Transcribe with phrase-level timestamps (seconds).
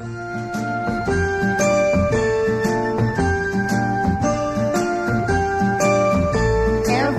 [0.00, 0.08] Ever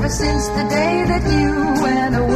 [0.09, 2.32] since the day that you went away,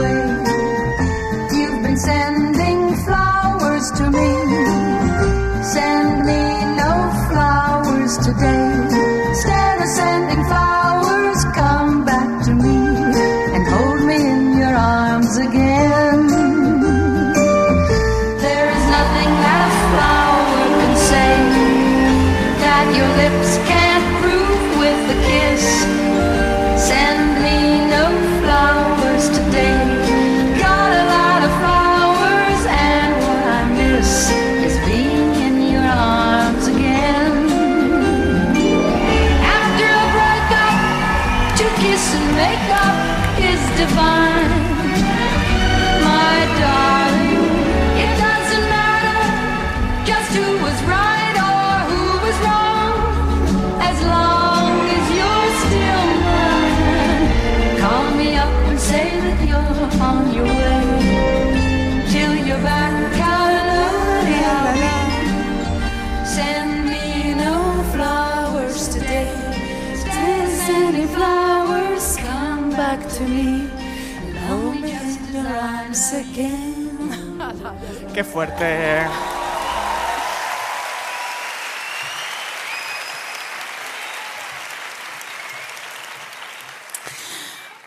[78.17, 79.05] Qué fuerte.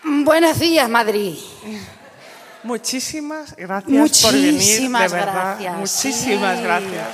[0.02, 1.36] Buenos días, Madrid.
[2.62, 5.56] Muchísimas gracias por venir, de verdad.
[5.60, 5.76] gracias.
[5.76, 6.62] Muchísimas Sí.
[6.64, 7.08] gracias.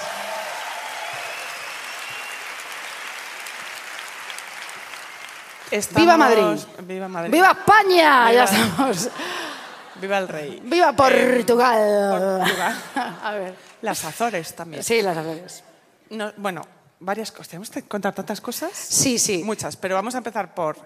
[5.70, 6.60] Estamos- ¡Viva Madrid!
[6.82, 7.32] Viva Madrid.
[7.32, 8.30] ¡Viva España!
[8.30, 9.08] Viva- Ya estamos.
[10.00, 10.60] Viva el rey.
[10.64, 12.38] ¡Viva Portugal!
[12.38, 12.82] Portugal.
[13.22, 13.54] A ver.
[13.82, 14.82] Las Azores también.
[14.82, 15.62] Sí, las Azores.
[16.10, 16.62] No, bueno,
[17.00, 17.48] varias cosas.
[17.48, 18.72] ¿Tenemos que contar tantas cosas?
[18.72, 19.42] Sí, sí.
[19.44, 20.76] Muchas, pero vamos a empezar por...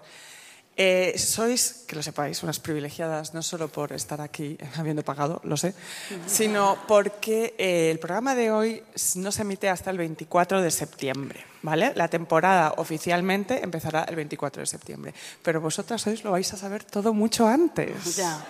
[0.77, 5.56] eh, sois, que lo sepáis, unas privilegiadas no solo por estar aquí habiendo pagado, lo
[5.56, 5.75] sé,
[6.26, 8.82] sino porque eh, el programa de hoy
[9.16, 11.93] no se emite hasta el 24 de septiembre, ¿vale?
[11.97, 15.12] La temporada oficialmente empezará el 24 de septiembre,
[15.43, 18.16] pero vosotras hoy lo vais a saber todo mucho antes.
[18.16, 18.43] Ya.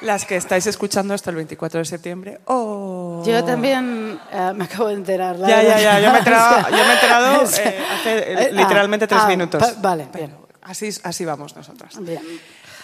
[0.00, 3.22] Las que estáis escuchando esto el 24 de septiembre, ¡oh!
[3.26, 5.36] Yo también eh, me acabo de enterar.
[5.38, 6.00] la Ya, ya, ya.
[6.00, 9.20] Yo me he enterado, yo me he enterado eh, hace eh, eh, literalmente ah, tres
[9.24, 9.82] ah, minutos.
[9.82, 10.34] vale, bien.
[10.62, 11.98] Así, así vamos nosotras.
[12.00, 12.22] Bien.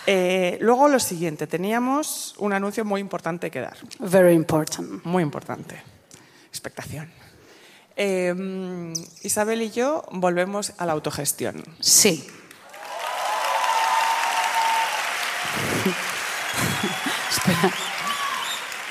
[0.06, 3.76] Eh, luego lo siguiente, teníamos un anuncio muy importante que dar.
[3.98, 5.04] Very important.
[5.04, 5.80] Muy importante.
[6.48, 7.10] Expectación.
[7.96, 8.92] Eh,
[9.22, 11.62] Isabel y yo volvemos a la autogestión.
[11.80, 12.26] Sí.
[17.36, 17.70] Espera.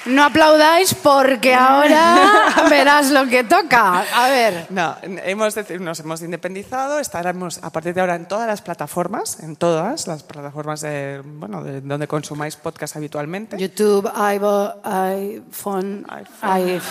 [0.06, 2.18] No aplaudáis porque ahora
[2.70, 4.02] verás lo que toca.
[4.14, 4.66] A ver.
[4.70, 9.56] No, hemos, nos hemos independizado, estaremos a partir de ahora en todas las plataformas, en
[9.56, 13.58] todas las plataformas de, bueno, de donde consumáis podcast habitualmente.
[13.58, 16.68] YouTube, iVo, iPhone, iPhone.
[16.68, 16.82] i-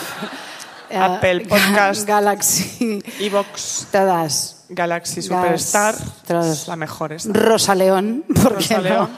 [0.91, 2.07] eh, Apple Podcast.
[2.09, 4.65] Galaxy, Evox, todas.
[4.71, 5.95] Galaxy Superstar,
[6.27, 6.67] todas.
[6.67, 7.31] la mejor esta.
[7.31, 9.11] Rosa León, ¿por qué Rosa no?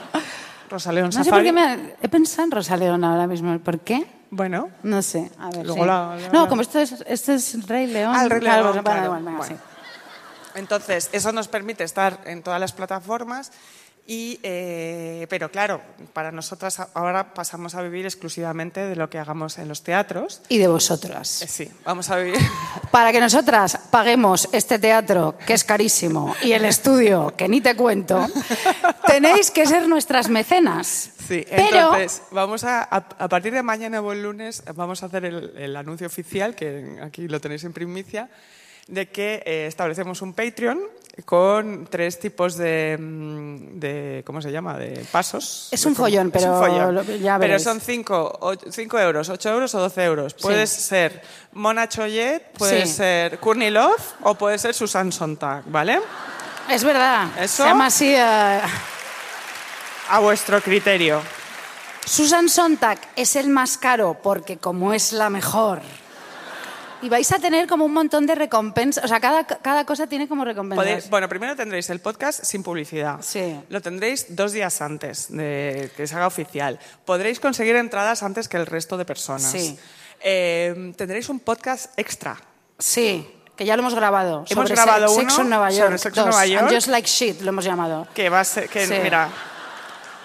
[0.91, 3.57] León No sé por qué me he pensado en Rosa León ahora mismo.
[3.59, 4.05] ¿Por qué?
[4.31, 5.31] Bueno, No sé.
[5.39, 5.87] A ver, Luego sí.
[5.87, 8.13] la- la- No, como esto es, esto es Rey León.
[8.15, 9.09] Ah, el Rey claro, León, bueno, claro.
[9.11, 9.55] bueno, bueno, Bueno.
[9.55, 9.61] sí.
[10.55, 13.51] entonces eso nos permite estar en todas las plataformas
[14.07, 15.81] y, eh, pero claro,
[16.13, 20.41] para nosotras ahora pasamos a vivir exclusivamente de lo que hagamos en los teatros.
[20.47, 21.41] Y de vosotras.
[21.41, 22.37] Eh, sí, vamos a vivir.
[22.91, 27.75] Para que nosotras paguemos este teatro, que es carísimo, y el estudio, que ni te
[27.75, 28.27] cuento,
[29.07, 31.11] tenéis que ser nuestras mecenas.
[31.27, 35.07] Sí, Pero entonces vamos a, a, a partir de mañana o el lunes vamos a
[35.07, 38.29] hacer el, el anuncio oficial, que aquí lo tenéis en primicia,
[38.87, 40.79] de que eh, establecemos un Patreon
[41.23, 44.77] con tres tipos de, mm, de ¿cómo se llama?
[44.77, 45.69] De pasos.
[45.71, 47.19] Es un follón, pero un follón.
[47.21, 48.39] ya Pero son 5
[48.99, 50.33] euros, 8 euros o 12 euros.
[50.33, 51.21] Puedes ser
[51.53, 52.95] Mona Choyet, puedes Sí.
[52.97, 55.99] ser Courtney Love o puede ser Susan Sontag, ¿vale?
[56.69, 57.27] es verdad.
[57.39, 57.63] ¿Eso?
[57.63, 58.13] Se llama así.
[58.13, 58.59] eh,
[60.09, 61.21] A vuestro criterio.
[62.05, 65.81] Susan Sontag es el más caro porque como es la mejor.
[67.01, 69.03] Y vais a tener como un montón de recompensas.
[69.03, 71.09] O sea, cada, cada cosa tiene como recompensas.
[71.09, 73.17] Bueno, primero tendréis el podcast sin publicidad.
[73.21, 73.59] Sí.
[73.69, 76.79] Lo tendréis dos días antes de que se haga oficial.
[77.05, 79.51] Podréis conseguir entradas antes que el resto de personas.
[79.51, 79.77] Sí.
[80.21, 82.37] Eh, tendréis un podcast extra.
[82.79, 84.45] Sí, que ya lo hemos grabado.
[84.49, 85.83] Hemos sobre grabado se- uno Sexo en Nueva York.
[85.85, 86.27] sobre Sexo en.
[86.29, 86.63] Nueva York.
[86.63, 88.07] And Just Like Shit lo hemos llamado.
[88.13, 88.93] Que va a ser, que Sí.
[89.03, 89.29] mira,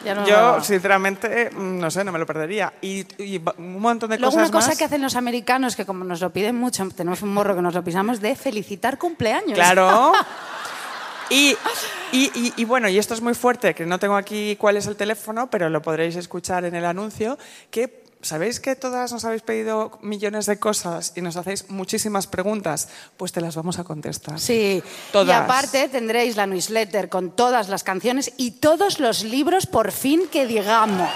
[0.05, 2.73] no Yo, sinceramente, mm, no sé, no me lo perdería.
[2.83, 3.05] Y,
[3.59, 4.79] un montón de Luego cosas una cosa más.
[4.79, 7.75] que hacen los americanos, que como nos lo piden mucho, tenemos un morro que nos
[7.75, 9.55] lo pisamos, de felicitar cumpleaños.
[9.55, 10.13] Claro.
[11.33, 11.57] Y,
[12.11, 14.89] y- y- y bueno, y esto es muy fuerte, que no tengo aquí cuál es
[14.89, 17.39] el teléfono, pero lo podréis escuchar en el anuncio,
[17.71, 22.89] que sabéis que todas nos habéis pedido millones de cosas y nos hacéis muchísimas preguntas,
[23.17, 24.39] pues te las vamos a contestar.
[24.39, 24.83] Sí,
[25.13, 25.29] Todas.
[25.29, 30.29] y aparte tendréis la newsletter con todas las canciones y todos los libros por fin
[30.31, 31.09] que digamos.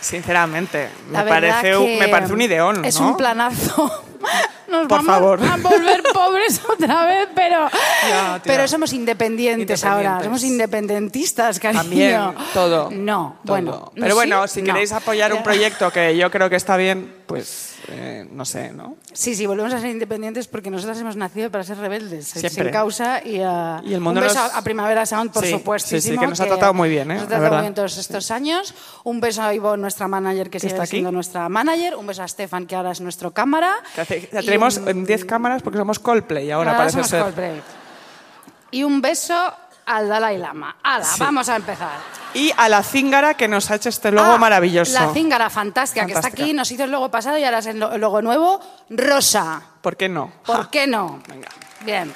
[0.00, 3.08] Sinceramente, me parece, un- que me parece un ideón, Es ¿no?
[3.08, 4.04] un planazo.
[4.68, 5.40] Nos Por vamos favor.
[5.42, 7.68] a volver pobres otra vez, pero,
[8.44, 10.20] pero somos independientes, ahora.
[10.22, 11.82] Somos independentistas, cariño.
[11.82, 12.88] También, todo.
[12.92, 13.52] No, todo.
[13.54, 13.92] bueno.
[13.96, 14.12] Pero ¿sí?
[14.14, 14.66] bueno, si No.
[14.72, 18.96] queréis apoyar un proyecto que yo creo que está bien, pues eh, no sé, ¿no?
[19.12, 22.64] Sí, sí, volvemos a ser independientes porque nosotros hemos nacido para ser rebeldes, eh, Siempre.
[22.64, 25.50] sin causa y, a, Y el mundo un beso nos- a Primavera Sound, por Sí,
[25.52, 25.88] supuesto.
[25.90, 27.14] sí, sí, que nos ha tratado muy bien, ¿eh?
[27.14, 28.74] Nos ha tratado muy bien todos estos años.
[29.04, 30.90] Un beso a Ivonne, nuestra manager, que sigue está aquí.
[30.92, 31.96] siendo nuestra manager.
[31.96, 33.74] Un beso a Stefan, que ahora es nuestro cámara.
[33.94, 36.92] Que hace- ya Y tenemos un- em, 10 cámaras porque somos Coldplay ahora, Ahora parece
[36.94, 37.22] somos ser.
[37.22, 37.62] Coldplay.
[38.72, 39.34] Y un beso
[39.96, 40.76] al Dalai Lama.
[40.82, 41.20] ¡Hala, Sí.
[41.20, 41.98] vamos a empezar!
[42.34, 44.92] Y a la cíngara que nos ha hecho este logo Ah, maravilloso.
[44.92, 47.78] La cíngara fantástica, que está aquí, nos hizo el logo pasado y ahora es el
[47.80, 48.60] lo- el logo nuevo,
[48.90, 49.62] rosa.
[49.80, 50.32] ¿Por qué no?
[50.46, 50.70] ¿Por Ja.
[50.70, 51.20] qué no?
[51.28, 51.48] Venga.
[51.80, 52.14] Bien.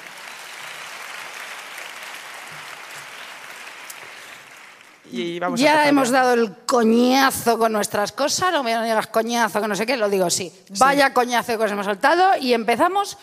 [5.11, 9.69] Y vamos Ya hemos dado el coñazo con nuestras cosas, no me digas coñazo con
[9.69, 10.51] no sé qué, lo digo sí.
[10.79, 13.17] Vaya coñazo que os hemos soltado y empezamos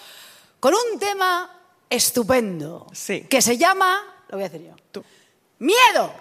[0.60, 1.50] con un tema
[1.90, 2.86] estupendo.
[2.92, 3.22] Sí.
[3.28, 4.00] Que se llama,
[4.32, 5.04] lo voy a decir yo, Tú.
[5.58, 6.12] miedo.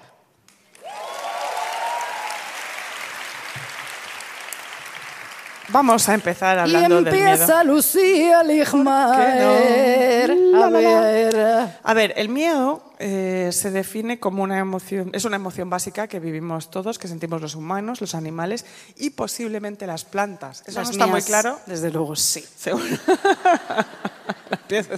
[5.69, 7.29] Vamos a empezar Y hablando del miedo.
[7.29, 10.35] empieza Lucía Ligmaer.
[10.35, 11.77] La, A ver.
[11.81, 16.19] A ver, el miedo eh, se define como una emoción, es una emoción básica que
[16.19, 18.65] vivimos todos, que sentimos los humanos, los animales
[18.97, 20.61] y posiblemente las plantas.
[20.67, 21.57] Eso Las no está muy claro.
[21.65, 22.43] Desde luego, sí.
[22.57, 22.85] Seguro.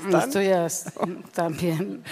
[0.09, 0.85] Las tuyas
[1.33, 2.03] también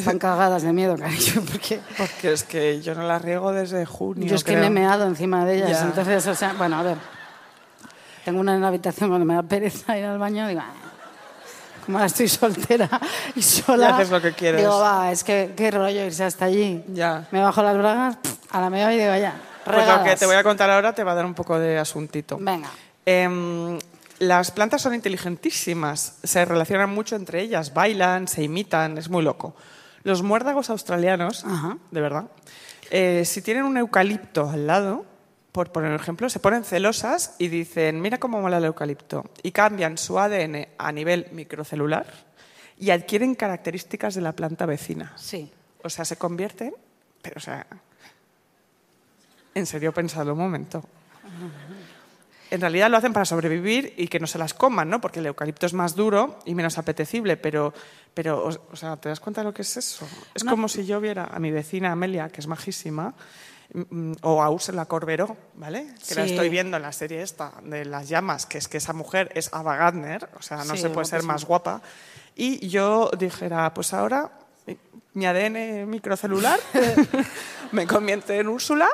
[0.00, 4.26] están cagadas de miedo, cariño, porque Porque es que yo no la riego desde junio.
[4.28, 5.70] yo es que me he meado encima de ellas.
[5.70, 5.82] Ya.
[5.82, 6.96] Entonces, o sea, bueno, a ver.
[8.24, 10.72] Tengo una en la habitación cuando me da pereza ir al baño, digo, "Ah,
[11.86, 12.88] como ahora estoy soltera
[13.34, 13.96] y sola.
[13.96, 14.60] Haces lo que quieres.
[14.60, 16.84] Digo, va, es que qué rollo irse hasta allí.
[16.88, 17.26] Ya.
[17.30, 18.18] Me bajo las bragas,
[18.50, 19.34] a la media y digo, ya.
[19.64, 21.78] Pues lo que te voy a contar ahora te va a dar un poco de
[21.78, 22.36] asuntito.
[22.40, 22.68] Venga.
[23.06, 23.78] Em,
[24.18, 29.54] las plantas son inteligentísimas, se relacionan mucho entre ellas, bailan, se imitan, es muy loco.
[30.02, 31.78] Los muérdagos australianos, Ajá.
[31.90, 32.30] de verdad,
[32.90, 35.04] eh, si tienen un eucalipto al lado,
[35.52, 39.50] por poner un ejemplo, se ponen celosas y dicen, mira cómo mola el eucalipto, y
[39.52, 42.06] cambian su ADN a nivel microcelular
[42.78, 45.12] y adquieren características de la planta vecina.
[45.16, 45.50] Sí.
[45.82, 46.74] O sea, se convierten,
[47.20, 47.66] pero o sea,
[49.54, 50.82] en serio, pensadlo un momento.
[52.50, 55.00] En realidad lo hacen para sobrevivir y que no se las coman, ¿no?
[55.00, 57.72] Porque el eucalipto es más duro y menos apetecible, pero,
[58.12, 60.06] pero o, o sea, ¿te das cuenta de lo que es eso?
[60.34, 60.50] Es No.
[60.50, 63.14] como si yo viera a mi vecina Amelia, que es majísima,
[63.72, 65.94] mm, o a Ursula Corberó, ¿vale?
[66.08, 66.32] Que la Sí.
[66.32, 69.52] estoy viendo en la serie esta de las llamas, que es que esa mujer es
[69.54, 71.80] Ava Gardner, o sea, no Sí, se puede ser más guapa.
[72.34, 74.30] Y yo dijera, pues ahora
[74.66, 74.76] mi-
[75.14, 76.58] mi ADN microcelular
[77.72, 78.88] me convierte en Úrsula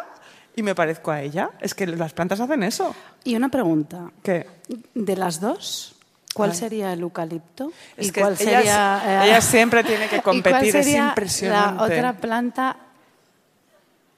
[0.57, 1.51] y me parezco a ella.
[1.61, 2.95] Es que las plantas hacen eso.
[3.23, 4.11] Y una pregunta.
[4.23, 4.47] ¿Qué?
[4.95, 5.95] De las dos,
[6.35, 6.57] ¿cuál Ay.
[6.57, 7.71] sería el eucalipto?
[7.97, 10.85] Es ¿Y que cuál ella, sería, eh, ella siempre tiene que ¿y cuál competir, es
[10.87, 11.77] sería impresionante.
[11.77, 12.77] La otra planta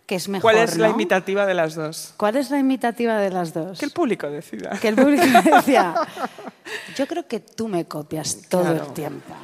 [0.07, 2.15] que es mejor, ¿Cuál es la imitativa de las dos?
[2.17, 3.79] ¿Cuál es la imitativa de las dos?
[3.79, 4.71] Que el público decida.
[4.81, 5.95] Que el público decía,
[6.97, 8.85] yo creo que tú me copias todo Claro.
[8.87, 9.35] el tiempo.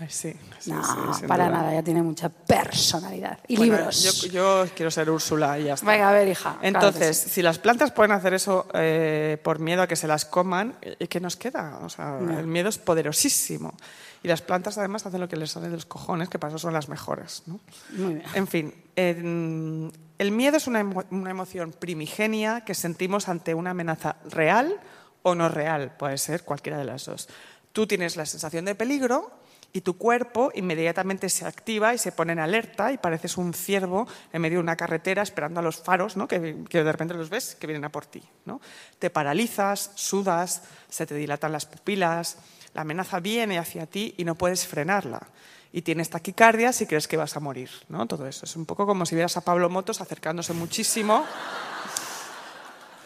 [0.00, 1.58] Ay, sí, sí, No, sí, para duda.
[1.58, 3.38] nada, ya tiene mucha personalidad.
[3.48, 4.02] Y Bueno, libros.
[4.22, 4.28] Yo,
[4.64, 5.86] yo quiero ser Úrsula y ya está.
[5.90, 6.52] Venga, a ver, hija.
[6.52, 7.30] claro Entonces, sí.
[7.30, 11.08] si las plantas pueden hacer eso eh, por miedo a que se las coman, eh,
[11.08, 11.78] ¿qué nos queda?
[11.82, 12.38] O sea, Ya.
[12.40, 13.74] el miedo es poderosísimo.
[14.22, 16.58] Y las plantas además hacen lo que les sale de los cojones, que para eso
[16.58, 17.42] son las mejores.
[17.46, 17.60] ¿no?
[17.96, 18.26] Muy bien.
[18.34, 23.70] En fin, en- el miedo es una, emo- una emoción primigenia que sentimos ante una
[23.70, 24.74] amenaza real
[25.22, 25.92] o no real.
[25.96, 27.28] Puede ser cualquiera de las dos.
[27.72, 29.30] Tú tienes la sensación de peligro
[29.72, 34.08] y tu cuerpo inmediatamente se activa y se pone en alerta y pareces un ciervo
[34.32, 36.26] en medio de una carretera esperando a los faros, ¿no?
[36.26, 38.22] que, que de repente los ves que vienen a por ti.
[38.46, 38.60] ¿no?
[38.98, 42.38] Te paralizas, sudas, se te dilatan las pupilas,
[42.74, 45.28] la amenaza viene hacia ti y no puedes frenarla.
[45.70, 47.70] Y tienes taquicardia si crees que vas a morir.
[47.88, 48.06] ¿no?
[48.06, 48.46] Todo eso.
[48.46, 51.26] Es un poco como si vieras a Pablo Motos acercándose muchísimo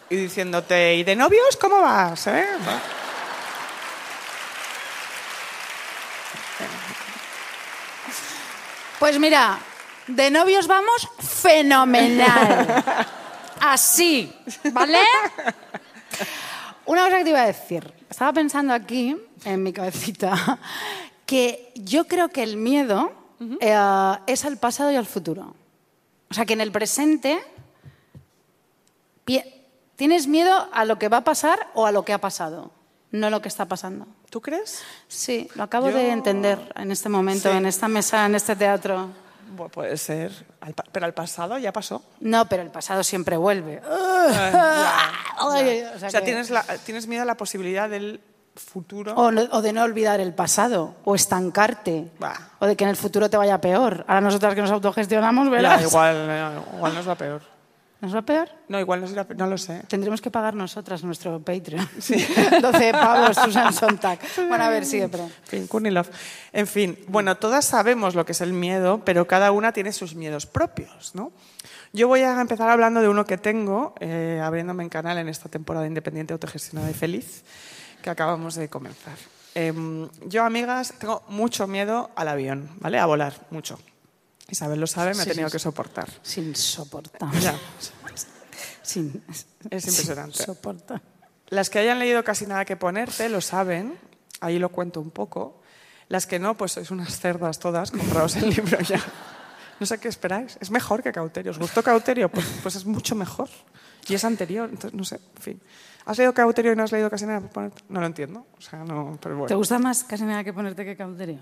[0.09, 2.27] y diciéndote, ¿y de novios cómo vas?
[2.27, 2.45] eh?".
[9.03, 9.59] Pues mira,
[10.07, 12.85] de novios vamos fenomenal.
[13.59, 14.31] Así,
[14.71, 14.99] ¿vale?
[16.85, 17.93] Una cosa que te iba a decir.
[18.09, 20.57] Estaba pensando aquí, en mi cabecita,
[21.25, 23.11] que yo creo que el miedo
[23.59, 23.75] eh,
[24.25, 25.53] es al pasado y al futuro.
[26.31, 27.43] O sea, que en el presente
[29.97, 32.71] tienes miedo a lo que va a pasar o a lo que ha pasado,
[33.11, 34.07] no a lo que está pasando.
[34.33, 34.81] ¿Tú crees?
[35.07, 37.55] Sí, lo acabo Yo- de entender en este momento, Sí.
[37.55, 39.09] en esta mesa, en este teatro.
[39.55, 40.31] Bueno, puede ser.
[40.91, 42.01] Pero al pasado ya pasó.
[42.19, 43.79] No, pero el pasado siempre vuelve.
[43.85, 48.21] Ay, O o sea, sea que- tienes, la- tienes miedo a la posibilidad del
[48.55, 49.13] futuro.
[49.13, 52.33] O, no- o de no olvidar el pasado, o estancarte, Bah.
[52.57, 54.03] o de que en el futuro te vaya peor.
[54.07, 55.81] Ahora nosotras que nos autogestionamos, Ya, verás.
[55.83, 57.52] igual, eh, igual nos va peor.
[58.03, 58.49] ¿Nos va peor?
[58.67, 59.39] No, igual nos irá peor.
[59.39, 59.81] No lo sé.
[59.87, 61.87] Tendremos que pagar nosotras nuestro Patreon.
[62.61, 64.19] 12 pavos, Susan Sontag.
[64.49, 65.23] Bueno, a ver, sigue, pero...
[65.23, 66.09] En fin, Courtney Love.
[66.51, 70.15] En fin, bueno, todas sabemos lo que es el miedo, pero cada una tiene sus
[70.15, 71.31] miedos propios, ¿no?
[71.93, 75.47] Yo voy a empezar hablando de uno que tengo, eh, abriéndome en canal en esta
[75.47, 77.45] temporada independiente, autogestionada y feliz,
[78.01, 79.15] que acabamos de comenzar.
[79.55, 82.99] Em, yo, amigas, tengo mucho miedo al avión, ¿vale?
[82.99, 83.79] A volar, mucho.
[84.49, 86.09] Isabel lo sabe, me ha tenido que soportar.
[86.21, 87.31] Sin soportar.
[87.39, 87.55] Ya.
[88.81, 89.23] Sin,
[89.69, 90.37] Es impresionante.
[90.37, 91.01] sin soportar.
[91.49, 93.97] Las que hayan leído casi nada que ponerte lo saben,
[94.41, 95.61] ahí lo cuento un poco.
[96.09, 99.01] Las que no, pues sois unas cerdas todas, compraos el libro ya.
[99.79, 100.57] No sé qué esperáis.
[100.59, 101.51] Es mejor que Cauterio.
[101.51, 102.29] ¿Os gustó Cauterio?
[102.29, 103.49] Pues, pues es mucho mejor.
[104.07, 105.61] Y es anterior, entonces no sé, en fin.
[106.05, 107.81] ¿Has leído Cauterio y no has leído casi nada que ponerte?
[107.87, 108.45] No lo entiendo.
[108.57, 109.57] O sea, no, pero ¿Te bueno.
[109.57, 111.39] gusta más casi nada que ponerte que Cauterio?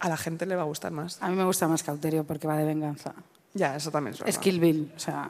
[0.00, 1.20] A la gente le va a gustar más.
[1.22, 3.14] A mí me gusta más Cauterio porque va de venganza.
[3.54, 4.30] Ya, eso también es verdad.
[4.30, 5.28] Es Kill Bill, o sea...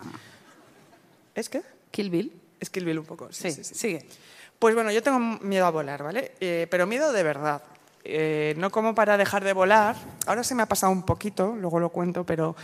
[1.35, 1.63] ¿Es qué?
[1.91, 2.33] ¿Kill Bill?
[2.61, 3.29] Es Kill Bill un poco.
[3.33, 3.75] Sí, Sí, sí, sí.
[3.75, 4.07] sigue.
[4.59, 6.33] Pues bueno, yo tengo miedo a volar, ¿vale?
[6.41, 7.63] Eh, pero miedo de verdad.
[8.05, 9.95] Eh, no como para dejar de volar.
[10.27, 12.57] Ahora se me ha pasado un poquito, luego lo cuento, pero,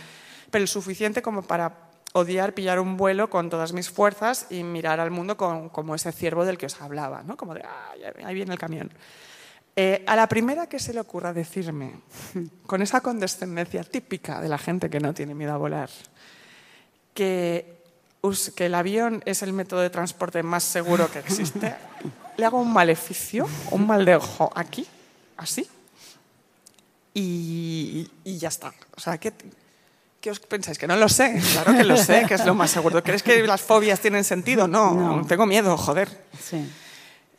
[0.51, 1.71] pero el suficiente como para
[2.13, 6.11] odiar pillar un vuelo con todas mis fuerzas y mirar al mundo con- como ese
[6.11, 7.37] ciervo del que os hablaba, ¿no?
[7.37, 7.93] Como de, ah,
[8.25, 8.91] ahí viene el camión.
[9.77, 11.93] Eh, a la primera que se le ocurra decirme,
[12.65, 15.89] con esa condescendencia típica de la gente que no tiene miedo a volar,
[17.13, 17.75] que,
[18.57, 21.75] el avión es el método de transporte más seguro que existe,
[22.37, 24.87] le hago un maleficio, un mal de ojo aquí,
[25.37, 25.67] así,
[27.13, 28.73] y, y ya está.
[28.95, 29.31] O sea, ¿qué,
[30.19, 30.77] ¿qué os pensáis?
[30.77, 31.39] Que no lo sé.
[31.53, 33.03] Claro que lo sé, que es lo más seguro.
[33.03, 34.67] ¿Crees que las fobias tienen sentido?
[34.67, 35.25] No, No.
[35.27, 36.09] tengo miedo, joder.
[36.41, 36.67] Sí.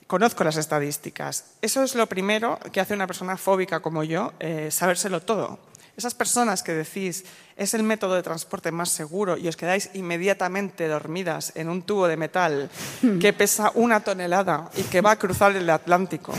[0.06, 1.44] Conozco las estadísticas.
[1.62, 5.58] Eso es lo primero que hace una persona fóbica como yo, eh, sabérselo todo.
[5.96, 7.25] Esas personas que decís
[7.56, 12.06] es el método de transporte más seguro y os quedáis inmediatamente dormidas en un tubo
[12.06, 12.70] de metal
[13.20, 16.34] que pesa una tonelada y que va a cruzar el Atlántico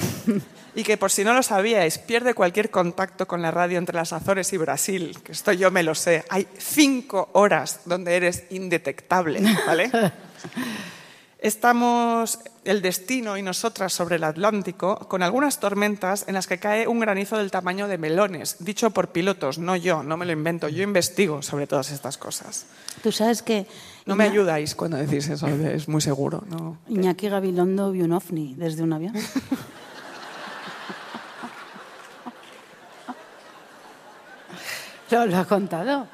[0.75, 4.13] y que por si no lo sabíais pierde cualquier contacto con la radio entre las
[4.13, 6.23] Azores y Brasil, que esto yo me lo sé.
[6.29, 9.91] Hay cinco horas donde eres indetectable, ¿vale?
[11.39, 16.87] Estamos el destino y nosotras sobre el Atlántico con algunas tormentas en las que cae
[16.87, 20.67] un granizo del tamaño de melones, dicho por pilotos, no yo, no me lo invento,
[20.67, 22.65] yo investigo sobre todas estas cosas.
[23.03, 23.67] Tú sabes que...
[24.07, 26.43] No me ayudáis cuando decís eso, es muy seguro.
[26.49, 26.79] No.
[26.87, 29.13] Iñaki Gabilondo vio un ovni desde un avión.
[35.11, 36.07] lo, lo ha contado.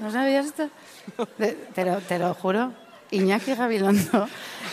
[0.00, 0.70] ¿No sabías esto?
[1.38, 2.83] Te, te lo, te lo juro.
[3.16, 4.28] Iñaki Gabilondo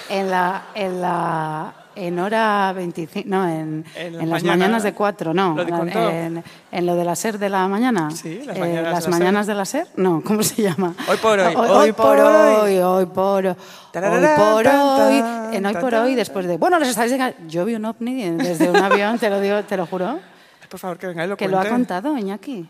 [0.09, 4.83] en la, en la en hora 25, no, en, En la en las mañana- mañanas
[4.83, 5.63] de 4, no, ¿Lo
[6.09, 8.07] en, en lo de la SER de la mañana.
[8.11, 10.95] Eh, Sí, las mañanas de las la mañanas de la SER, no, ¿cómo se llama?
[11.09, 12.77] Hoy por hoy, Hoy, hoy por hoy.
[12.79, 13.55] hoy, por hoy.
[13.55, 15.17] Hoy por tan, hoy,
[15.57, 16.03] en hoy tan, por tan.
[16.05, 16.57] hoy, después de.
[16.57, 17.33] Bueno, les estadísticas.
[17.49, 20.17] Yo vi un ovni desde un avión, te lo digo, te lo juro.
[20.69, 21.75] Por favor, que vengáis y lo Que lo ha cuente.
[21.75, 22.69] contado Iñaki.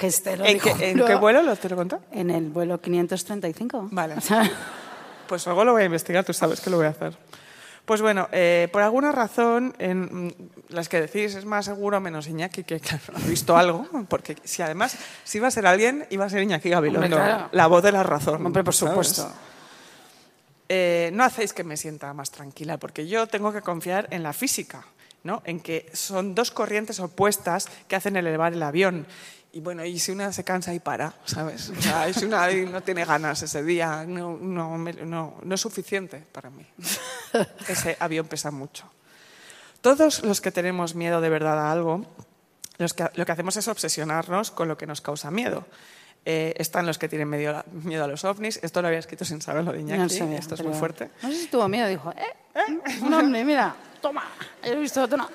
[0.00, 2.00] Que este lo ¿En, dijo, qué, en lo- qué vuelo lo te lo contó?
[2.10, 3.88] En el vuelo 535.
[3.92, 4.14] Vale.
[4.14, 4.50] O sea,
[5.28, 7.16] Pues luego lo voy a investigar, tú sabes que lo voy a hacer.
[7.84, 10.32] Pues bueno, eh, por alguna razón, en mm,
[10.70, 14.62] las que decís es más seguro menos Iñaki, que claro, ha visto algo, porque si
[14.62, 17.48] además, si iba a ser alguien, iba a ser Iñaki Gabilondo, Hombre, claro.
[17.52, 18.44] la voz de la razón.
[18.46, 18.90] hombre, por ¿sabes?
[18.92, 19.30] supuesto.
[20.68, 24.32] Eh, no hacéis que me sienta más tranquila, porque yo tengo que confiar en la
[24.32, 24.84] física,
[25.24, 25.42] ¿no?
[25.44, 29.06] en que son dos corrientes opuestas que hacen elevar el avión.
[29.52, 31.70] Y bueno, y si una se cansa y para, ¿sabes?
[31.70, 36.22] O sea, si una no tiene ganas ese día, no, no, no, no es suficiente
[36.32, 36.64] para mí.
[37.68, 38.84] Ese avión pesa mucho.
[39.80, 42.06] Todos los que tenemos miedo de verdad a algo,
[42.78, 45.66] los que- lo que hacemos es obsesionarnos con lo que nos causa miedo.
[46.24, 48.60] Eh, están los que tienen medio- miedo a los ovnis.
[48.62, 50.00] Esto lo había escrito sin saber lo de Iñaki.
[50.02, 51.10] no sabía, Esto es muy fuerte.
[51.22, 52.78] No sé si tuvo miedo, dijo, ¿eh?
[53.02, 54.22] Un ovni, mira, toma.
[54.62, 55.28] He visto otro.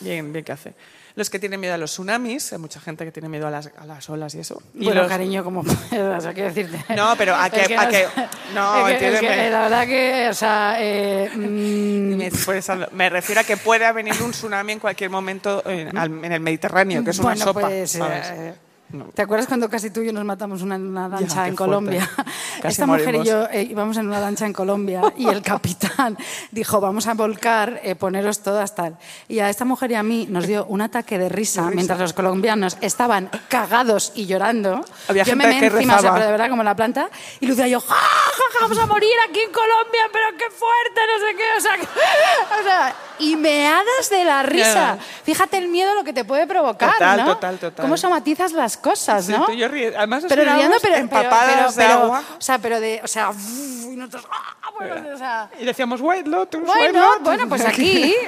[0.00, 0.74] Bien, bien que hace.
[1.18, 3.70] Los que tienen miedo a los tsunamis, hay mucha gente que tiene miedo a las,
[3.76, 4.62] a las olas y eso.
[4.74, 6.94] Y bueno, los- cariño, como puedas, o quiero decirte.
[6.94, 8.06] No, pero a que- Es a no que-
[8.54, 13.44] no, Es que- es que la verdad que, o sea, eh, mm, Me, refiero a
[13.44, 15.96] que puede venir un tsunami en cualquier momento en,
[16.32, 17.60] el Mediterráneo, que es una bueno, sopa.
[17.62, 18.26] pues, ¿sabes?
[18.30, 18.54] eh,
[18.90, 19.04] No.
[19.14, 21.56] ¿Te acuerdas cuando casi tú y yo nos matamos una- en una lancha qué en.
[21.56, 22.10] Colombia?
[22.62, 23.26] Casi Esta mujer morimos.
[23.26, 26.16] y yo eh, íbamos en una lancha en Colombia y el capitán
[26.50, 28.96] dijo, vamos a volcar, eh, poneros todas tal.
[29.28, 32.12] Y a esta mujer y a mí nos dio un ataque de risa, mientras los
[32.14, 34.80] colombianos estaban cagados y llorando.
[35.08, 36.14] Había yo gente me que encima, o sea, rezaba.
[36.14, 37.10] pero de verdad como la planta.
[37.40, 40.46] Y Lucía y yo, ¡Ja, ja, ja, vamos a morir aquí en Colombia, pero qué
[40.50, 41.58] fuerte, no sé qué.
[41.58, 41.74] O sea,
[42.60, 44.98] o sea, y meadas de la risa.
[45.24, 47.26] Fíjate el miedo lo que te puede provocar, Total, ¿no?
[47.34, 47.82] total, total.
[47.84, 49.50] Cómo somatizas las cosas, ¿no?
[49.52, 52.22] yo ríe- Además, pero riendo, pero, empapadas pero- de agua.
[52.38, 54.54] O sea, pero de, o sea, y nosotros, ¡ah!
[54.78, 57.22] Bueno, o sea, Y decíamos, White Lotus, White bueno, Lotus.
[57.24, 58.14] bueno, pues aquí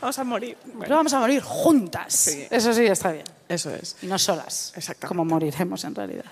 [0.00, 0.58] Vamos a morir.
[0.64, 2.12] Bueno, pero vamos a morir juntas.
[2.12, 2.48] Sí.
[2.50, 3.24] Eso sí está bien.
[3.48, 3.96] eso es.
[4.02, 4.72] Y no solas.
[4.76, 5.06] Exactamente.
[5.06, 6.24] Como moriremos en realidad.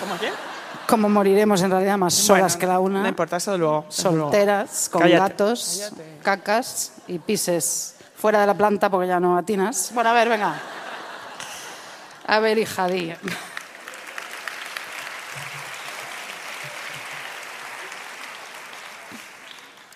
[0.00, 0.30] ¿Cómo qué?
[0.88, 3.02] Como moriremos en realidad más solas Bueno, que la una.
[3.02, 3.86] No importa, eso luego.
[3.88, 5.18] solteras, con Cállate.
[5.20, 9.90] gatos, cacas y pises fuera de la planta porque ya no atinas.
[9.94, 10.60] Bueno, a ver, venga.
[12.26, 13.12] A ver, hija, di.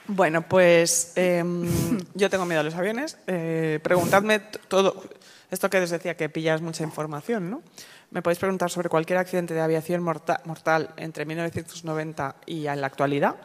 [0.06, 1.68] Bueno, pues em,
[2.14, 3.16] yo tengo miedo a los aviones.
[3.26, 5.04] Eh, preguntadme todo.
[5.50, 7.62] Esto que os decía, que pillas mucha información, ¿no?
[8.11, 12.87] Me podéis preguntar sobre cualquier accidente de aviación morta- mortal entre 1990 y en la
[12.88, 13.37] actualidad.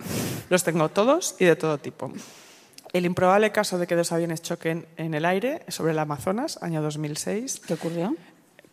[0.50, 2.12] Los tengo todos y de todo tipo.
[2.92, 6.82] El improbable caso de que dos aviones choquen en el aire sobre el Amazonas, año
[6.82, 8.16] 2006, ¿Qué ocurrió?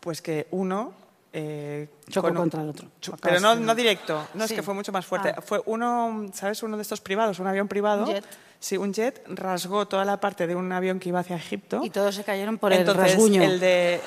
[0.01, 0.95] pues que uno...
[1.33, 2.89] eh, Chocó con contra el otro.
[3.21, 4.55] Pero no, no directo, no, es Sí.
[4.55, 5.35] que fue mucho más fuerte.
[5.37, 5.43] Ah.
[5.43, 6.63] Fue uno, ¿sabes?
[6.63, 8.07] Uno de estos privados, un avión privado.
[8.07, 8.25] Jet.
[8.61, 11.81] Sí, un jet rasgó toda la parte de un avión que iba hacia Egipto.
[11.83, 13.43] Y todos se cayeron por Entonces, el rasguño.
[13.43, 14.01] el de...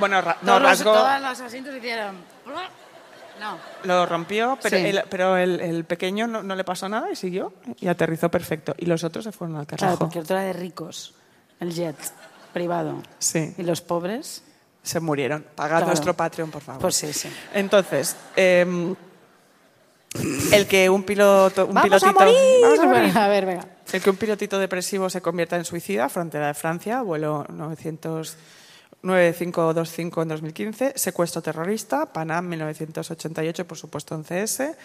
[0.00, 2.16] Bueno, ra- no, Todos los- rasgó, Todos los asientos hicieron...
[3.40, 3.56] No.
[3.84, 4.84] lo rompió, pero, Sí.
[4.86, 8.74] el, pero el, el pequeño no, no le pasó nada y siguió y aterrizó perfecto.
[8.76, 9.98] Y los otros se fueron al Claro, carajo.
[10.00, 11.14] porque el otro era de ricos.
[11.58, 11.96] El jet
[12.52, 13.02] privado.
[13.18, 14.42] Sí, ¿Y los pobres?
[14.82, 15.42] se murieron.
[15.54, 15.86] Pagad Claro.
[15.86, 16.80] nuestro Patreon, por favor.
[16.82, 17.30] Pues sí, sí.
[17.54, 18.94] Entonces, em,
[20.52, 21.66] el que un piloto...
[21.66, 22.36] Un ¡Vamos a pilotito, morir!
[22.62, 23.18] ¡Vamos a morir!
[23.18, 23.64] A ver, venga.
[23.92, 28.36] El que un pilotito depresivo se convierta en suicida, frontera de Francia, vuelo 900
[29.02, 34.76] 9525 en 2015, secuestro terrorista, Panam 1988, por supuesto en CS,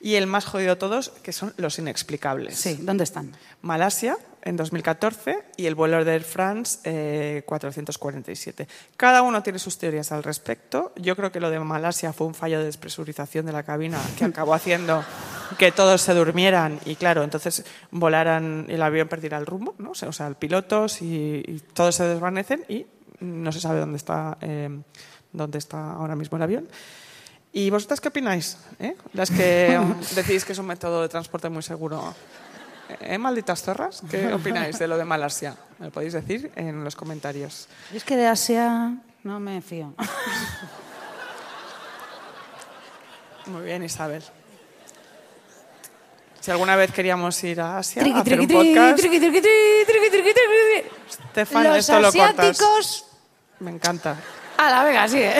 [0.00, 2.56] y el más jodido de todos, que son los inexplicables.
[2.56, 3.32] Sí, ¿dónde están?
[3.62, 8.68] Malasia en 2014 y el vuelo de Air France eh, 447.
[8.96, 10.92] Cada uno tiene sus teorías al respecto.
[10.96, 14.24] Yo creo que lo de Malasia fue un fallo de despresurización de la cabina que
[14.24, 15.04] acabó haciendo
[15.58, 19.90] que todos se durmieran y claro, entonces volaran el avión perdiera el rumbo, ¿no?
[19.90, 22.86] O sea, el pilotos y, y todos se desvanecen y
[23.20, 24.68] no se sabe dónde está, eh,
[25.32, 26.68] dónde está ahora mismo el avión.
[27.52, 28.58] ¿Y vosotras qué opináis?
[28.78, 28.96] eh?
[29.14, 29.80] Las que
[30.14, 32.14] decís que es un método de transporte muy seguro.
[33.00, 34.02] ¿Eh, malditas zorras?
[34.10, 35.56] ¿Qué opináis de lo de Malasia?
[35.78, 37.68] Me lo podéis decir en los comentarios.
[37.90, 39.94] Yo es que de Asia no me fío.
[43.46, 44.22] Muy bien, Isabel.
[46.40, 49.18] Si alguna vez queríamos ir a Asia a Triqui, hacer un triqui, tri, podcast, triqui,
[49.18, 49.50] triqui, tri,
[49.86, 50.88] triqui, triqui, triqui.
[51.08, 53.05] Estefan, Los esto asiáticos...
[53.60, 54.16] Me encanta.
[54.58, 55.34] La vega, sigue.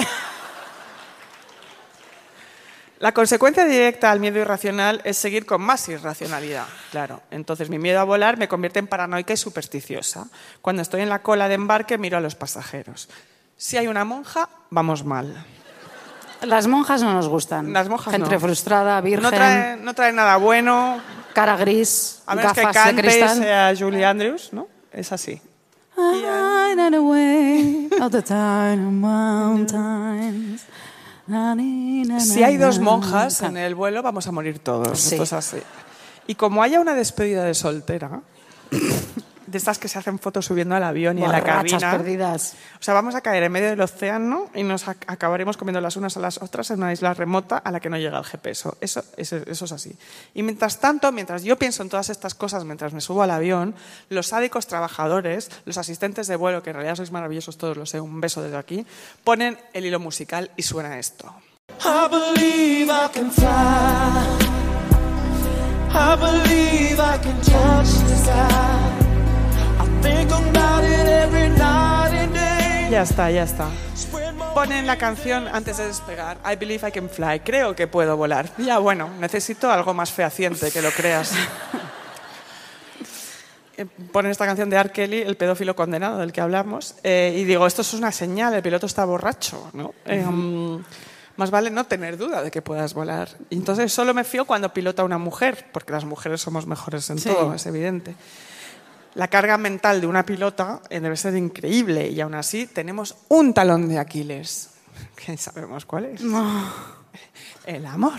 [2.98, 7.20] La consecuencia directa al miedo irracional es seguir con más irracionalidad, claro.
[7.30, 10.28] Entonces mi miedo a volar me convierte en paranoica y supersticiosa.
[10.62, 13.10] Cuando estoy en la cola de embarque miro a los pasajeros.
[13.58, 15.44] Si hay una monja, vamos mal.
[16.40, 17.72] Las monjas no nos gustan.
[17.72, 18.40] Las monjas Gente no.
[18.40, 20.98] frustrada, virgen, No trae, no trae nada bueno,
[21.34, 23.38] cara gris, a menos que gafas de cante y cristal.
[23.38, 24.68] sea Julie Andrews, ¿no?
[24.90, 25.40] Es así.
[25.98, 30.66] Away all the time mountains.
[32.20, 35.00] Si hay dos monjas en el vuelo, vamos a morir todos.
[35.00, 35.14] Sí.
[35.14, 35.58] Esto es así.
[36.26, 38.20] Y como haya una despedida de soltera,
[39.46, 41.90] de estas que se hacen fotos subiendo al avión y en la cabina.
[41.92, 42.54] perdidas.
[42.80, 45.96] O sea, vamos a caer en medio del océano y nos ac- acabaremos comiendo las
[45.96, 48.68] unas a las otras en una isla remota a la que no llega el GPS.
[48.80, 49.96] Eso, eso, eso es así.
[50.34, 53.74] Y mientras tanto, mientras yo pienso en todas estas cosas, mientras me subo al avión,
[54.08, 58.00] los sádicos trabajadores, los asistentes de vuelo, que en realidad sois maravillosos todos, lo sé,
[58.00, 58.86] un beso desde aquí,
[59.24, 61.32] ponen el hilo musical y suena esto.
[61.84, 63.46] I believe I can fly.
[65.98, 68.95] I believe I can touch the sky.
[72.90, 73.68] Ya está, ya está.
[74.54, 76.38] Ponen la canción antes de despegar.
[76.50, 77.40] I believe I can fly.
[77.40, 78.48] Creo que puedo volar.
[78.58, 81.32] Ya, bueno, necesito algo más fehaciente que lo creas.
[83.76, 84.90] eh, ponen esta canción de R.
[84.92, 88.62] Kelly, el pedófilo condenado del que hablamos, eh, y digo, esto es una señal, el
[88.62, 89.92] piloto está borracho, ¿no?
[90.06, 90.82] Eh, mm,
[91.36, 93.28] más vale no tener duda de que puedas volar.
[93.50, 97.18] Y entonces solo me fío cuando pilota una mujer, porque las mujeres somos mejores en
[97.18, 97.28] Sí.
[97.28, 98.14] todo, es evidente.
[99.16, 103.54] La carga mental de una pilota eh, debe ser increíble y aún así tenemos un
[103.54, 104.68] talón de Aquiles.
[105.16, 106.20] que sabemos cuál es?
[107.66, 108.18] El amor.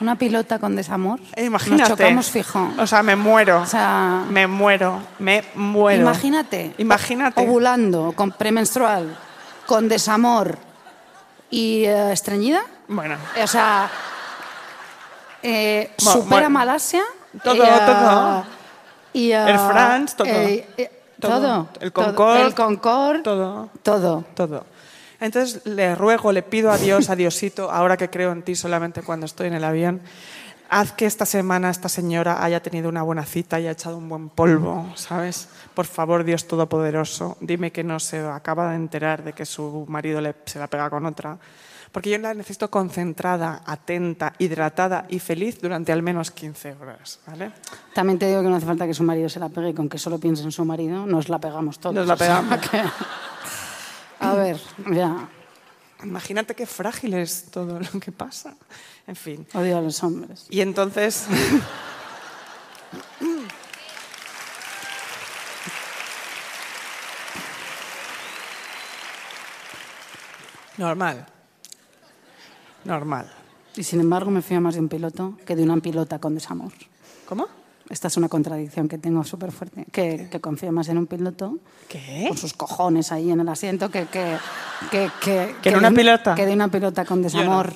[0.00, 1.18] Una pilota con desamor.
[1.34, 1.82] Eh, Imagínate.
[1.82, 2.70] Nos chocamos fijo.
[2.78, 3.62] O sea, me muero.
[3.62, 5.02] O sea, me muero.
[5.18, 6.02] Me muero.
[6.02, 6.72] imagínate.
[6.78, 7.42] Imagínate.
[7.42, 9.18] Ovulando, con premenstrual,
[9.66, 10.56] con desamor
[11.50, 12.62] y eh, estreñida.
[12.86, 13.90] Bueno, O sea,
[15.42, 17.02] eh, supera Malasia.
[17.42, 18.59] Todo, eh, todo.
[19.12, 20.26] Y, eh, Air France, todo.
[20.28, 21.38] eh, eh, Todo.
[21.40, 21.68] todo.
[21.80, 22.04] El todo.
[22.06, 22.42] Concorde.
[22.42, 22.54] El
[23.22, 23.68] todo.
[23.82, 24.24] Todo.
[24.34, 24.66] Todo.
[25.20, 29.02] Entonces le ruego, le pido a Dios, a Diosito, ahora que creo en ti solamente
[29.02, 30.00] cuando estoy en el avión,
[30.70, 34.08] haz que esta semana esta señora haya tenido una buena cita y haya echado un
[34.08, 35.48] buen polvo, ¿sabes?
[35.74, 40.22] Por favor, Dios Todopoderoso, dime que no se acaba de enterar de que su marido
[40.22, 41.36] le, se la pega con otra.
[41.92, 47.50] Porque yo la necesito concentrada, atenta, hidratada y feliz durante al menos 15 horas, ¿vale?
[47.94, 49.98] También te digo que no hace falta que su marido se la pegue, con que
[49.98, 51.94] solo piense en su marido, nos la pegamos todos.
[51.96, 52.68] Nos la O sea pegamos.
[52.68, 52.82] que-
[54.20, 54.60] a ver,
[54.92, 55.28] ya,
[56.02, 58.54] Imagínate qué frágil es todo lo que pasa.
[59.06, 59.46] En fin.
[59.52, 60.46] odio a los hombres.
[60.48, 61.26] Y entonces...
[70.78, 71.26] Normal.
[72.84, 73.30] Normal.
[73.76, 76.72] Y sin embargo me fío más de un piloto que de una pilota con desamor.
[77.28, 77.46] ¿Cómo?
[77.88, 79.84] Esta es una contradicción que tengo súper fuerte.
[79.90, 82.26] Que, que confío más en un piloto ¿Qué?
[82.28, 84.36] con sus cojones ahí en el asiento que, que,
[84.90, 86.34] que, que, ¿Que en una un- pilota?
[86.34, 87.72] Que de una pilota con desamor.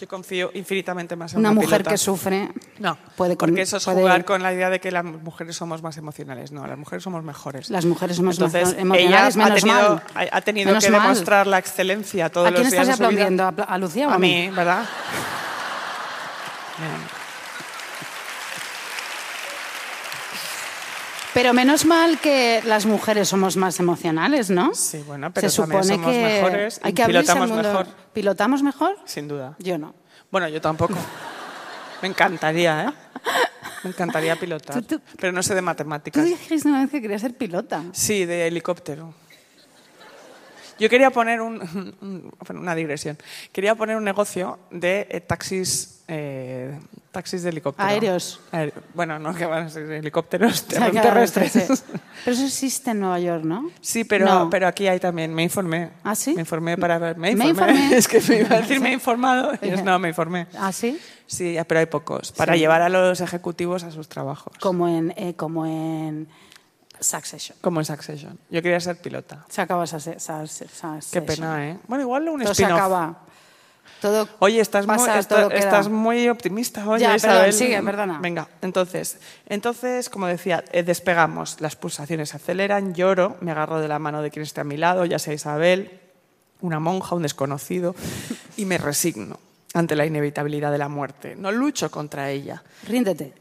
[0.00, 1.90] Yo confío infinitamente más en Una una, mujer pilota.
[1.92, 2.48] que sufre
[2.80, 5.54] No, puede con- porque eso es puede- jugar con la idea de que las mujeres
[5.54, 6.50] somos más emocionales.
[6.50, 7.70] No, las mujeres somos mejores.
[7.70, 10.28] Las mujeres somos Entonces, más emocionales, ella ha tenido, mal.
[10.32, 11.02] ha- tenido Menos que mal.
[11.02, 13.22] demostrar la excelencia todos ¿A quién los días estás de su vida.
[13.26, 13.44] aplaudiendo?
[13.46, 14.82] ¿A, Pla- a Lucía o a, A mí, ¿verdad?
[16.78, 17.21] Bien.
[21.34, 24.74] Pero menos mal que las mujeres somos más emocionales, ¿no?
[24.74, 27.62] Sí, bueno, pero Se también supone somos que mejores hay que pilotamos mundo.
[27.68, 27.86] mejor.
[28.12, 28.96] ¿Pilotamos mejor?
[29.06, 29.56] Sin duda.
[29.58, 29.94] Yo no.
[30.30, 30.94] Bueno, yo tampoco.
[32.02, 32.92] Me encantaría, ¿eh?
[33.84, 34.76] Me encantaría pilotar.
[34.76, 36.24] Tú- tú- Pero no sé de Tú matemáticas.
[36.24, 37.82] dijiste una vez que querías ser pilota.
[37.92, 39.14] Sí, de helicóptero.
[40.78, 43.18] Yo quería poner un, una digresión.
[43.52, 46.78] Quería poner un negocio de eh, taxis, eh,
[47.10, 47.88] taxis de helicóptero.
[47.88, 48.40] Aéreos.
[48.52, 51.84] Aéreo- Bueno, no que van a ser helicópteros O sea, que terrestres.
[52.24, 53.70] Pero eso existe en Nueva York, ¿no?
[53.80, 54.50] Sí, pero, No.
[54.50, 55.32] pero aquí hay también.
[55.34, 55.90] Me informé.
[56.04, 56.34] ¿Ah, sí?
[56.34, 57.16] Me informé para ver.
[57.16, 57.72] Me Me informé.
[57.72, 57.96] informé.
[57.96, 59.52] Es que me iba a decir me he informado.
[59.62, 60.46] Y es, no, me informé.
[60.58, 60.98] ¿Ah, sí?
[61.26, 62.32] Sí, pero hay pocos.
[62.32, 62.58] Para Sí.
[62.60, 64.52] llevar a los ejecutivos a sus trabajos.
[64.60, 66.28] Como en, eh, como en
[67.02, 67.56] Succession.
[67.60, 68.38] Como en Succession.
[68.50, 69.44] Yo quería ser pilota.
[69.48, 69.98] Se acaba esa
[71.12, 71.78] Qué pena, ¿eh?
[71.88, 72.80] Bueno, igual un Todo se spin-off.
[72.80, 73.18] acaba.
[74.00, 75.58] Todo Oye, estás, muy, pasa, esta- todo queda.
[75.58, 77.36] estás muy optimista hoy, Ya, Isabel.
[77.38, 78.18] perdón, sigue, perdona.
[78.20, 83.86] Venga, entonces, entonces, como decía, eh, despegamos, las pulsaciones se aceleran, lloro, me agarro de
[83.88, 86.00] la mano de quien esté a mi lado, ya sea Isabel,
[86.60, 87.94] una monja, un desconocido,
[88.56, 89.38] y me resigno
[89.74, 91.34] ante la inevitabilidad de la muerte.
[91.36, 92.62] No lucho contra ella.
[92.88, 93.34] Ríndete.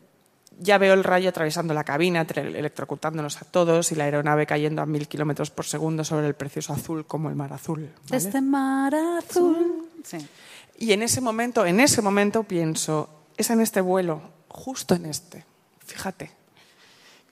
[0.63, 4.85] Ya veo el rayo atravesando la cabina, electrocutándonos a todos y la aeronave cayendo a
[4.85, 7.89] mil kilómetros por segundo sobre el precioso azul como el mar azul.
[8.09, 8.17] ¿vale?
[8.17, 9.89] Este mar azul.
[10.03, 10.17] Sí.
[10.77, 15.43] Y en ese momento, en ese momento pienso, es en este vuelo, justo en este.
[15.83, 16.31] Fíjate.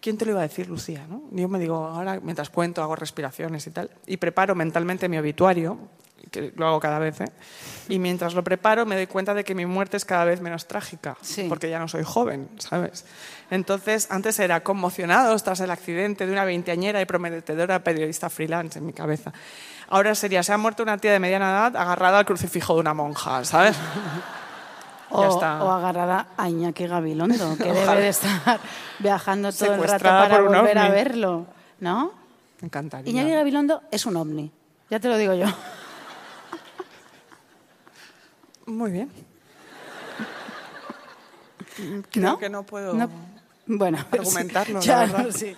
[0.01, 1.05] ¿Quién te lo iba a decir, Lucía?
[1.07, 1.23] ¿no?
[1.31, 5.77] Yo me digo, ahora mientras cuento, hago respiraciones y tal, y preparo mentalmente mi obituario,
[6.32, 7.32] que lo hago cada vez, ¿eh?
[7.88, 10.67] y mientras lo preparo me doy cuenta de que mi muerte es cada vez menos
[10.67, 11.45] trágica, Sí.
[11.49, 13.05] porque ya no soy joven, ¿sabes?
[13.51, 18.86] Entonces, antes era conmocionados tras el accidente de una veinteañera y prometedora periodista freelance en
[18.86, 19.34] mi cabeza.
[19.88, 22.93] Ahora sería, se ha muerto una tía de mediana edad agarrada al crucifijo de una
[22.93, 23.75] monja, ¿sabes?
[25.12, 25.63] O, Ya está.
[25.63, 27.91] o agarrada a Iñaki Gabilondo, que Ojalá.
[27.93, 28.60] debe de estar
[28.99, 31.47] viajando todo el rato para volver a verlo.
[31.79, 32.12] ¿No?
[32.62, 33.10] Me encantaría.
[33.12, 34.51] Iñaki Gabilondo es un ovni.
[34.91, 35.47] Ya te lo digo yo.
[38.69, 39.10] Muy bien.
[42.12, 42.38] Creo ¿No?
[42.39, 42.93] que no puedo
[43.65, 44.88] Bueno, argumentarlo, sí.
[44.88, 45.25] la Ya, verdad.
[45.27, 45.55] no, sí.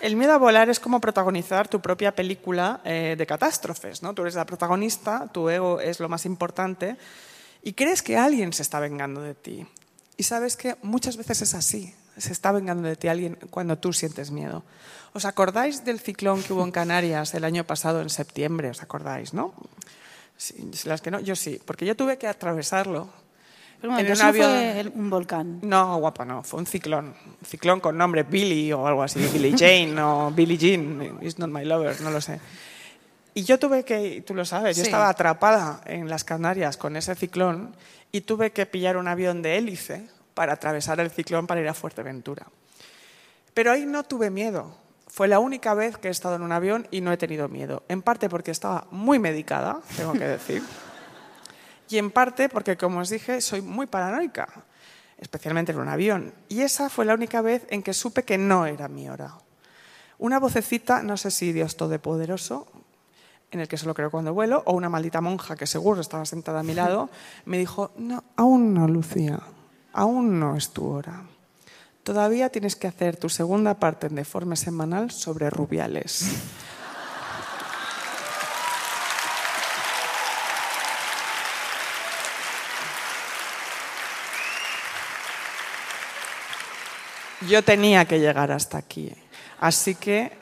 [0.00, 4.14] El miedo a volar es como protagonizar tu propia película eh, de catástrofes, ¿no?
[4.14, 6.96] Tú eres la protagonista, tu ego es lo más importante
[7.62, 9.64] y crees que alguien se está vengando de ti.
[10.16, 13.92] Y sabes que muchas veces es así, se está vengando de ti alguien cuando tú
[13.92, 14.64] sientes miedo.
[15.12, 18.70] ¿Os acordáis del ciclón que hubo en Canarias el año pasado en septiembre?
[18.70, 19.54] ¿Os acordáis, no?
[20.84, 23.08] Las que no, yo sí, porque yo tuve que atravesarlo
[23.80, 24.50] Pero en un avión...
[24.50, 25.60] fue un volcán.
[25.62, 26.42] No, guapa, no.
[26.42, 27.06] Fue un ciclón.
[27.06, 29.20] Un ciclón con nombre Billy o algo así.
[29.32, 31.18] Billy Jane o Billie Jean.
[31.20, 32.40] It's not my lover, no lo sé.
[33.34, 37.14] Y yo tuve que, tú lo sabes, yo estaba atrapada en las Canarias con ese
[37.14, 37.74] ciclón
[38.10, 41.74] y tuve que pillar un avión de hélice para atravesar el ciclón para ir a
[41.74, 42.46] Fuerteventura.
[43.54, 44.76] Pero ahí no tuve miedo.
[45.12, 47.82] Fue la única vez que he estado en un avión y no he tenido miedo.
[47.88, 50.62] En parte porque estaba muy medicada, tengo que decir.
[51.90, 54.48] Y en parte porque, como os dije, soy muy paranoica,
[55.18, 56.32] especialmente en un avión.
[56.48, 59.34] Y esa fue la única vez en que supe que no era mi hora.
[60.16, 62.66] Una vocecita, no sé si Dios Todopoderoso,
[63.50, 66.60] en el que solo creo cuando vuelo, o una maldita monja que seguro estaba sentada
[66.60, 67.10] a mi lado,
[67.44, 69.40] me dijo, no, aún no, Lucía,
[69.92, 71.22] aún no es tu hora.
[72.04, 76.24] Todavía tienes que hacer tu segunda parte en deforme semanal sobre rubiales.
[87.48, 89.12] Yo tenía que llegar hasta aquí.
[89.60, 90.32] Así que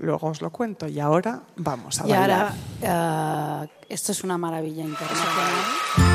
[0.00, 0.88] luego os lo cuento.
[0.88, 2.30] Y ahora vamos a Y bailar.
[2.30, 2.54] ahora,
[2.86, 6.09] ah, esto es una maravilla internacional.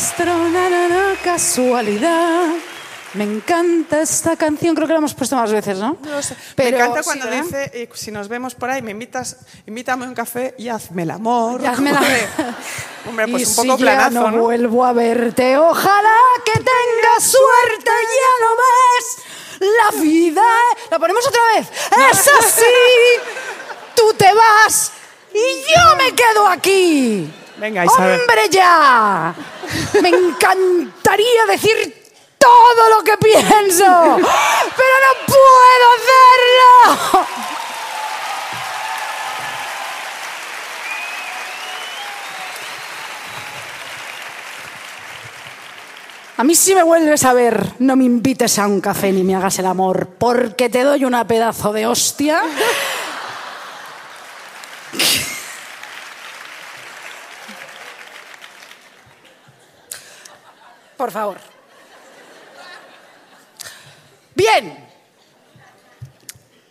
[0.00, 2.48] Nuestro, na, na, na, casualidad.
[3.12, 5.98] Me encanta esta canción, creo que la hemos puesto más veces, ¿no?
[6.02, 6.34] No sé.
[6.54, 7.42] Pero, me encanta sí, cuando ¿verdad?
[7.44, 9.36] dice, eh, si nos vemos por ahí, me invitas,
[9.66, 11.60] invítame a un café y hazme el amor.
[11.62, 12.28] Y hazme la- Hombre,
[13.10, 14.42] Hombre, pues y un poco si ya planazo, no, ¿no?
[14.42, 19.16] vuelvo a verte, ojalá que tengas suerte, ya lo ves.
[19.60, 20.42] La vida.
[20.90, 21.68] La ponemos otra vez.
[22.10, 22.62] Es así.
[23.94, 24.92] Tú te vas
[25.34, 27.30] y yo me quedo aquí.
[27.62, 29.34] ¡Hombre, ya!
[30.00, 37.26] Me encantaría decir todo lo que pienso, pero no puedo hacerlo.
[46.38, 49.36] A mí si me vuelves a ver, no me invites a un café ni me
[49.36, 52.42] hagas el amor, porque te doy una pedazo de hostia.
[61.00, 61.38] Por favor.
[64.34, 64.86] Bien.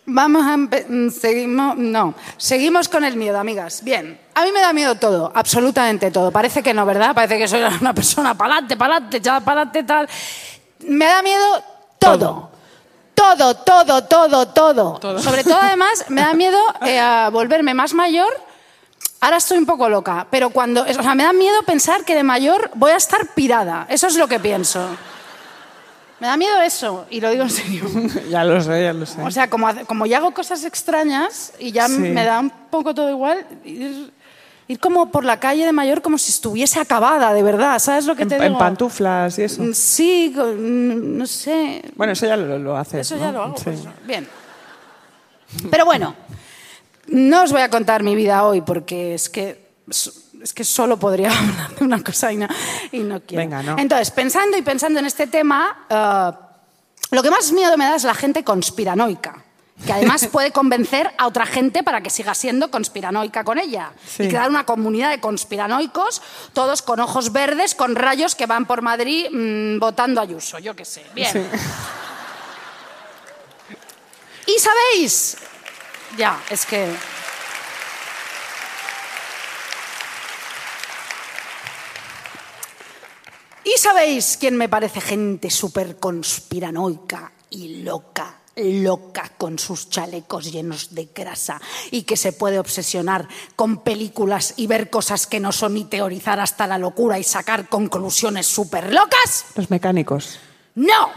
[0.06, 3.82] Vamos a mm, seguimos no, seguimos con el miedo, amigas.
[3.82, 4.20] Bien.
[4.36, 6.30] A mí me da miedo todo, absolutamente todo.
[6.30, 7.12] Parece que no, ¿verdad?
[7.12, 10.08] Parece que soy una persona pa'lante, pa'lante, ya pa'lante tal.
[10.78, 11.64] Me da miedo
[11.98, 12.50] todo.
[13.16, 15.20] Todo, todo, todo, todo.
[15.20, 18.49] Sobre todo además me da miedo eh, a volverme más mayor.
[19.20, 22.22] Ahora estoy un poco loca, pero cuando, o sea, me da miedo pensar que de
[22.22, 23.86] mayor voy a estar pirada.
[23.90, 24.80] Eso es lo que pienso.
[26.20, 27.84] Me da miedo eso, y lo digo en serio.
[28.30, 29.20] ya lo sé, ya lo sé.
[29.22, 31.98] O sea, como, como ya hago cosas extrañas y ya Sí.
[31.98, 34.10] me da un poco todo igual, ir,
[34.68, 38.16] ir como por la calle de mayor como si estuviese acabada, de verdad, ¿sabes lo
[38.16, 38.58] que en, te en digo?
[38.58, 39.62] pantuflas y eso.
[39.62, 41.82] Mm, Sí, con- no sé.
[41.94, 43.20] Bueno, eso ya lo, lo haces, Eso ¿no?
[43.22, 43.56] ya lo hago.
[43.58, 43.64] Sí.
[43.64, 44.26] pues, bien.
[45.70, 46.14] Pero bueno,
[47.10, 51.30] no os voy a contar mi vida hoy porque es que, es que solo podría
[51.38, 52.48] hablar de una cosa y no,
[52.92, 53.42] y no quiero.
[53.42, 53.76] Venga, no.
[53.78, 56.30] Entonces, pensando y pensando en este tema, eh,
[57.10, 59.44] lo que más miedo me da es la gente conspiranoica.
[59.84, 63.92] Que además puede convencer a otra gente para que siga siendo conspiranoica con ella.
[64.06, 64.24] Sí.
[64.24, 68.82] Y crear una comunidad de conspiranoicos, todos con ojos verdes, con rayos que van por
[68.82, 71.04] Madrid mm, votando a Ayuso, yo qué sé.
[71.14, 71.32] Bien.
[71.32, 71.40] Sí.
[74.46, 75.36] ¿Y sabéis?
[76.16, 76.94] Ya, es que...
[83.64, 88.36] ¿Y sabéis quién me parece gente súper conspiranoica y loca?
[88.56, 94.66] loca con sus chalecos llenos de grasa y que se puede obsesionar con películas y
[94.66, 99.46] ver cosas que no son ni teorizar hasta la locura y sacar conclusiones súper locas?
[99.54, 100.40] Los mecánicos.
[100.74, 101.10] No,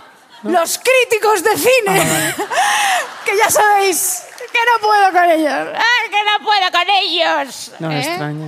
[0.44, 2.36] los críticos de cine.
[3.26, 4.24] que ya sabéis
[4.54, 5.68] que no puedo con ellos.
[5.76, 7.72] ¡Ah, que no puedo con ellos!
[7.80, 8.08] No me ¿Eh?
[8.08, 8.48] extraña.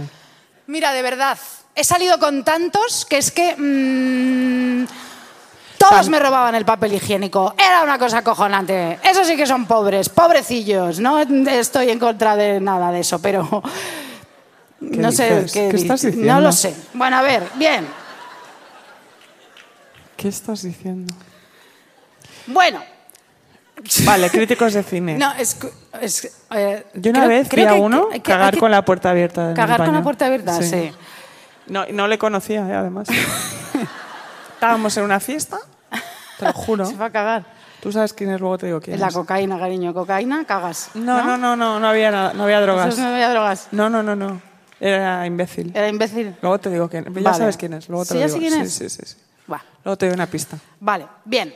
[0.67, 1.37] Mira, de verdad,
[1.75, 3.55] he salido con tantos que es que...
[3.57, 4.87] mm,
[5.77, 7.53] todos me robaban el papel higiénico.
[7.57, 8.97] Era una cosa acojonante.
[9.03, 10.99] Eso sí que son pobres, pobrecillos.
[10.99, 13.61] No estoy en contra de nada de eso, pero...
[14.79, 16.41] No sé qué, ¿Qué estás No diciendo?
[16.41, 16.75] lo sé.
[16.93, 17.87] Bueno, a ver, bien.
[20.17, 21.13] ¿Qué estás diciendo?
[22.47, 22.83] Bueno,
[24.05, 25.17] Vale, críticos de cine.
[25.17, 25.57] no, es...
[26.01, 28.83] es eh, Yo una creo- vez creo vi a que- uno que- cagar con la
[28.85, 29.53] puerta abierta.
[29.53, 30.91] Cagar con la puerta abierta, sí.
[31.67, 33.07] No, no le conocía, eh, además.
[34.53, 35.57] Estábamos en una fiesta,
[36.39, 36.85] te lo juro.
[36.85, 37.45] Se va a cagar.
[37.81, 39.13] Tú sabes quién es, luego te digo quién La es.
[39.13, 40.89] cocaína, cariño, cocaína, cagas.
[40.95, 42.97] No, no, no, no, no había nada, no había drogas.
[42.97, 43.67] No había drogas.
[43.71, 44.41] No, no, no, no.
[44.79, 45.71] Era imbécil.
[45.75, 46.35] Era imbécil.
[46.41, 47.05] Luego te digo quién.
[47.05, 47.37] Ya Vale.
[47.37, 47.87] sabes quién es.
[47.87, 48.49] Luego te ¿Sí, lo ya sé digo.
[48.49, 48.73] quién es?
[48.73, 49.15] Sí, sí, sí.
[49.83, 50.57] Luego te doy una pista.
[50.79, 51.53] Vale, bien.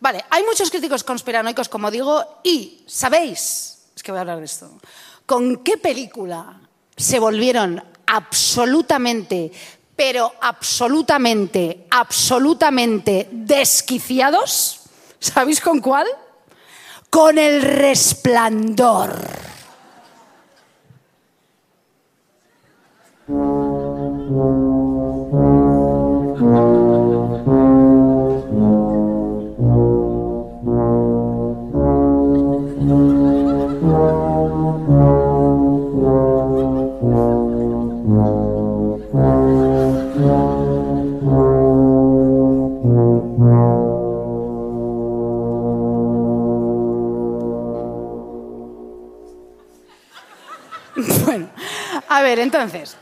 [0.00, 3.78] Vale, hay muchos críticos conspiranoicos, como digo, y ¿sabéis?
[3.94, 4.70] Es que voy a hablar de esto.
[5.26, 6.60] ¿Con qué película
[6.96, 9.50] se volvieron absolutamente,
[9.96, 14.80] pero absolutamente, absolutamente desquiciados?
[15.18, 16.06] ¿Sabéis con cuál?
[17.10, 19.57] Con El Resplandor.
[52.28, 52.96] Ver, entonces,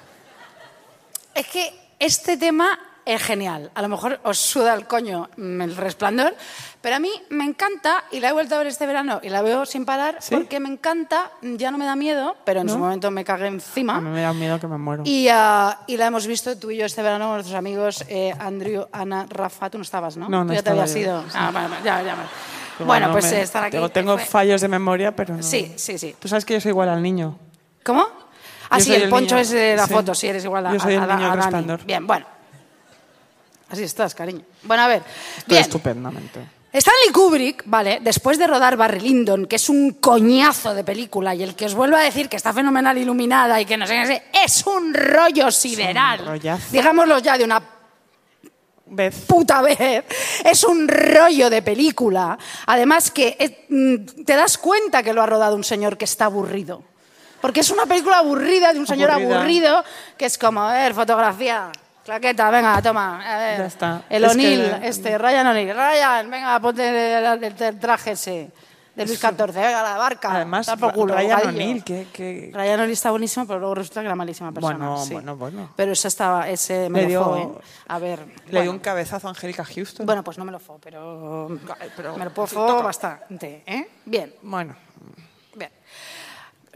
[1.34, 3.70] es que este tema es genial.
[3.74, 6.34] A lo mejor os suda el coño mm, el resplandor,
[6.80, 9.42] pero a mí me encanta y la he vuelto a ver este verano y la
[9.42, 10.34] veo sin parar ¿Sí?
[10.34, 13.96] porque me encanta, ya no me da miedo, pero en su momento me cagué encima.
[13.96, 15.04] A mí me da miedo que me muero.
[15.06, 18.34] Y, ah, y la hemos visto tú y yo este verano con nuestros amigos eh,
[18.40, 19.70] Andrew, Ana, Rafa.
[19.70, 20.28] Tú no estabas, ¿no?
[20.28, 21.22] No, no Tú ya te habías yo, ido.
[21.22, 21.28] sí.
[21.34, 22.16] Ah, vale, vale, ya, ya.
[22.76, 23.72] Pero Bueno, no pues me- eh, estar aquí.
[23.72, 25.42] Tengo, tengo fallos de memoria, pero no.
[25.44, 26.16] Sí, sí, sí.
[26.18, 27.38] Tú sabes que yo soy igual al niño.
[27.84, 28.06] ¿Cómo?
[28.70, 29.92] Ah, Yo sí, el, el poncho niño, ese de la sí.
[29.94, 31.72] foto, sí, eres igual a, Yo soy a- el a- niño a Dani.
[31.84, 32.26] Bien, bueno.
[33.68, 34.42] Así estás, cariño.
[34.62, 35.02] Bueno, a ver.
[35.38, 35.62] Estoy Bien.
[35.62, 36.40] estupendamente.
[36.72, 41.42] Stanley Kubrick, vale, después de rodar Barry Lyndon, que es un coñazo de película, y
[41.42, 44.06] el que os vuelvo a decir que está fenomenal iluminada y que no sé qué,
[44.06, 46.26] sé, es un rollo sideral.
[46.26, 46.66] rollazo.
[46.70, 47.62] Digámoslo ya de una
[48.88, 49.24] Vez.
[49.26, 50.04] puta vez.
[50.44, 52.38] Es un rollo de película.
[52.66, 56.26] Además que eh, mm, te das cuenta que lo ha rodado un señor que está
[56.26, 56.82] aburrido.
[57.40, 59.36] Porque es una película aburrida de un señor Aburrida.
[59.38, 59.84] aburrido
[60.16, 61.70] que es como, a ver, fotografía,
[62.04, 63.20] claqueta, venga, toma.
[63.34, 63.58] A ver.
[63.58, 64.02] Ya está.
[64.08, 65.74] El Es O'Neill, que- este, Ryan O'Neill.
[65.74, 68.50] Ryan, venga, ponte el, el- el traje ese
[68.94, 70.32] de Luis XIV, venga, la barca.
[70.32, 71.48] Además, por culo, Ryan.
[71.48, 74.76] O'Neill, que, que- Ryan O'Neill está buenísimo, pero luego resulta que era malísima persona.
[74.78, 75.12] Bueno, sí.
[75.12, 75.70] bueno, bueno.
[75.76, 77.48] Pero ese, estaba, ese me Le lo fue, ¿eh?
[77.88, 78.20] A ver.
[78.20, 78.62] le bueno.
[78.62, 80.06] dio un cabezazo a Angélica Houston.
[80.06, 81.50] Bueno, pues no me lo fo, pero,
[81.94, 83.62] pero me lo puedo sí fo bastante.
[83.66, 83.86] ¿eh?
[84.06, 84.74] Bien, Bueno.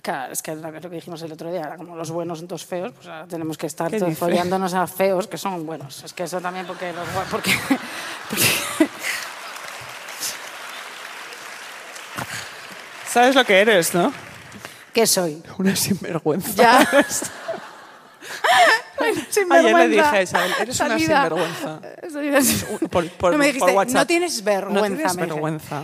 [0.02, 2.38] Claro, es que lo que lo que dijimos el otro día, era como los buenos
[2.38, 5.66] son todos feos, pues ahora tenemos que estar ¿Qué todos follándonos a feos que son
[5.66, 6.02] buenos.
[6.04, 7.52] Es que eso también porque los porque,
[8.30, 8.88] porque-
[13.08, 14.12] ¿sabes lo que eres, no?
[14.92, 15.42] ¿Qué soy?
[15.58, 16.52] Una sinvergüenza.
[16.54, 16.78] Ya.
[19.50, 21.80] Ayer le dije a Isabel, eres una sinvergüenza.
[22.12, 22.40] Salida.
[22.90, 23.94] Por, por- No me dijiste, por WhatsApp.
[23.94, 24.80] no tienes vergüenza.
[24.88, 25.82] No tienes vergüenza.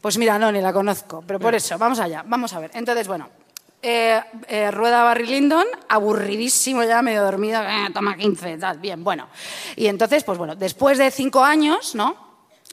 [0.00, 2.70] Pues mira, no, ni la conozco, pero por eso, vamos allá, vamos a ver.
[2.74, 3.28] Entonces, bueno,
[3.82, 9.28] eh, eh, rueda Barry Lyndon, aburridísimo ya, medio dormido, eh, toma 15, tal, bien, bueno.
[9.76, 12.16] Y entonces, pues bueno, después de cinco años, ¿no?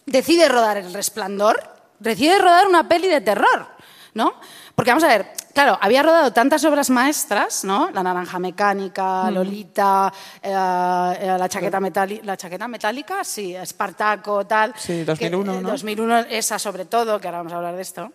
[0.06, 1.62] Decide rodar El Resplandor,
[2.00, 3.68] decide rodar una peli de terror,
[4.14, 4.34] ¿no?
[4.76, 7.90] Porque vamos a ver, claro, había rodado tantas obras maestras, ¿no?
[7.92, 14.74] La Naranja Mecánica, Lolita, eh, eh, la, chaqueta metálica, la chaqueta metálica, sí, Espartaco, tal.
[14.78, 15.70] Sí, que- 2001, eh, ¿no?
[15.70, 18.12] 2001, esa sobre todo, que ahora vamos a hablar de esto.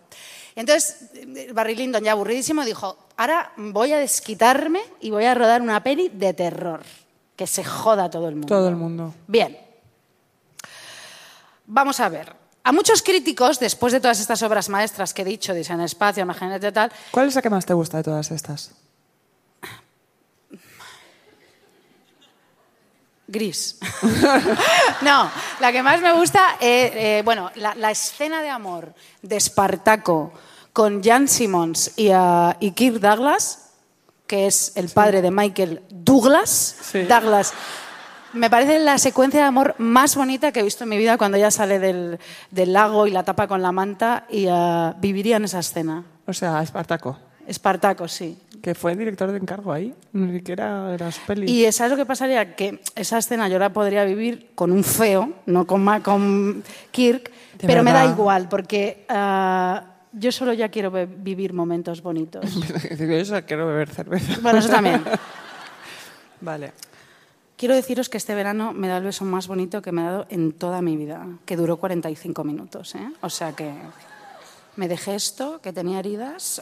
[0.54, 1.10] Entonces,
[1.54, 6.10] Barry Lyndon, ya aburridísimo, dijo, ahora voy a desquitarme y voy a rodar una peli
[6.10, 6.82] de terror.
[7.36, 8.48] Que se joda todo el mundo.
[8.48, 9.14] Todo el mundo.
[9.26, 9.58] Bien.
[11.66, 12.36] Vamos a ver.
[12.64, 16.70] A muchos críticos, después de todas estas obras maestras que he dicho, Diseño Espacio, Imagínate
[16.70, 18.72] tal, ¿Cuál es la que más te gusta de todas estas?
[23.33, 23.79] Gris.
[25.03, 29.37] no, la que más me gusta, eh, eh, bueno, la, la escena de amor de
[29.37, 30.33] Espartaco
[30.73, 32.11] con Jan Simmons y,
[32.61, 33.71] y Kirk Douglas,
[34.27, 36.77] que es el padre de Michael Douglas.
[36.83, 37.03] Sí.
[37.03, 37.53] Douglas.
[38.33, 41.37] Me parece la secuencia de amor más bonita que he visto en mi vida cuando
[41.37, 42.18] ella sale del,
[42.51, 46.05] del lago y la tapa con la manta y ah, viviría en esa escena.
[46.27, 48.39] O sea, Espartaco, Espartaco, sí.
[48.62, 51.50] Que fue director de encargo ahí, ni siquiera era su peli.
[51.50, 52.54] Y ¿sabes lo que pasaría?
[52.56, 57.30] Que esa escena yo la podría vivir con un feo, no con, Ma- con Kirk,
[57.58, 62.44] De pero me da igual, porque ah, yo solo ya quiero vivir momentos bonitos.
[62.98, 64.38] Yo solo quiero beber cerveza.
[64.42, 65.02] bueno, eso también.
[66.40, 66.72] Vale.
[67.56, 70.26] Quiero deciros que este verano me da el beso más bonito que me ha dado
[70.30, 72.94] en toda mi vida, que duró 45 minutos.
[72.96, 73.08] ¿eh?
[73.20, 73.70] O sea que
[74.77, 76.61] me dejé esto, que tenía heridas.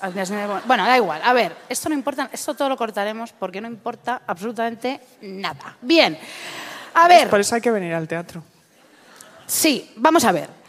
[0.67, 1.21] Bueno, da igual.
[1.25, 5.77] A ver, esto no importa, esto todo lo cortaremos porque no importa absolutamente nada.
[5.81, 6.19] Bien.
[6.95, 7.29] A ver.
[7.29, 8.43] Por eso hay que venir al teatro.
[9.47, 10.60] Sí, vamos a ver.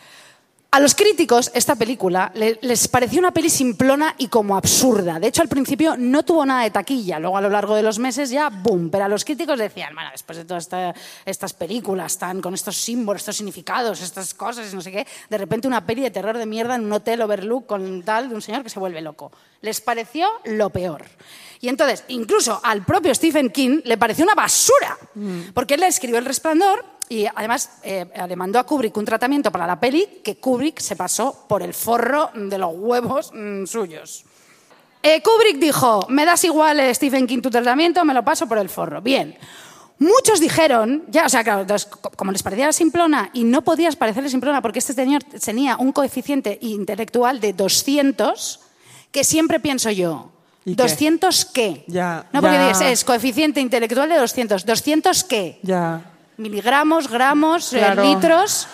[0.74, 5.20] A los críticos esta película le- les pareció una peli simplona y como absurda.
[5.20, 7.20] De hecho, al principio no tuvo nada de taquilla.
[7.20, 8.90] Luego, a lo largo de los meses, ya, ¡boom!
[8.90, 10.94] Pero a los críticos decían, bueno, después de todas esta-
[11.26, 15.38] estas películas tan con estos símbolos, estos significados, estas cosas y no sé qué, de
[15.38, 18.42] repente una peli de terror de mierda en un hotel overlook con tal de un
[18.42, 19.30] señor que se vuelve loco.
[19.60, 21.04] Les pareció lo peor.
[21.60, 24.98] Y entonces, incluso al propio Stephen King le pareció una basura.
[25.54, 29.52] Porque él le escribió El Resplandor y además eh, le mandó a Kubrick un tratamiento
[29.52, 34.24] para la peli que Kubrick se pasó por el forro de los huevos mm, suyos.
[35.04, 38.58] Eh, Kubrick dijo, me das igual eh, Stephen King tu tratamiento, me lo paso por
[38.60, 39.02] el forro.
[39.02, 39.36] Bien.
[40.00, 43.96] Muchos dijeron, ya, o sea, claro, entonces, co- como les parecía simplona y no podías
[43.96, 48.60] parecerle simplona porque este señor tenía un coeficiente intelectual de 200,
[49.12, 50.32] que siempre pienso yo,
[50.66, 50.84] ¿Y qué?
[50.84, 51.84] ¿200 qué?
[51.88, 52.68] Ya, no, porque ya.
[52.70, 54.66] dices, es coeficiente intelectual de 200.
[54.66, 55.60] ¿200 qué?
[55.62, 56.06] Ya.
[56.38, 58.04] Miligramos, gramos, eh, Claro.
[58.04, 58.68] litros.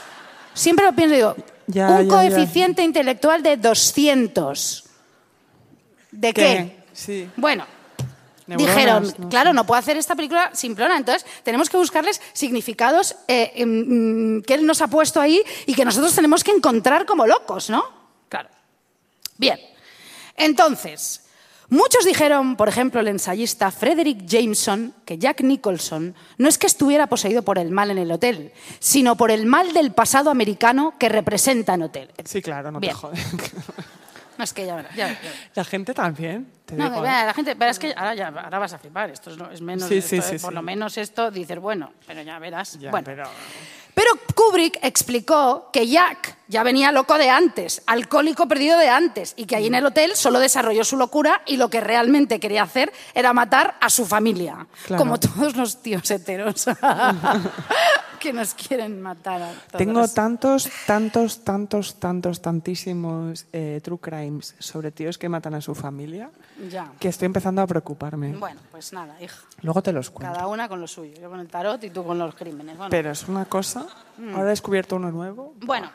[0.53, 1.35] Siempre lo pienso y digo,
[1.67, 4.83] Ya, un ya, coeficiente intelectual de 200.
[6.11, 6.41] ¿De qué?
[6.41, 6.77] ¿Qué?
[6.93, 7.29] Sí.
[7.35, 7.65] Bueno,
[8.47, 13.15] Neuronas, dijeron, no claro, no puedo hacer esta película simplona, entonces tenemos que buscarles significados
[13.27, 17.27] eh, em, que él nos ha puesto ahí y que nosotros tenemos que encontrar como
[17.27, 17.83] locos, ¿no?
[18.29, 18.49] Claro.
[19.37, 19.59] Bien,
[20.37, 21.26] entonces,
[21.69, 27.07] muchos dijeron, por ejemplo, el ensayista Frederick Jameson, que Jack Nicholson no es que estuviera
[27.07, 31.09] poseído por el mal en el hotel, sino por el mal del pasado americano que
[31.09, 32.11] representa en hotel.
[32.25, 32.93] Sí, claro, no Bien.
[32.93, 33.25] te jodes.
[34.37, 35.17] No, es que ya verás, ya ya.
[35.55, 36.47] La gente también.
[36.63, 37.09] Te No, digo, ¿eh?
[37.09, 39.61] la gente, pero es que ahora, ya, ahora vas a flipar, esto es, no- es
[39.61, 42.77] menos, Sí, sí, sí, por lo menos esto dices, bueno, pero ya verás.
[42.91, 43.01] Bueno.
[43.03, 43.23] pero-
[43.95, 49.45] Pero Kubrick explicó que Jack ya venía loco de antes, alcohólico perdido de antes, y
[49.45, 52.91] que ahí en el hotel solo desarrolló su locura y lo que realmente quería hacer
[53.13, 54.67] era matar a su familia.
[54.85, 55.03] Claro.
[55.03, 56.65] Como todos los tíos heteros
[58.19, 59.77] que nos quieren matar a todos.
[59.77, 65.75] Tengo tantos, tantos, tantos, tantos, tantísimos eh, true crimes sobre tíos que matan a su
[65.75, 66.29] familia
[66.69, 66.91] Ya.
[66.99, 68.33] que estoy empezando a preocuparme.
[68.35, 69.37] Bueno, pues nada, hija.
[69.61, 70.33] Luego te los cuento.
[70.33, 71.13] Cada una con lo suyo.
[71.21, 72.77] Yo con el tarot y tú con los crímenes.
[72.77, 73.85] Bueno, Pero es una cosa.
[74.17, 74.29] Mm.
[74.33, 75.53] Ahora he descubierto uno nuevo.
[75.61, 75.89] bueno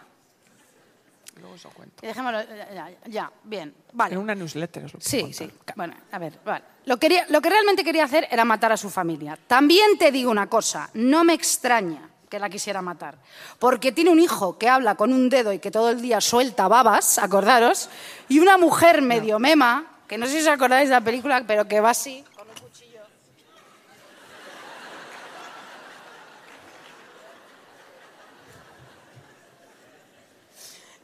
[1.55, 2.07] os lo cuento.
[2.07, 2.43] dejémoslo.
[2.43, 3.75] Ya, ya, ya, bien.
[3.93, 4.15] Vale.
[4.15, 5.51] En una newsletter os lo puedo Sí, sí.
[5.77, 6.65] Bueno, a ver, vale.
[6.87, 9.39] Lo, quería, lo que realmente quería hacer era matar a su familia.
[9.47, 13.19] También te digo una cosa, no me extraña que la quisiera matar,
[13.59, 16.67] porque tiene un hijo que habla con un dedo y que todo el día suelta
[16.67, 17.91] babas, acordaros,
[18.27, 21.69] y una mujer medio mema, que no sé si os acordáis de la película, pero
[21.69, 23.01] que va así, con un cuchillo.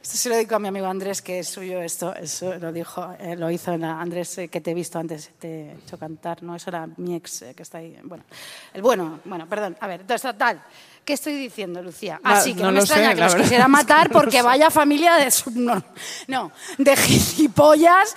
[0.09, 3.13] Esto se lo digo a mi amigo Andrés, que es suyo esto, eso lo dijo,
[3.19, 6.41] eh, lo hizo la- Andrés, eh, que te he visto antes, te he hecho cantar,
[6.41, 8.23] no, eso era mi ex, eh, que está ahí, bueno,
[8.73, 10.63] el bueno, bueno, perdón, a ver, entonces, tal,
[11.05, 12.19] ¿qué estoy diciendo, Lucía?
[12.23, 15.13] Así que no no, me sé, extraña que los verdad quisiera matar porque vaya familia
[15.17, 15.83] de no,
[16.27, 18.15] no, de gilipollas,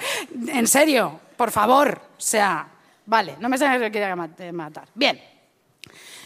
[0.49, 2.68] en serio, por favor, o sea,
[3.05, 4.88] vale, no me extraña que lo quiera ma- matar.
[4.95, 5.20] Bien.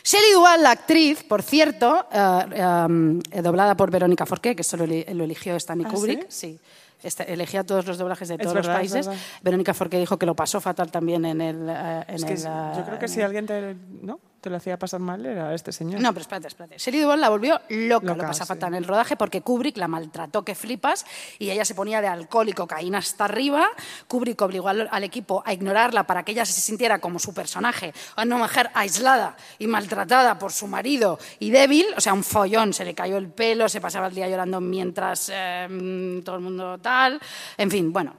[0.07, 2.89] Shelley Duvall, la actriz, por cierto, eh,
[3.33, 6.61] eh, doblada por Verónica Forqué, que solo lo eligió Stanley ¿Ah, Kubrick, sí.
[7.03, 9.23] Este, elegía todos los doblajes de todos verdad, los es países.
[9.43, 11.69] Verónica Forqué dijo que lo pasó fatal también en el.
[11.69, 14.21] eh, en Es que el, yo creo que si alguien te, ¿no?
[14.47, 16.01] Te lo hacía pasar mal era este señor.
[16.01, 16.79] no, pero espérate, espérate.
[16.79, 18.49] Shelley Duvall la volvió loca, Loca, lo pasa sí.
[18.49, 21.05] fatal en el rodaje porque Kubrick la maltrató que flipas
[21.41, 23.67] y ella se ponía de alcohol y cocaína hasta arriba.
[24.07, 27.93] Kubrick obligó al, al equipo a ignorarla para que ella se sintiera como su personaje,
[28.17, 32.85] una mujer aislada y maltratada por su marido y débil, o sea, un follón, se
[32.85, 36.79] le cayó el pelo, se pasaba el día llorando mientras eh, mm, todo el mundo
[36.79, 37.21] tal,
[37.59, 38.15] en fin, bueno.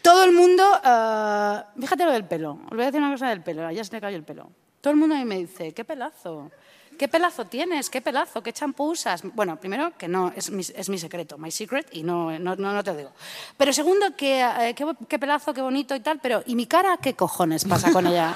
[0.00, 3.42] Todo el mundo, eh, fíjate lo del pelo, os voy a decir una cosa del
[3.42, 4.50] pelo, a ella se le cayó el pelo.
[4.82, 6.50] Todo el mundo a mí me dice, qué pelazo,
[6.98, 9.22] qué pelazo tienes, qué pelazo, qué champú usas.
[9.22, 12.82] Bueno, primero que no, es mi, es mi secreto, my secret, y no, no, no,
[12.82, 13.12] te lo digo.
[13.56, 14.74] Pero segundo, que, eh,
[15.08, 18.34] qué, pelazo, qué bonito y tal, pero ¿y mi cara qué cojones pasa con ella?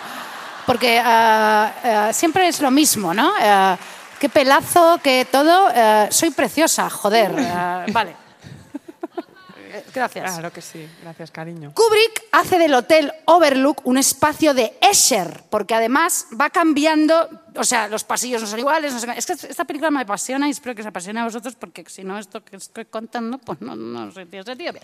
[0.67, 3.33] Porque eh, siempre es lo mismo, ¿no?
[4.21, 5.69] Qué pelazo, qué todo.
[6.11, 7.33] soy preciosa, joder.
[7.93, 8.26] vale.
[9.95, 10.33] Gracias.
[10.33, 10.89] Claro que sí.
[11.03, 11.73] Gracias, cariño.
[11.75, 17.89] Kubrick hace del Hotel Overlook un espacio de Escher, porque además va cambiando, o sea,
[17.89, 18.93] los pasillos no son iguales.
[18.93, 21.85] no es que esta película me apasiona y espero que os apasione a vosotros, porque
[21.89, 24.75] si no, esto que estoy contando, pues no, no sé, tiene sentido.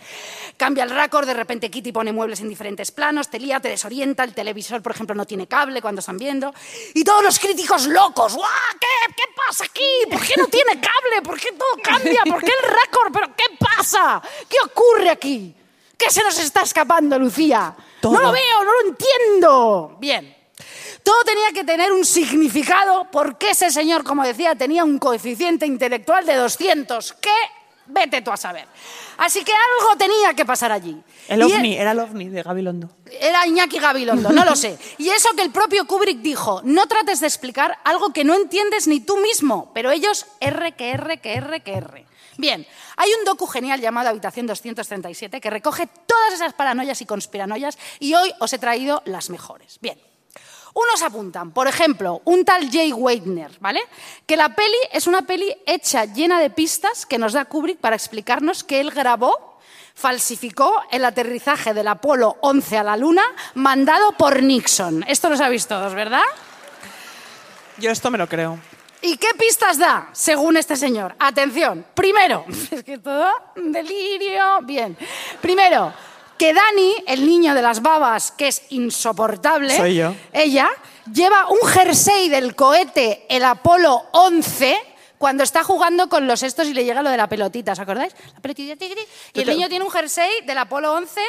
[0.56, 4.24] Cambia el récord, de repente Kitty pone muebles en diferentes planos, te lía, te desorienta,
[4.24, 6.52] el televisor, por ejemplo, no tiene cable cuando están viendo,
[6.94, 8.48] y todos los críticos locos, ¡guau!
[8.80, 10.10] ¿Qué, ¿Qué pasa aquí?
[10.10, 11.22] ¿Por qué no tiene cable?
[11.22, 12.22] ¿Por qué todo cambia?
[12.24, 13.12] ¿Por qué el récord?
[13.12, 14.22] ¿Pero qué pasa?
[14.48, 15.54] ¿Qué ocurre aquí?
[15.96, 17.74] ¿Qué se nos está escapando, Lucía?
[18.00, 18.14] Todo.
[18.14, 19.96] No lo veo, no lo entiendo.
[20.00, 20.41] Bien.
[21.03, 26.24] Todo tenía que tener un significado porque ese señor, como decía, tenía un coeficiente intelectual
[26.24, 27.12] de 200.
[27.14, 27.30] ¿Qué?
[27.86, 28.66] Vete tú a saber.
[29.18, 30.96] Así que algo tenía que pasar allí.
[31.28, 32.88] El Y ovni, era el ovni de Gabilondo.
[33.20, 34.78] Era Iñaki Gabilondo, no lo sé.
[34.98, 38.86] Y eso que el propio Kubrick dijo, no trates de explicar algo que no entiendes
[38.86, 42.07] ni tú mismo, pero ellos R, que R, que R, que R.
[42.38, 47.78] Bien, hay un docu genial llamado Habitación 237 que recoge todas esas paranoias y conspiranoias
[48.00, 49.78] y hoy os he traído las mejores.
[49.80, 49.98] Bien.
[50.74, 53.80] Unos apuntan, por ejemplo, un tal Jay Weidner, ¿vale?
[54.26, 57.96] Que la peli es una peli hecha llena de pistas que nos da Kubrick para
[57.96, 59.58] explicarnos que él grabó,
[59.94, 63.22] falsificó el aterrizaje del Apolo 11 a la Luna
[63.54, 65.04] mandado por Nixon.
[65.06, 66.22] Esto lo sabéis todos, ¿verdad?
[67.76, 68.58] Yo esto me lo creo.
[69.02, 71.14] ¿Y qué pistas da, según este señor?
[71.18, 74.96] Atención, primero, es que todo delirio, bien.
[75.40, 75.92] Primero,
[76.38, 80.14] que Dani, el niño de las babas, que es insoportable, Soy yo.
[80.32, 80.70] ella,
[81.12, 84.76] lleva un jersey del cohete, el Apolo 11,
[85.18, 88.14] cuando está jugando con los estos y le llega lo de la pelotita, ¿os acordáis?
[88.34, 89.00] La pelotita, tigri,
[89.32, 91.20] y el niño tiene un jersey del Apolo 11.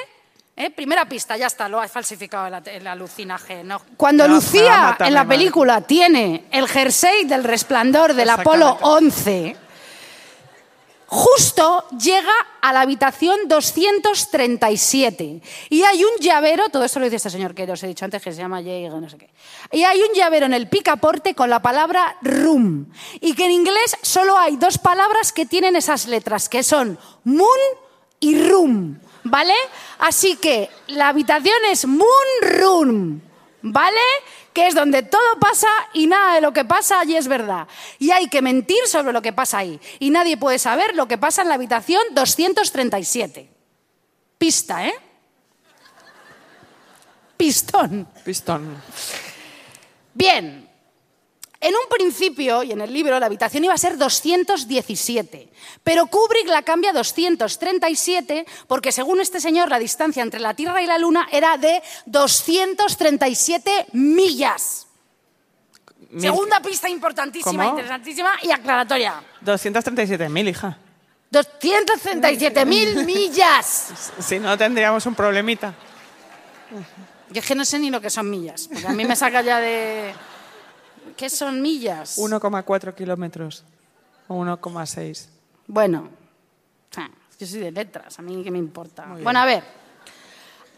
[0.55, 0.69] ¿eh?
[0.71, 3.63] Primera pista, ya está, lo ha falsificado el, el alucinaje.
[3.63, 3.81] ¿no?
[3.97, 8.85] Cuando a Lucía en la película tiene el jersey del resplandor del Apolo saca.
[8.85, 9.57] 11,
[11.13, 17.29] justo llega a la habitación 237 y hay un llavero, todo esto lo dice este
[17.29, 19.29] señor que os he dicho antes que se llama Jay, no sé qué,
[19.71, 22.91] y hay un llavero en el picaporte con la palabra room
[23.21, 27.59] y que en inglés solo hay dos palabras que tienen esas letras, que son moon
[28.19, 29.53] y room, ¿vale?
[29.99, 33.21] Así que la habitación es moon room,
[33.61, 34.01] ¿vale?
[34.53, 37.67] Que es donde todo pasa y nada de lo que pasa allí es verdad.
[37.99, 39.79] Y hay que mentir sobre lo que pasa ahí.
[39.99, 43.49] Y nadie puede saber lo que pasa en la habitación 237.
[44.37, 44.93] Pista, ¿eh?
[47.37, 48.07] Pistón.
[48.23, 48.81] Pistón.
[50.13, 50.62] Bien.
[51.65, 55.47] En un principio, y en el libro, la habitación iba a ser 217,
[55.81, 60.81] pero Kubrick la cambia a 237 porque, según este señor, la distancia entre la Tierra
[60.81, 64.87] y la Luna era de 237 millas.
[66.09, 67.69] Mil- Segunda pista importantísima, ¿Cómo?
[67.69, 69.21] interesantísima y aclaratoria.
[69.45, 70.77] 237.000, hija.
[71.31, 73.87] 237 mil millas.
[74.19, 75.73] Si no, tendríamos un problemita.
[77.31, 79.41] Yo es que no sé ni lo que son millas, porque a mí me saca
[79.41, 80.13] ya de...
[81.15, 82.17] ¿Qué son millas?
[82.17, 83.63] 1,4 kilómetros.
[84.27, 85.27] O 1,6.
[85.67, 86.09] Bueno,
[87.39, 89.05] yo soy de letras, a mí qué me importa.
[89.21, 89.63] Bueno, a ver.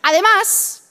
[0.02, 0.90] Además,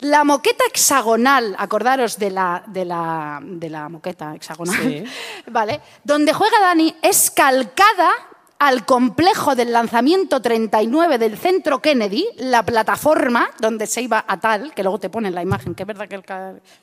[0.00, 5.04] la moqueta hexagonal, acordaros de la, de la, de la moqueta hexagonal, Sí.
[5.50, 5.80] ¿vale?
[6.04, 8.10] Donde juega Dani es calcada
[8.58, 14.72] al complejo del lanzamiento 39 del centro Kennedy, la plataforma donde se iba a tal,
[14.72, 16.16] que luego te ponen la imagen, que es verdad que,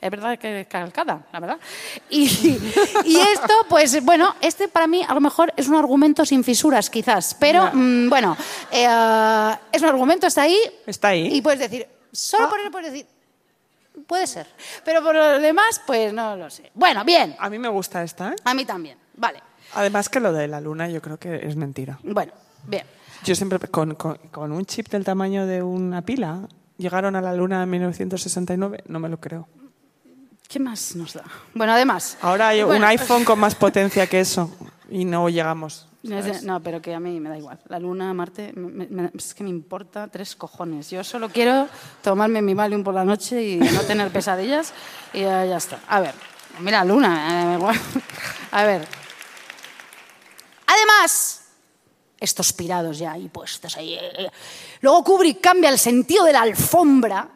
[0.02, 1.60] es verdad que es calcada, la verdad.
[2.10, 2.26] Y,
[3.06, 6.90] y esto, pues bueno, este para mí a lo mejor es un argumento sin fisuras,
[6.90, 8.38] quizás, pero mm, bueno,
[8.72, 10.60] eh, es un argumento, está ahí.
[10.86, 11.36] Está ahí.
[11.36, 13.08] Y puedes decir, solo por él puedes decir,
[14.06, 14.48] puede ser.
[14.86, 16.72] Pero por lo demás, pues no lo sé.
[16.74, 18.36] Bueno, bien, A mí me gusta esta, ¿eh?
[18.44, 18.98] a mí también.
[19.16, 19.42] Vale,
[19.76, 22.00] Además que lo de la luna yo creo que es mentira.
[22.04, 22.32] bueno,
[22.68, 22.84] bien.
[23.24, 26.42] Yo siempre, con, con- con un chip del tamaño de una pila,
[26.78, 29.48] llegaron a la luna en 1969, no me lo creo.
[30.50, 31.24] ¿Qué más nos da?
[31.54, 32.18] Bueno, además.
[32.22, 34.52] Ahora hay un iPhone con más potencia que eso
[34.90, 35.88] y no llegamos.
[36.44, 37.60] No, pero que a mí me da igual.
[37.70, 40.90] La luna, Marte, me- me- es que me importa tres cojones.
[40.90, 41.70] Yo solo quiero
[42.02, 44.74] tomarme mi Valium por la noche y no tener pesadillas
[45.14, 45.80] y ya, ya está.
[45.88, 46.14] A ver,
[46.60, 47.80] mira, luna, eh.
[48.52, 48.86] A ver.
[50.84, 51.42] Además,
[52.20, 53.94] estos pirados ya ahí puestos ahí.
[53.96, 54.30] eh, eh.
[54.82, 57.30] Luego Kubrick cambia el sentido de la alfombra,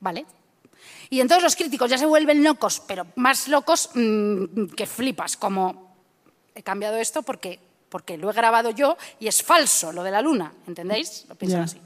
[0.00, 0.26] ¿vale?
[1.10, 5.94] Y entonces los críticos ya se vuelven locos, pero más locos mm, que flipas, como
[6.54, 10.22] he cambiado esto porque, porque lo he grabado yo y es falso lo de la
[10.22, 11.26] luna, ¿entendéis?
[11.28, 11.64] Lo piensan Ya.
[11.64, 11.78] así.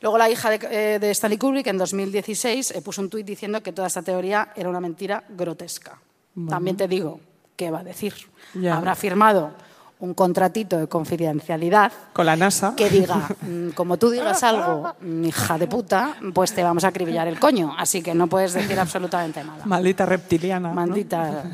[0.00, 3.62] Luego la hija de, eh, de Stanley Kubrick en 2016 eh, puso un tuit diciendo
[3.62, 6.00] que toda esta teoría era una mentira grotesca.
[6.48, 7.20] También te digo,
[7.56, 8.14] ¿qué va a decir?
[8.54, 8.76] Ya.
[8.76, 9.52] Habrá firmado
[10.00, 12.74] un contratito de confidencialidad Con la NASA.
[12.76, 16.88] que diga, mm, como tú digas algo, mm, hija de puta, pues te vamos a
[16.88, 17.74] acribillar el coño.
[17.78, 19.64] Así que no puedes decir absolutamente nada.
[19.66, 20.68] Maldita reptiliana.
[20.70, 20.74] ¿no?
[20.74, 21.44] Maldita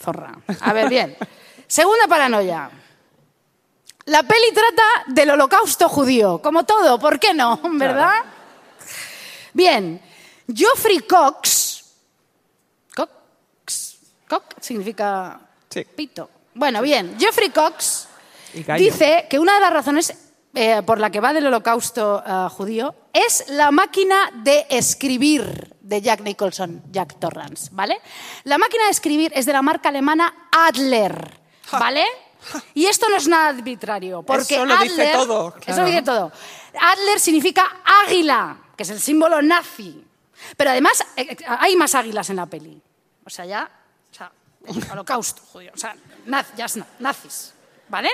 [0.00, 0.34] zorra.
[0.60, 1.16] A ver, bien.
[1.66, 2.70] Segunda paranoia.
[4.06, 4.82] La peli trata
[5.14, 7.60] del holocausto judío, como todo, ¿por qué no?
[7.74, 8.24] ¿Verdad?
[9.52, 10.00] Bien.
[10.52, 11.84] Geoffrey Cox.
[12.96, 13.98] Cox.
[14.28, 15.38] Cox significa
[15.68, 15.84] Sí.
[15.84, 16.28] pito.
[16.54, 17.16] Bueno, bien.
[17.18, 18.08] Geoffrey Cox
[18.78, 20.14] dice que una de las razones
[20.54, 26.00] eh, por la que va del holocausto eh, judío es la máquina de escribir de
[26.02, 28.00] Jack Nicholson, Jack Torrance, ¿vale?
[28.44, 31.38] La máquina de escribir es de la marca alemana Adler,
[31.72, 32.04] ¿vale?
[32.74, 36.02] Y esto no es nada arbitrario, porque Eso lo dice Adler- todo, Eso lo dice
[36.02, 36.32] todo.
[36.80, 40.04] Adler significa águila, que es el símbolo nazi.
[40.56, 42.80] Pero además eh, hay más águilas en la peli.
[43.26, 43.70] O sea, ya,
[44.66, 45.94] el holocausto judío, o sea,
[46.26, 47.52] naz- ya na- nazis,
[47.88, 48.10] ¿vale?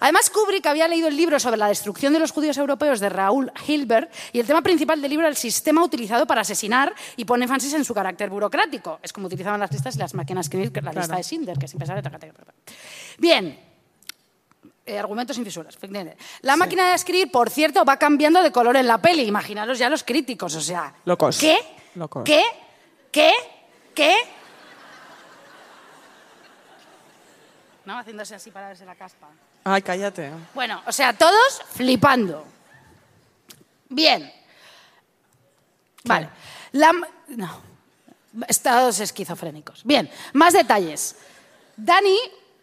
[0.00, 3.50] Además, Kubrick había leído el libro sobre la destrucción de los judíos europeos de Raúl
[3.66, 7.44] Hilbert y el tema principal del libro era el sistema utilizado para asesinar y pone
[7.44, 8.98] énfasis en su carácter burocrático.
[9.02, 11.68] Es como utilizaban las listas y las máquinas escribir, que la lista de Schindler, que
[11.68, 12.02] siempre sale...
[13.16, 13.58] Bien,
[14.84, 15.78] eh, argumentos sin fisuras.
[16.42, 19.22] La máquina de escribir, por cierto, va cambiando de color en la peli.
[19.22, 20.92] Imaginaros ya los críticos, o sea...
[21.06, 21.38] Locos.
[21.38, 21.56] ¿Qué?
[21.94, 22.24] Locos.
[22.24, 22.42] ¿Qué?
[23.10, 23.32] ¿Qué?
[23.94, 24.14] ¿Qué?
[27.84, 29.28] No, haciéndose así para verse la caspa.
[29.64, 30.30] Ay, cállate.
[30.54, 32.44] Bueno, o sea, todos flipando.
[33.88, 34.32] Bien.
[36.04, 36.28] Vale.
[36.72, 36.92] La...
[37.28, 37.60] No.
[38.48, 39.84] Estados esquizofrénicos.
[39.84, 41.16] Bien, más detalles.
[41.76, 42.16] Dani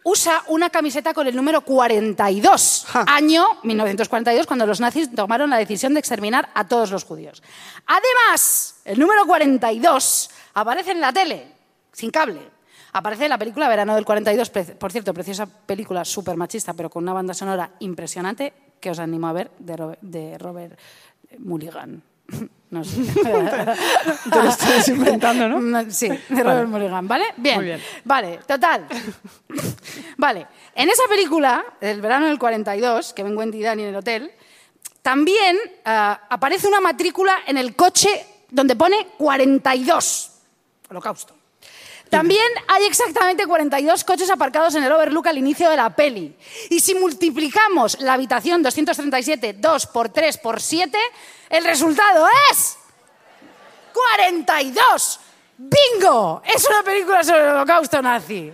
[0.04, 3.04] usa una camiseta con el número 42, Ja.
[3.08, 7.42] año 1942, cuando los nazis tomaron la decisión de exterminar a todos los judíos.
[7.86, 11.52] Además, el número 42 aparece en la tele,
[11.92, 12.50] sin cable.
[12.92, 16.90] Aparece en la película Verano del 42, pre- por cierto, preciosa película súper machista, pero
[16.90, 20.78] con una banda sonora impresionante que os animo a ver de Robert, de Robert
[21.38, 22.02] Mulligan.
[22.72, 23.02] No sé.
[23.22, 25.90] Te lo estás inventando, ¿no?
[25.90, 27.26] Sí, de Robert Mulligan, ¿vale?
[27.36, 27.56] Bien.
[27.56, 27.82] Muy bien.
[28.02, 28.86] Vale, total.
[30.16, 30.46] vale.
[30.74, 34.32] En esa película, el verano del 42, que ven Wendy y Dani en el hotel,
[35.02, 38.08] también ah, aparece una matrícula en el coche
[38.50, 40.32] donde pone 42.
[40.88, 41.34] Holocausto.
[42.12, 46.36] También hay exactamente 42 coches aparcados en el Overlook al inicio de la peli.
[46.68, 50.98] Y si multiplicamos la habitación 237, 2 por 3 por 7,
[51.48, 52.76] el resultado es
[53.94, 55.20] 42.
[55.56, 56.42] ¡Bingo!
[56.44, 58.52] Es una película sobre el holocausto nazi.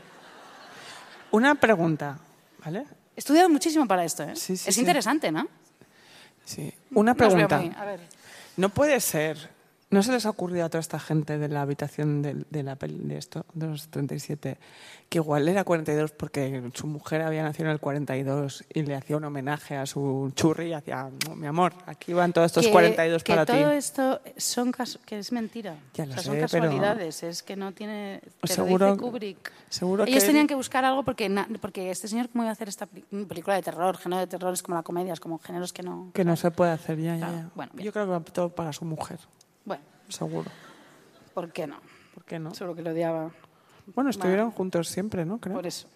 [1.32, 2.16] Una pregunta,
[2.64, 2.84] ¿vale?
[3.16, 4.36] He estudiado muchísimo para esto, ¿eh?
[4.36, 4.80] Sí, sí, es sí.
[4.80, 5.48] interesante, ¿no?
[6.44, 6.72] Sí.
[6.92, 7.58] Una pregunta.
[7.58, 8.00] muy- a ver.
[8.56, 9.57] No puede ser.
[9.90, 12.76] ¿No se les ha ocurrido a toda esta gente de la habitación de, de la
[12.76, 14.58] peli de esto, de los 37,
[15.08, 19.16] que igual era 42 porque su mujer había nacido en el 42 y le hacía
[19.16, 22.70] un homenaje a su churri y hacía, "No, mi amor, aquí van todos estos que,
[22.72, 23.76] 42 que para todo ti.
[23.76, 24.74] esto son
[25.06, 25.76] que es mentira.
[25.94, 28.20] Ya O sea, son pero- casualidades, es que no tiene.
[28.42, 29.52] Te Seguro- lo dice Kubrick.
[29.70, 32.68] seguro Ellos que- tenían que buscar algo porque, porque este señor, ¿cómo iba a hacer
[32.68, 33.96] esta película de terror?
[33.96, 36.10] Género de terror es como la comedia, es como géneros que no.
[36.12, 37.50] Que no se puede hacer ya, ya, Claro, ya.
[37.54, 37.86] bueno, bien.
[37.86, 39.18] Yo creo que va todo para su mujer,
[40.08, 40.50] seguro.
[41.34, 41.80] ¿por qué no?
[42.14, 42.54] ¿Por qué no?
[42.54, 43.30] Solo que lo odiaba.
[43.94, 45.38] Bueno, estuvieron juntos siempre, ¿no?
[45.38, 45.54] Creo.
[45.54, 45.88] Por eso.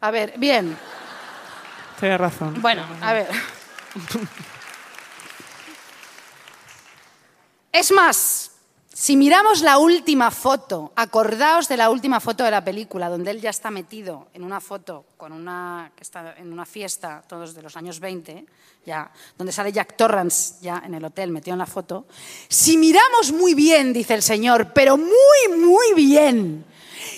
[0.00, 0.76] A ver, bien.
[2.00, 2.60] Tienes razón.
[2.60, 3.28] Bueno, a ver.
[7.76, 8.55] Es más,
[8.98, 13.42] si miramos la última foto, acordaos de la última foto de la película, donde él
[13.42, 17.60] ya está metido en una foto con una que está en una fiesta, todos de
[17.60, 18.46] los años 20,
[18.86, 22.06] ya, donde sale Jack Torrance ya en el hotel metido en la foto.
[22.48, 26.64] Si miramos muy bien, dice el señor, pero muy, muy bien,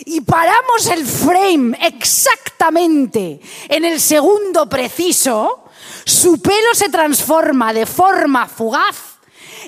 [0.05, 5.66] y paramos el frame exactamente en el segundo preciso,
[6.05, 9.08] su pelo se transforma de forma fugaz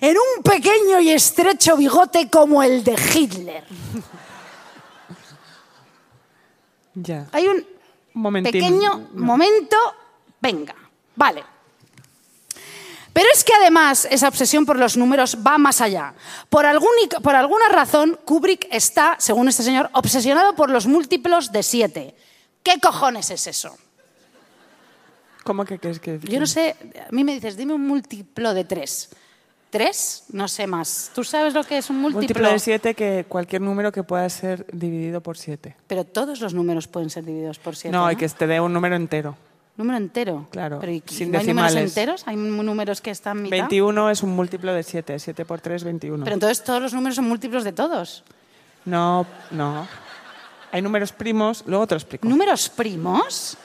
[0.00, 3.64] en un pequeño y estrecho bigote como el de Hitler.
[6.94, 7.28] Ya.
[7.32, 7.64] Hay un
[8.14, 8.52] momentín.
[8.52, 9.76] pequeño momento,
[10.40, 10.74] venga,
[11.16, 11.44] vale.
[13.12, 16.14] Pero es que además esa obsesión por los números va más allá.
[16.48, 16.90] Por, algún-
[17.22, 22.14] por alguna razón, Kubrick está, según este señor, obsesionado por los múltiplos de siete.
[22.62, 23.76] ¿Qué cojones es eso?
[25.44, 26.20] ¿Cómo que crees que.?
[26.22, 26.76] Yo no sé,
[27.08, 29.10] a mí me dices, dime un múltiplo de tres.
[29.70, 30.24] ¿Tres?
[30.32, 31.12] No sé más.
[31.14, 32.20] ¿Tú sabes lo que es un múltiplo?
[32.20, 35.76] Múltiplo de 7 que cualquier número que pueda ser dividido por 7.
[35.86, 37.92] Pero todos los números pueden ser divididos por siete.
[37.92, 38.06] No, ¿no?
[38.06, 39.36] hay que te dé un número entero.
[39.76, 40.48] Número entero.
[40.50, 42.22] Claro, Pero ¿y sin ¿no hay números enteros?
[42.26, 43.58] ¿Hay números que están mitad?
[43.58, 45.18] 21 es un múltiplo de 7.
[45.18, 46.24] 7 por 3, 21.
[46.24, 48.24] Pero entonces todos los números son múltiplos de todos.
[48.84, 49.86] No, no.
[50.72, 52.28] Hay números primos, luego te lo explico.
[52.28, 53.56] ¿Números primos?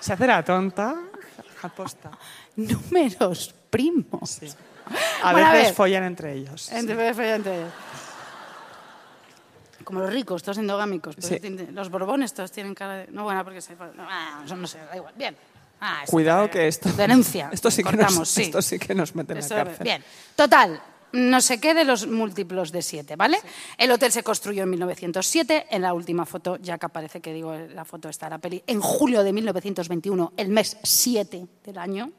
[0.00, 0.96] Se hace la tonta.
[1.62, 2.10] Aposta.
[2.56, 4.40] Números primos.
[5.22, 6.72] A Bueno, veces follan entre ellos.
[6.72, 7.72] Entre- entre ellos.
[9.84, 11.16] Como los ricos, todos endogámicos.
[11.18, 11.38] Sí.
[11.72, 13.06] Los borbones todos tienen cara de...
[13.08, 13.74] No, bueno, porque se...
[13.98, 15.14] Ah, no sé, da igual.
[15.16, 15.36] Bien.
[15.80, 16.90] Ah, Cuidado que esto.
[16.90, 17.48] Denuncia.
[17.52, 18.42] Esto sí que, nos, sí.
[18.42, 19.84] esto sí que nos mete en la cárcel.
[19.84, 20.04] Bien.
[20.34, 20.80] Total,
[21.12, 23.38] no sé qué de los múltiplos de siete, ¿vale?
[23.76, 25.66] El hotel se construyó en 1907.
[25.70, 28.62] En la última foto, ya que aparece que digo, la foto está en la peli,
[28.66, 32.12] en julio de 1921, el mes 7 del año.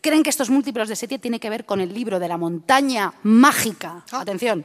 [0.00, 3.12] Creen que estos múltiplos de siete tienen que ver con el libro de la montaña
[3.22, 4.04] mágica.
[4.10, 4.20] Ah.
[4.20, 4.64] Atención.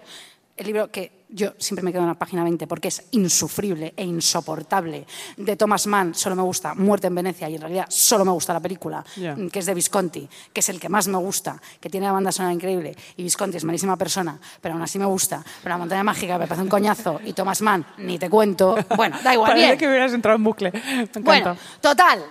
[0.57, 4.03] El libro que yo siempre me quedo en la página 20 porque es insufrible e
[4.03, 5.05] insoportable,
[5.35, 8.53] de Thomas Mann, solo me gusta Muerte en Venecia y en realidad solo me gusta
[8.53, 11.89] la película, mm, que es de Visconti, que es el que más me gusta, que
[11.89, 15.43] tiene la banda sonora increíble y Visconti es malísima persona, pero aún así me gusta.
[15.61, 18.75] Pero la montaña mágica me parece un coñazo y Thomas Mann, ni te cuento.
[18.95, 19.77] Bueno, da igual, Parece bien.
[19.77, 20.71] que hubieras entrado en bucle.
[20.71, 21.21] Me.
[21.21, 22.25] Bueno, total.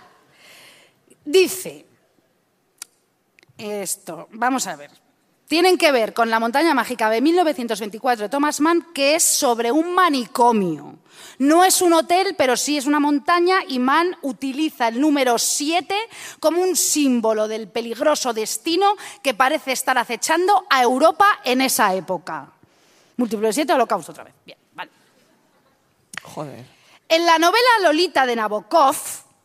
[1.25, 1.85] Dice
[3.59, 5.06] esto, vamos a ver.
[5.49, 9.71] Tienen que ver con La montaña mágica de 1924 de Thomas Mann, que es sobre
[9.71, 10.97] un manicomio.
[11.39, 15.95] No es un hotel, pero sí es una montaña y Mann utiliza el número 7
[16.41, 22.53] como un símbolo del peligroso destino que parece estar acechando a Europa en esa época.
[23.17, 24.35] Múltiplo de 7, holocausto otra vez.
[24.45, 24.91] Bien, vale.
[26.23, 26.65] Joder.
[27.09, 28.97] En la novela Lolita de Nabokov,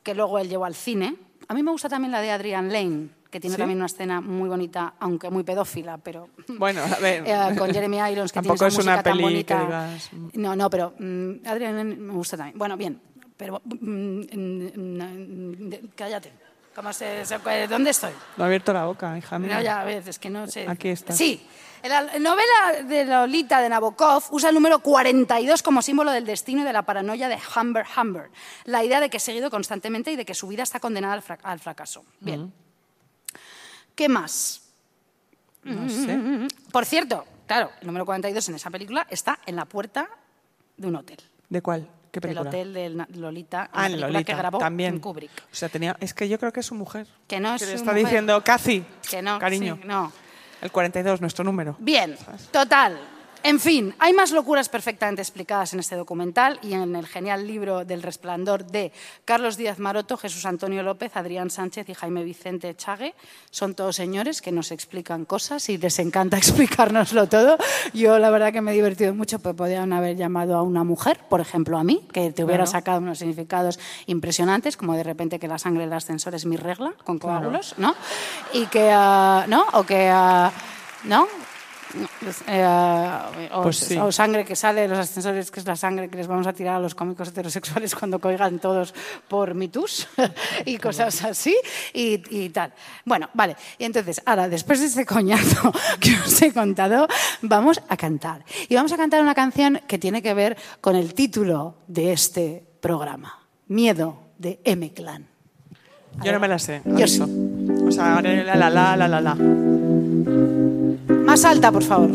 [0.02, 1.16] que luego él llevó al cine,
[1.48, 3.60] a mí me gusta también la de Adrian Lane, que tiene ¿Sí?
[3.60, 7.24] también una escena muy bonita, aunque muy pedófila, pero Bueno, a ver.
[7.26, 9.58] eh, con Jeremy Irons, que tiene es esa una música tan peli bonita.
[9.58, 10.28] que digas, mm.
[10.34, 12.58] No, no, pero mm, Adrian Lane me gusta también.
[12.60, 13.02] Bueno, bien,
[13.38, 14.22] pero mm,
[15.96, 16.32] cállate.
[16.76, 18.12] ¿Cómo se, se- ¿Dónde estoy?
[18.38, 19.56] No he abierto la boca, hija mía.
[19.58, 20.68] No, ya, a ver, es que no sé.
[20.70, 21.18] Aquí estás.
[21.18, 21.42] Sí.
[21.84, 26.64] La novela de Lolita de Nabokov usa el número 42 como símbolo del destino y
[26.64, 28.30] de la paranoia de Humber Humber.
[28.66, 31.60] La idea de que es seguido constantemente y de que su vida está condenada al
[31.60, 32.06] fracaso.
[32.20, 32.54] Bien.
[34.02, 34.64] ¿Qué más?
[35.64, 36.48] No sé.
[36.72, 40.10] Por cierto, claro, el número 42 en esa película está en la puerta
[40.76, 41.20] de un hotel.
[41.50, 41.88] ¿De cuál?
[42.12, 42.50] ¿Qué Del película?
[42.50, 42.90] hotel de
[43.20, 44.24] Lolita, Ah, en Lolita.
[44.24, 44.98] que grabó también.
[45.00, 45.30] Kubrick.
[45.52, 45.96] O sea, tenía...
[46.00, 47.06] Es que yo creo que es su mujer.
[47.28, 48.06] Que no es Que le su está mujer.
[48.06, 49.78] diciendo, Cathy, Que no, cariño.
[49.80, 50.12] sí, no.
[50.64, 51.76] El 42, nuestro número.
[51.78, 52.18] Bien,
[52.52, 53.00] total.
[53.44, 57.86] En fin, hay más locuras perfectamente explicadas en este documental y en el genial libro
[57.86, 58.92] del resplandor de
[59.26, 63.16] Carlos Díaz Maroto, Jesús Antonio López, Adrián Sánchez y Jaime Vicente Chague.
[63.50, 67.58] Son todos señores que nos explican cosas y les encanta explicárnoslo todo.
[67.94, 71.20] Yo la verdad que me he divertido mucho, pues podían haber llamado a una mujer,
[71.28, 75.48] por ejemplo a mí, que te hubiera sacado unos significados impresionantes, como de repente que
[75.48, 77.96] la sangre del ascensor es mi regla, con coágulos, ¿no?
[78.54, 79.66] Y que, ah, ¿no?
[79.74, 80.52] O que, ah,
[81.06, 81.28] ¿no?
[82.48, 83.98] Eh, o, Pues sí.
[83.98, 86.54] o sangre que sale de los ascensores, que es la sangre que les vamos a
[86.54, 88.94] tirar a los cómicos heterosexuales cuando coigan todos
[89.28, 90.08] por mitus
[90.66, 91.56] y cosas así
[91.94, 92.74] y, y tal.
[93.06, 93.56] Bueno, vale.
[93.78, 97.08] Y entonces, ahora, después de este coñazo que os he contado,
[97.42, 98.44] vamos a cantar.
[98.70, 102.64] Y vamos a cantar una canción que tiene que ver con el título de este
[102.80, 103.40] programa.
[103.68, 105.28] Miedo de M-Clan.
[106.24, 106.82] Yo no me la sé.
[106.84, 107.28] Yo aviso.
[107.88, 109.38] O sea, la la la la la la.
[111.32, 112.10] Más alta, por favor.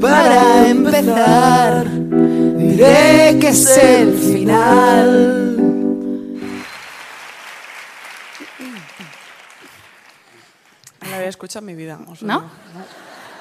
[0.00, 5.58] Para empezar, diré que es el final.
[11.00, 11.98] No la había escuchado en mi vida.
[12.06, 12.48] o sea, ¿No?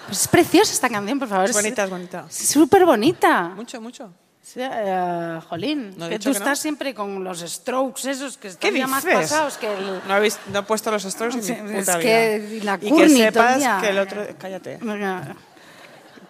[0.07, 1.45] Pues es preciosa esta canción, por favor.
[1.47, 2.25] Es bonita, es bonita.
[2.31, 3.49] Súper bonita.
[3.55, 4.09] Mucho, mucho.
[4.47, 6.37] Sí, eh, jolín, No que tú que no.
[6.37, 10.01] estás siempre con los strokes esos que ¿Qué están ya más pasados que el...
[10.07, 12.63] No he, vis- no he puesto los strokes en Sí, mi es puta que vida.
[12.63, 14.25] la y que sepas que el otro...
[14.39, 14.79] Cállate.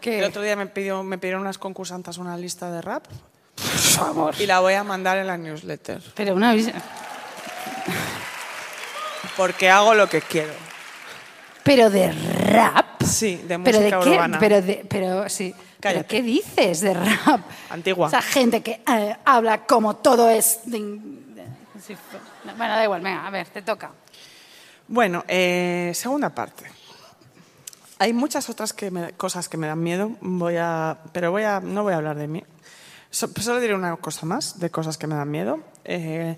[0.02, 3.06] Que- El otro día me, pidió, me pidieron unas concursantas una lista de rap
[3.56, 4.36] Por favor.
[4.40, 6.02] y la voy a mandar en la newsletter.
[6.16, 6.72] Pero una vis-
[9.36, 10.54] Porque hago lo que quiero.
[11.64, 13.04] Pero de rap.
[13.04, 14.10] Sí, de ¿Pero de música qué?
[14.10, 14.40] urbana.
[14.40, 15.54] Pero, de, pero sí.
[15.80, 16.08] ¿Pero Cállate.
[16.08, 17.42] qué dices de rap?
[17.70, 18.08] Antigua.
[18.08, 20.60] Esa gente que eh, habla como todo es...
[22.58, 23.92] bueno, da igual, venga, a ver, te toca.
[24.88, 26.66] Bueno, eh, segunda parte.
[28.00, 31.60] Hay muchas otras que me- cosas que me dan miedo, voy a, pero voy a,
[31.60, 32.44] no voy a hablar de mí.
[33.10, 35.60] So- solo diré una cosa más de cosas que me dan miedo.
[35.84, 36.38] Eh,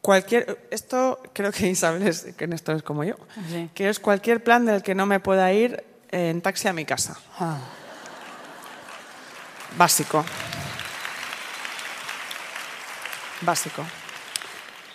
[0.00, 3.14] cualquier, esto creo que Isabel es, que en esto es como yo,
[3.50, 3.70] Sí.
[3.74, 7.16] que es cualquier plan del que no me pueda ir en taxi a mi casa.
[9.76, 10.24] Básico.
[13.42, 13.84] Básico.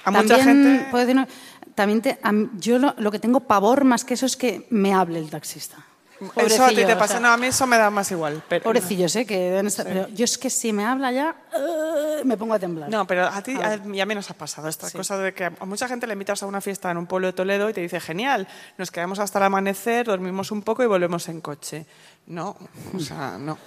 [0.05, 0.87] A mucha gente...
[0.91, 1.27] puedo decir una-
[1.75, 4.93] también te- a yo lo, lo que tengo pavor más que eso es que me
[4.93, 5.77] hable el taxista.
[6.37, 8.41] Eso a ti te o pasa, sea, no, a mí eso me da más igual.
[8.47, 9.25] Pero, Pobrecillos, ¿eh?
[9.25, 12.89] Que pero yo es que si me habla ya, eh, me pongo a temblar.
[12.89, 14.95] No, pero a ti a, y a mí nos ha pasado esta Sí.
[14.97, 17.33] cosa de que a mucha gente le invitas a una fiesta en un pueblo de
[17.33, 18.47] Toledo y te dice, genial,
[18.77, 21.85] nos quedamos hasta el amanecer, dormimos un poco y volvemos en coche.
[22.25, 22.55] No,
[22.95, 23.57] o sea, no.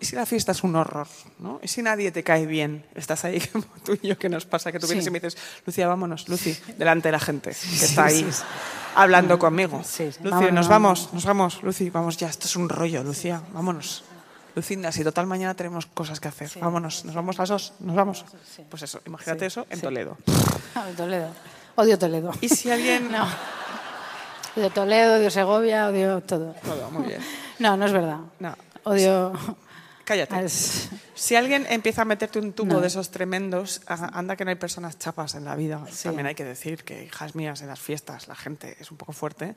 [0.00, 1.08] ¿Y si la fiesta es un horror?
[1.40, 1.58] ¿no?
[1.62, 2.84] ¿Y si nadie te cae bien?
[2.94, 4.70] Estás ahí como tú y yo, ¿qué nos pasa?
[4.70, 5.08] Que tú vienes Sí.
[5.08, 5.36] y me dices,
[5.66, 8.24] Lucía, vámonos, Lucy, delante de la gente que está ahí
[8.94, 9.78] hablando conmigo.
[9.78, 14.04] Lucy, Vámonos, nos vamos, nos vamos, Lucy, vamos ya, esto es un rollo, Lucía, vámonos.
[14.54, 18.24] Lucinda, si total mañana tenemos cosas que hacer, vámonos, nos vamos las dos, nos vamos.
[18.70, 20.16] Pues eso, imagínate eso en Toledo.
[20.76, 21.30] Ay, Toledo.
[21.74, 22.30] Odio Toledo.
[22.40, 23.10] Y si alguien...
[23.10, 23.26] No.
[24.56, 26.54] Odio Toledo, odio Segovia, odio todo.
[26.64, 27.20] Todo, muy bien.
[27.58, 28.18] No, no es verdad.
[28.40, 28.56] No.
[28.84, 29.32] odio...
[30.04, 30.44] Cállate.
[30.44, 32.80] Es- Si alguien empieza a meterte un tubo No.
[32.82, 35.82] de esos tremendos, anda que no hay personas chapas en la vida.
[36.02, 39.12] También hay que decir que, hijas mías, en las fiestas la gente es un poco
[39.14, 39.54] fuerte.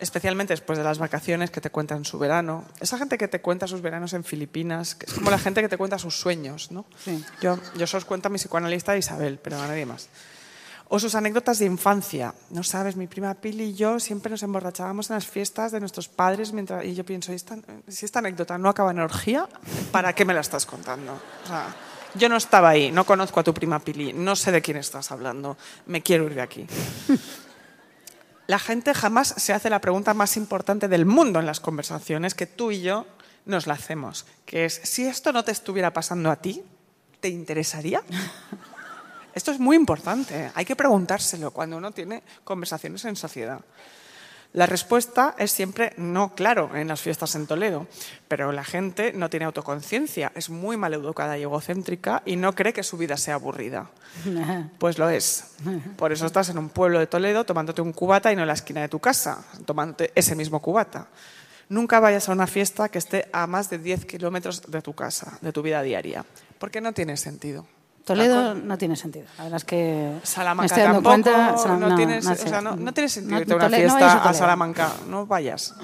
[0.00, 2.64] Especialmente después de las vacaciones que te cuentan su verano.
[2.80, 5.68] Esa gente que te cuenta sus veranos en Filipinas, que es como la gente que
[5.70, 6.84] te cuenta sus sueños, ¿no?
[7.02, 7.24] Sí.
[7.40, 10.08] Yo, yo os cuento a mi psicoanalista Isabel, pero a nadie más.
[10.88, 12.34] O sus anécdotas de infancia.
[12.50, 16.08] No sabes, mi prima Pili y yo siempre nos emborrachábamos en las fiestas de nuestros
[16.08, 17.56] padres mientras, y yo pienso, ¿y esta-
[17.88, 19.48] si esta anécdota no acaba en orgía,
[19.90, 21.12] ¿para qué me la estás contando?
[21.44, 21.74] O sea,
[22.14, 25.10] yo no estaba ahí, no conozco a tu prima Pili, no sé de quién estás
[25.10, 25.56] hablando,
[25.86, 26.66] me quiero ir de aquí.
[28.46, 32.46] La gente jamás se hace la pregunta más importante del mundo en las conversaciones que
[32.46, 33.06] tú y yo
[33.46, 36.62] nos la hacemos, que es, si esto no te estuviera pasando a ti,
[37.20, 38.02] ¿te interesaría?
[39.34, 40.50] Esto es muy importante, ¿eh?
[40.54, 43.60] hay que preguntárselo cuando uno tiene conversaciones en sociedad.
[44.54, 47.88] La respuesta es siempre no, claro, en las fiestas en Toledo,
[48.28, 52.84] pero la gente no tiene autoconciencia, es muy maleducada y egocéntrica y no cree que
[52.84, 53.90] su vida sea aburrida.
[54.78, 55.46] Pues lo es.
[55.96, 58.54] Por eso estás en un pueblo de Toledo tomándote un cubata y no en la
[58.54, 61.08] esquina de tu casa, tomándote ese mismo cubata.
[61.68, 65.36] Nunca vayas a una fiesta que esté a más de 10 kilómetros de tu casa,
[65.40, 66.24] de tu vida diaria,
[66.60, 67.66] porque no tiene sentido.
[68.04, 69.26] Toledo no tiene sentido.
[69.38, 71.78] La verdad es que me Salamanca estoy dando tampoco, cuenta.
[71.78, 72.48] No, tienes, no o sé.
[72.48, 74.34] sea, no, no tiene sentido irte a una fiesta a a Toledo.
[74.34, 75.74] Salamanca, no vayas.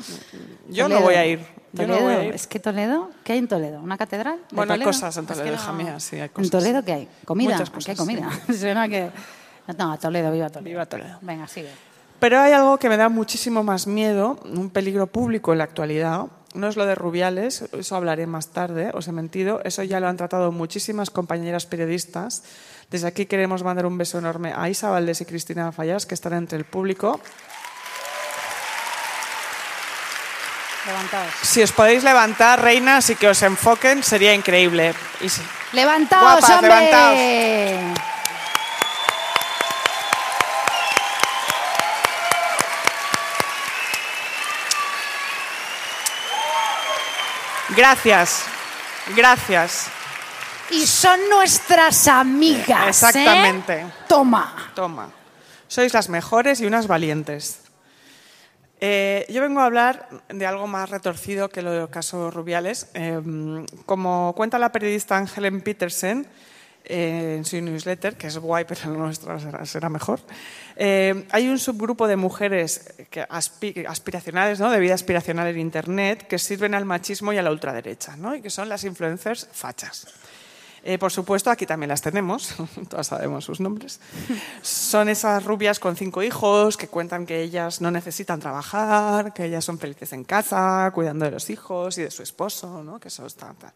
[0.69, 1.01] Yo Toledo.
[1.01, 1.39] no voy a ir.
[1.73, 2.35] Yo Toledo, voy a ir.
[2.35, 3.81] Es que Toledo, ¿qué hay en Toledo?
[3.81, 4.37] ¿Una catedral?
[4.51, 4.89] de Bueno, hay Toledo?
[4.91, 6.51] cosas en Es que Toledo, mía, sí, hay ¿En.
[6.51, 7.09] Toledo qué hay?
[7.25, 7.53] ¿Comida?
[7.53, 8.29] Muchas cosas, hay comida.
[8.59, 9.11] Suena que...
[9.79, 10.65] No, Toledo, viva Toledo.
[10.69, 11.19] Viva Toledo.
[11.23, 11.71] Venga, sigue.
[12.19, 16.27] Pero hay algo que me da muchísimo más miedo, un peligro público en la actualidad.
[16.55, 19.61] No es lo de Rubiales, eso hablaré más tarde, os he mentido.
[19.65, 22.43] Eso ya lo han tratado muchísimas compañeras periodistas.
[22.91, 26.33] Desde aquí queremos mandar un beso enorme a Isa Valdés y Cristina Fallas, que están
[26.33, 27.21] entre el público.
[30.87, 31.35] Levantaos.
[31.43, 34.95] Si os podéis levantar, reinas, y que os enfoquen, sería increíble.
[35.21, 35.43] Y sí.
[35.73, 36.69] ¡Levantaos, Guapas, hombre!
[36.69, 38.01] levantaos.
[47.81, 48.45] Gracias,
[49.17, 49.87] gracias.
[50.71, 53.03] Y son nuestras amigas.
[53.03, 53.09] ¿eh?
[53.09, 53.87] Exactamente.
[54.07, 54.71] Toma.
[54.75, 55.11] Toma.
[55.67, 57.63] Sois las mejores y unas valientes.
[58.83, 62.89] Eh, yo vengo a hablar de algo más retorcido que lo del caso Rubiales.
[62.93, 63.19] Eh,
[63.87, 66.27] como cuenta la periodista Helen Petersen
[66.91, 70.21] eh, en su newsletter, que es guay, pero la nuestra será, será mejor,
[70.77, 74.71] eh, hay un subgrupo de mujeres que aspi- aspiracionales, ¿no?
[74.71, 78.35] de vida aspiracional en Internet, que sirven al machismo y a la ultraderecha, ¿no?
[78.35, 80.07] y que son las influencers fachas.
[80.83, 82.55] Eh, por supuesto, aquí también las tenemos,
[82.89, 84.01] todas sabemos sus nombres.
[84.63, 89.63] Son esas rubias con cinco hijos que cuentan que ellas no necesitan trabajar, que ellas
[89.63, 92.99] son felices en casa, cuidando de los hijos y de su esposo, ¿no?
[92.99, 93.53] que eso está...
[93.61, 93.73] tal.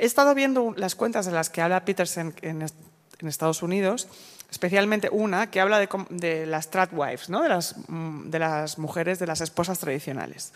[0.00, 2.76] He estado viendo las cuentas de las que habla Peterson en, est-
[3.18, 4.06] en Estados Unidos,
[4.50, 7.42] especialmente una que habla de, de las tradwives, ¿no?
[7.42, 10.52] de, las, mm, de las mujeres, de las esposas tradicionales.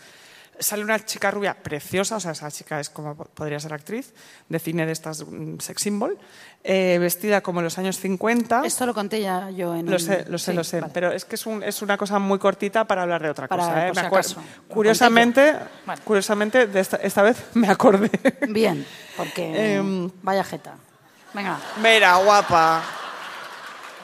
[0.59, 4.13] Sale una chica rubia preciosa, o sea, esa chica es como po- podría ser actriz
[4.47, 6.17] de cine de estas mm, sex symbol,
[6.63, 8.61] eh, vestida como en los años 50.
[8.63, 10.79] Esto lo conté ya yo en Lo sé, lo sé, sí, lo sé.
[10.81, 10.93] vale.
[10.93, 13.63] Pero es que es, un- es una cosa muy cortita para hablar de otra Para,
[13.63, 13.87] cosa.
[13.87, 13.87] ¿eh?
[13.87, 14.41] por si acaso.
[14.67, 15.55] Curiosamente.
[15.85, 16.01] Vale.
[16.03, 18.11] curiosamente de esta, esta vez me acordé.
[18.47, 18.85] Bien,
[19.17, 20.75] porque Em, vaya jeta.
[21.33, 21.57] Venga.
[21.81, 22.83] Mira, guapa.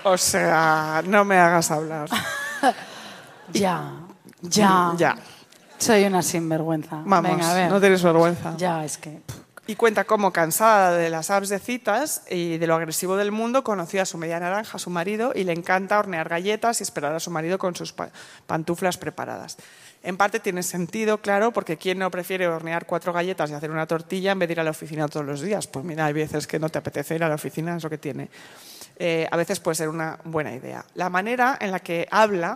[0.03, 2.09] O sea, no me hagas hablar.
[3.51, 3.91] Ya,
[4.41, 4.93] ya.
[4.97, 5.15] Ya.
[5.79, 7.01] Soy una sinvergüenza.
[7.05, 7.71] Vamos, Venga, a ver.
[7.71, 8.53] no tienes vergüenza.
[8.57, 9.21] Ya, es que...
[9.67, 13.63] Y cuenta cómo, cansada de las apps de citas y de lo agresivo del mundo,
[13.63, 17.13] conoció a su media naranja, a su marido, y le encanta hornear galletas y esperar
[17.13, 18.09] a su marido con sus pa-
[18.47, 19.57] pantuflas preparadas.
[20.01, 23.85] En parte tiene sentido, claro, porque ¿quién no prefiere hornear cuatro galletas y hacer una
[23.85, 25.67] tortilla en vez de ir a la oficina todos los días?
[25.67, 27.99] Pues mira, hay veces que no te apetece ir a la oficina, es lo que
[27.99, 28.29] tiene.
[28.97, 30.83] Eh, a veces puede ser una buena idea.
[30.95, 32.55] La manera en la que habla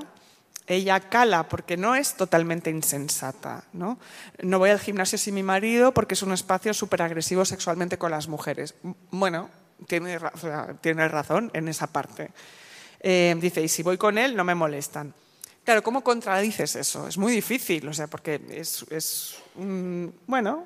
[0.68, 3.64] ella cala porque no es totalmente insensata.
[3.74, 4.00] No,
[4.42, 8.12] no voy al gimnasio sin mi marido porque es un espacio súper agresivo sexualmente con
[8.12, 8.76] las mujeres.
[9.12, 9.50] Bueno,
[9.88, 10.18] tiene,
[10.82, 12.32] tiene razón en esa parte.
[13.02, 15.14] Eh, dice, y si voy con él no me molestan.
[15.66, 17.08] Claro, ¿cómo contradices eso?
[17.08, 19.36] Es muy difícil, o sea, porque es, es
[20.28, 20.66] bueno,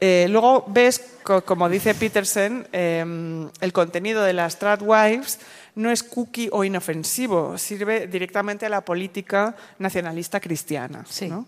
[0.00, 5.38] eh, luego ves, co- como dice Peterson, eh, el contenido de las Tradwives
[5.76, 11.04] no es cookie o inofensivo, sirve directamente a la política nacionalista cristiana.
[11.08, 11.28] Sí.
[11.28, 11.46] ¿no?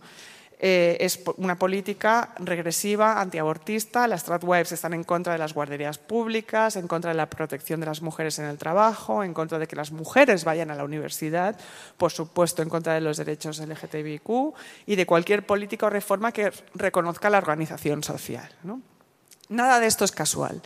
[0.58, 4.08] Eh, es una política regresiva, antiabortista.
[4.08, 7.86] Las tradwives están en contra de las guarderías públicas, en contra de la protección de
[7.86, 11.58] las mujeres en el trabajo, en contra de que las mujeres vayan a la universidad,
[11.98, 14.54] por supuesto, en contra de los derechos LGTBIQ
[14.86, 18.48] y de cualquier política o reforma que reconozca la organización social.
[18.62, 18.80] ¿no?
[19.50, 20.62] Nada de esto es casual.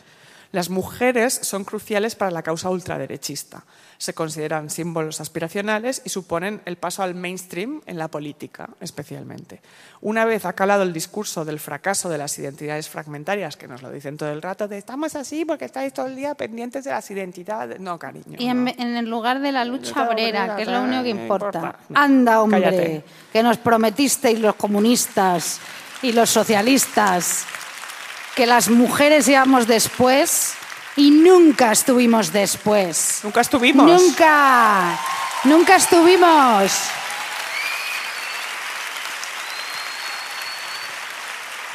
[0.52, 3.64] Las mujeres son cruciales para la causa ultraderechista.
[3.98, 9.60] Se consideran símbolos aspiracionales y suponen el paso al mainstream en la política, especialmente.
[10.00, 13.90] Una vez ha calado el discurso del fracaso de las identidades fragmentarias, que nos lo
[13.90, 17.08] dicen todo el rato, de estamos así porque estáis todo el día pendientes de las
[17.10, 17.78] identidades.
[17.78, 18.36] No, cariño.
[18.38, 18.70] Y en, no.
[18.76, 21.58] en el lugar de la lucha obrera, obrera, que es lo único que importa.
[21.58, 21.78] importa.
[21.90, 22.00] No.
[22.00, 23.04] Anda, hombre, Cállate.
[23.32, 25.60] que nos prometisteis los comunistas
[26.02, 27.44] y los socialistas
[28.40, 30.54] que las mujeres íbamos después
[30.96, 33.20] y nunca estuvimos después.
[33.22, 33.86] Nunca estuvimos.
[33.86, 34.98] Nunca,
[35.44, 36.72] nunca estuvimos.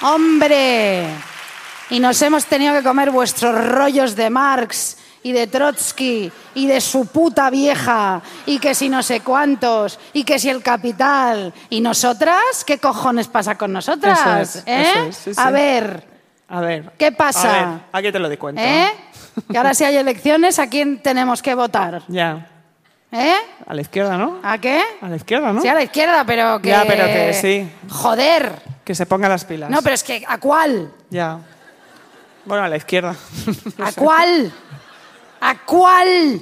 [0.01, 1.05] Hombre,
[1.91, 6.81] y nos hemos tenido que comer vuestros rollos de Marx y de Trotsky y de
[6.81, 11.81] su puta vieja y que si no sé cuántos y que si el capital y
[11.81, 14.19] nosotras, ¿qué cojones pasa con nosotras?
[14.19, 14.81] Eso es, ¿Eh?
[14.81, 15.39] eso es, sí, sí.
[15.39, 16.14] A ver,
[16.47, 16.91] A ver.
[16.97, 17.49] ¿Qué pasa?
[17.49, 18.61] A ver, aquí te lo di cuenta.
[18.63, 18.91] ¿eh?
[19.51, 22.03] Que ahora si hay elecciones, ¿a quién tenemos que votar?
[22.07, 22.47] Ya.
[23.11, 23.35] ¿Eh?
[23.65, 24.39] A la izquierda, ¿no?
[24.43, 24.81] ¿A qué?
[25.01, 25.61] A la izquierda, ¿no?
[25.61, 26.69] Sí, a la izquierda, pero que...
[26.69, 27.69] Ya, pero que sí.
[27.89, 28.51] Joder.
[28.83, 29.69] Que se ponga las pilas.
[29.69, 30.91] No, pero es que ¿a cuál?
[31.09, 31.39] Ya.
[32.45, 33.15] Bueno, a la izquierda.
[33.83, 34.53] ¿A cuál?
[35.41, 36.41] ¿A cuál?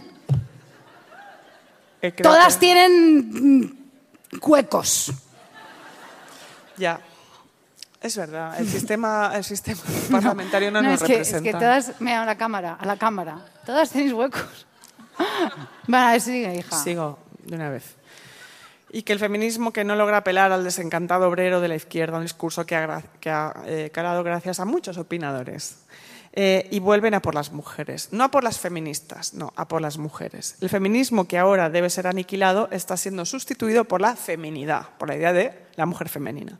[2.01, 3.89] Eh, Todas que- tienen
[4.41, 5.12] huecos.
[6.76, 6.99] Ya.
[8.04, 8.60] Es verdad.
[8.60, 9.80] El sistema, el sistema
[10.12, 11.49] parlamentario no, nos es que, representa.
[11.49, 12.01] Es que todas...
[12.01, 13.39] Mira, a la cámara, a la cámara.
[13.66, 14.68] Todas tenéis huecos.
[15.88, 16.76] Ver, sigue, hija.
[16.78, 17.95] Sigo de una vez.
[18.91, 22.24] Y que el feminismo que no logra apelar al desencantado obrero de la izquierda, un
[22.24, 25.78] discurso que ha, gra- que ha, eh, calado gracias a muchos opinadores.
[26.36, 28.10] Eh, y vuelven a por las mujeres.
[28.12, 30.56] No a por las feministas, no, a por las mujeres.
[30.62, 35.16] El feminismo que ahora debe ser aniquilado está siendo sustituido por la feminidad, por la
[35.16, 36.60] idea de la mujer femenina.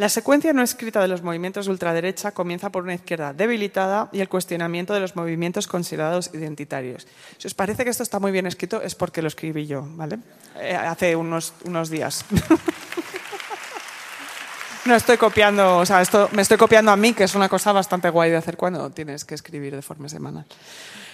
[0.00, 4.20] La secuencia no escrita de los movimientos de ultraderecha comienza por una izquierda debilitada y
[4.20, 7.06] el cuestionamiento de los movimientos considerados identitarios.
[7.36, 10.18] Si os parece que esto está muy bien escrito es porque lo escribí yo, ¿vale?
[10.58, 12.24] Eh, hace unos, unos días.
[14.86, 17.70] No estoy copiando, o sea, esto me estoy copiando a mí, que es una cosa
[17.70, 20.46] bastante guay de hacer cuando tienes que escribir de forma semanal.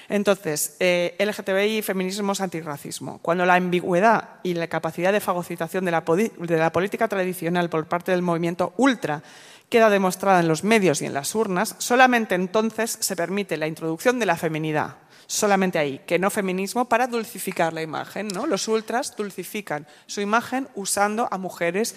[0.08, 3.18] Entonces, eh, LGTBI, feminismos, antirracismo.
[3.22, 7.86] Cuando la ambigüedad y la capacidad de fagocitación de la, de la política tradicional por
[7.86, 9.22] parte del movimiento ultra
[9.68, 14.18] queda demostrada en los medios y en las urnas, solamente entonces se permite la introducción
[14.18, 14.96] de la feminidad.
[15.26, 18.28] Solamente ahí, que no feminismo para dulcificar la imagen.
[18.28, 18.46] ¿no?
[18.46, 21.96] Los ultras dulcifican su imagen usando a mujeres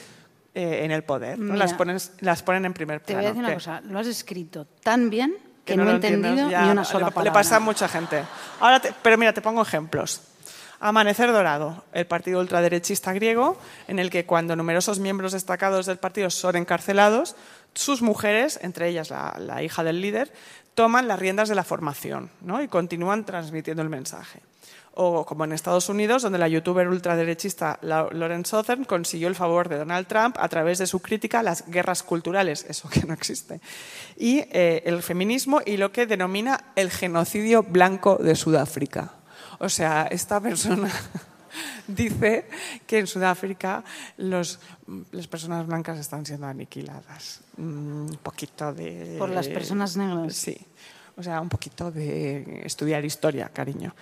[0.55, 1.37] eh, en el poder.
[1.37, 1.53] ¿no?
[1.53, 3.19] Mira, Las, ponen, las ponen en primer Te plano.
[3.19, 3.81] voy a decir cosa.
[3.81, 5.35] Lo has escrito tan bien
[5.69, 7.33] que, no, lo he entendido ya, ni una le- sola le, palabra.
[7.33, 8.23] pasa a mucha gente.
[8.59, 10.21] Ahora te- pero mira, te pongo ejemplos.
[10.81, 13.57] Amanecer Dorado, el partido ultraderechista griego,
[13.87, 17.35] en el que cuando numerosos miembros destacados del partido son encarcelados,
[17.73, 20.31] sus mujeres, entre ellas la, la hija del líder,
[20.75, 22.61] toman las riendas de la formación ¿no?
[22.63, 24.39] y continúan transmitiendo el mensaje.
[25.01, 29.69] O como en Estados Unidos, donde la youtuber ultraderechista La- Lauren Southern consiguió el favor
[29.69, 33.13] de Donald Trump a través de su crítica a las guerras culturales, eso que no
[33.13, 33.61] existe,
[34.17, 39.13] y eh, el feminismo y lo que denomina el genocidio blanco de Sudáfrica.
[39.59, 40.91] O sea, esta persona
[41.87, 42.45] dice
[42.85, 43.83] que en Sudáfrica
[44.17, 44.59] los,
[45.11, 47.41] las personas blancas están siendo aniquiladas.
[47.57, 49.15] Mm, Un poquito de...
[49.17, 50.33] Por las personas negras.
[50.35, 50.57] Sí,
[51.19, 53.93] o sea, un poquito de estudiar historia, cariño.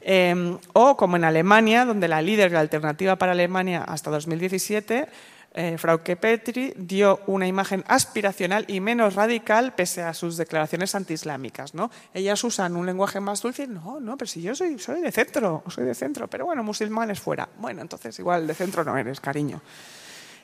[0.00, 5.08] Eh, o como en Alemania, donde la líder de la alternativa para Alemania hasta 2017,
[5.52, 11.74] eh, Frauke Petri, dio una imagen aspiracional y menos radical pese a sus declaraciones antiislámicas.
[11.74, 11.90] ¿no?
[12.14, 15.64] Ellas usan un lenguaje más dulce no, no, pero si yo soy, soy de centro,
[15.68, 17.48] soy de centro, pero bueno, musulmanes fuera.
[17.58, 19.60] Bueno, entonces igual de centro no eres, cariño.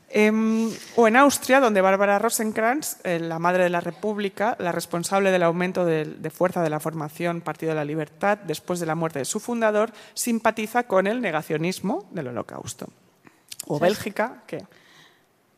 [0.09, 5.33] Em, o en Austria, donde Bárbara Rosenkrantz, eh, la madre de la República, la responsable
[5.33, 8.95] del aumento de, de fuerza de la formación Partido de la Libertad después de la
[8.95, 12.87] muerte de su fundador, simpatiza con el negacionismo del Holocausto.
[13.67, 14.65] O Bélgica, que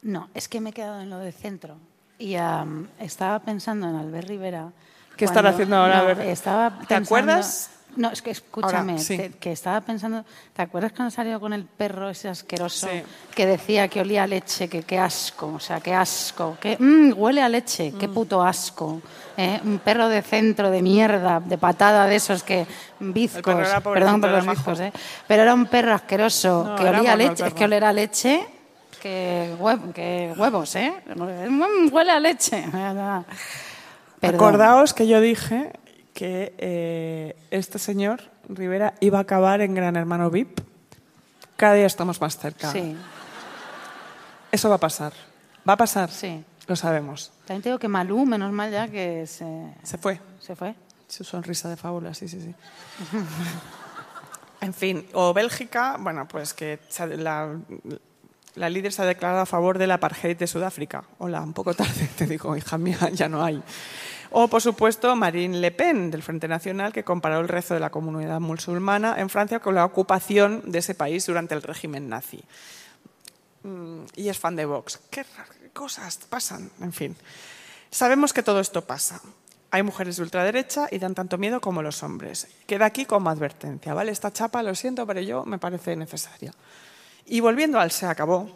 [0.02, 1.76] No, es que me he quedado en lo de centro.
[2.18, 4.72] Y am, estaba pensando en Albert Rivera.
[5.16, 7.77] ¿Qué estará haciendo ahora no, ¿Te acuerdas?
[7.98, 9.16] No, es que escúchame, Ahora, sí.
[9.16, 10.24] te- que estaba pensando.
[10.54, 13.02] ¿Te acuerdas cuando salió con el perro ese asqueroso Sí.
[13.34, 17.12] que decía que olía a leche, que qué asco, o sea, qué asco, que mm,
[17.16, 17.98] huele a leche, Mm.
[17.98, 19.02] qué puto asco?
[19.36, 19.60] ¿eh?
[19.64, 22.66] Un perro de centro, de mierda, de patada de esos que
[23.00, 23.42] bizcos,
[23.84, 24.92] perdón por los bizcos, ¿eh?
[25.26, 28.46] pero era un perro asqueroso No, que olía a leche, es que oler a leche
[29.02, 30.92] qué, hue- qué huevos, ¿eh?
[31.16, 32.64] Mm, Huele a leche.
[34.20, 34.34] Perdón.
[34.34, 35.72] Acordaos que yo dije
[36.18, 40.58] que eh, este señor Rivera iba a acabar en Gran Hermano VIP.
[41.56, 42.72] Cada día estamos más cerca.
[42.72, 42.96] Sí,
[44.50, 45.12] Eso va a pasar.
[45.68, 46.10] Va a pasar.
[46.10, 46.44] sí.
[46.66, 47.30] Lo sabemos.
[47.46, 50.20] También te digo que Malú, menos mal ya que se, Se fue.
[50.40, 50.74] se fue.
[51.06, 52.54] Su sonrisa de fábula, sí, sí, sí.
[54.60, 56.78] en fin, o Bélgica, bueno, pues que
[57.16, 57.56] la,
[58.56, 61.04] la líder se ha declarado a favor del apartheid de Sudáfrica.
[61.18, 63.62] Hola, un poco tarde, te digo, hija mía, ya no hay.
[64.30, 67.90] O, por supuesto, Marine Le Pen, del Frente Nacional, que comparó el rezo de la
[67.90, 72.42] comunidad musulmana en Francia con la ocupación de ese país durante el régimen nazi.
[73.62, 75.00] Mm, y es fan de Vox.
[75.10, 75.24] ¿Qué
[75.72, 76.70] cosas pasan?
[76.80, 77.16] En fin.
[77.90, 79.20] Sabemos que todo esto pasa.
[79.70, 82.48] Hay mujeres de ultraderecha y dan tanto miedo como los hombres.
[82.66, 84.12] Queda aquí como advertencia, ¿vale?
[84.12, 86.52] Esta chapa, lo siento, pero yo me parece necesaria.
[87.26, 88.50] Y volviendo al se acabó,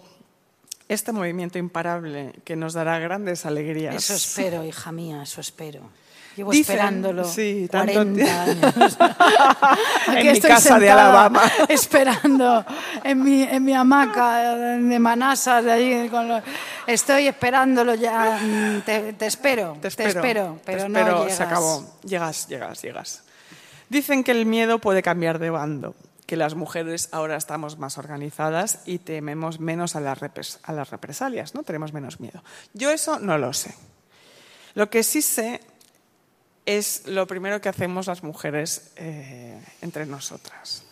[0.93, 3.95] este movimiento imparable que nos dará grandes alegrías.
[3.95, 5.80] Eso espero, hija mía, eso espero.
[6.36, 8.66] Llevo Dicen- esperándolo sí, tanto 40 tiempo.
[8.66, 8.97] años.
[10.07, 11.43] En Aquí mi estoy casa de Alabama.
[11.68, 12.64] Esperando
[13.05, 14.38] en mi, en mi hamaca
[14.78, 16.09] de Manasa, de allí.
[16.09, 16.43] Con los-
[16.86, 18.38] Estoy esperándolo ya.
[18.43, 21.36] mm, Te, te espero, Te espero, pero te no espero, llegas.
[21.36, 21.99] se acabó.
[22.03, 23.22] Llegas, llegas, llegas.
[23.90, 25.95] Dicen que el miedo puede cambiar de bando,
[26.33, 30.89] que las mujeres ahora estamos más organizadas y tememos menos a las, repres- a las
[30.89, 31.62] represalias, ¿no?
[31.62, 32.43] Tenemos menos miedo.
[32.72, 33.74] Yo eso no lo sé.
[34.72, 35.61] Lo que sí sé
[36.64, 40.85] es lo primero que hacemos las mujeres eh, entre nosotras.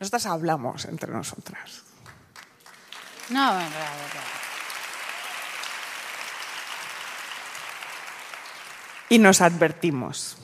[0.00, 1.82] Nosotras hablamos entre nosotras.
[3.28, 4.22] No, no, no, no.
[9.10, 10.38] y nos advertimos.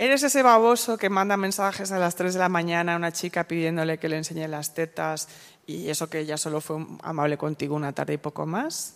[0.00, 3.44] Eres ese baboso que manda mensajes a las 3 de la mañana a una chica
[3.44, 5.28] pidiéndole que le enseñe las tetas
[5.66, 8.94] y eso que ella solo fue amable contigo una tarde y poco más.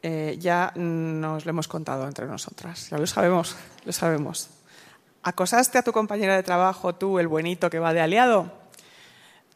[0.00, 3.54] Eh, ya nos lo hemos contado entre nosotras, ya lo sabemos,
[3.84, 4.48] lo sabemos.
[5.22, 8.50] ¿Acosaste a tu compañera de trabajo, tú, el buenito que va de aliado?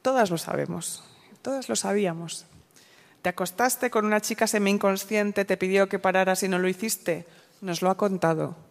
[0.02, 1.02] Todas lo sabemos,
[1.40, 2.44] todas lo sabíamos.
[3.22, 7.26] ¿Te acostaste con una chica semi-inconsciente, te pidió que pararas y no lo hiciste?
[7.62, 8.67] Nos lo ha contado.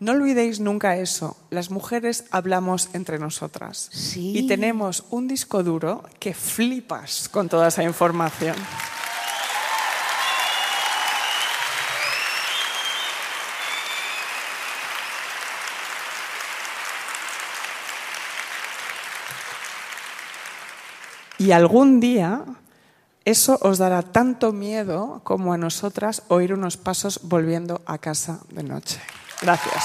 [0.00, 1.36] No olvidéis nunca eso.
[1.50, 3.90] Las mujeres hablamos entre nosotras.
[3.92, 4.32] Sí.
[4.34, 8.56] Y tenemos un disco duro que flipas con toda esa información.
[21.36, 22.44] Y algún día
[23.26, 28.62] eso os dará tanto miedo como a nosotras oír unos pasos volviendo a casa de
[28.62, 28.98] noche.
[29.42, 29.84] Gracias.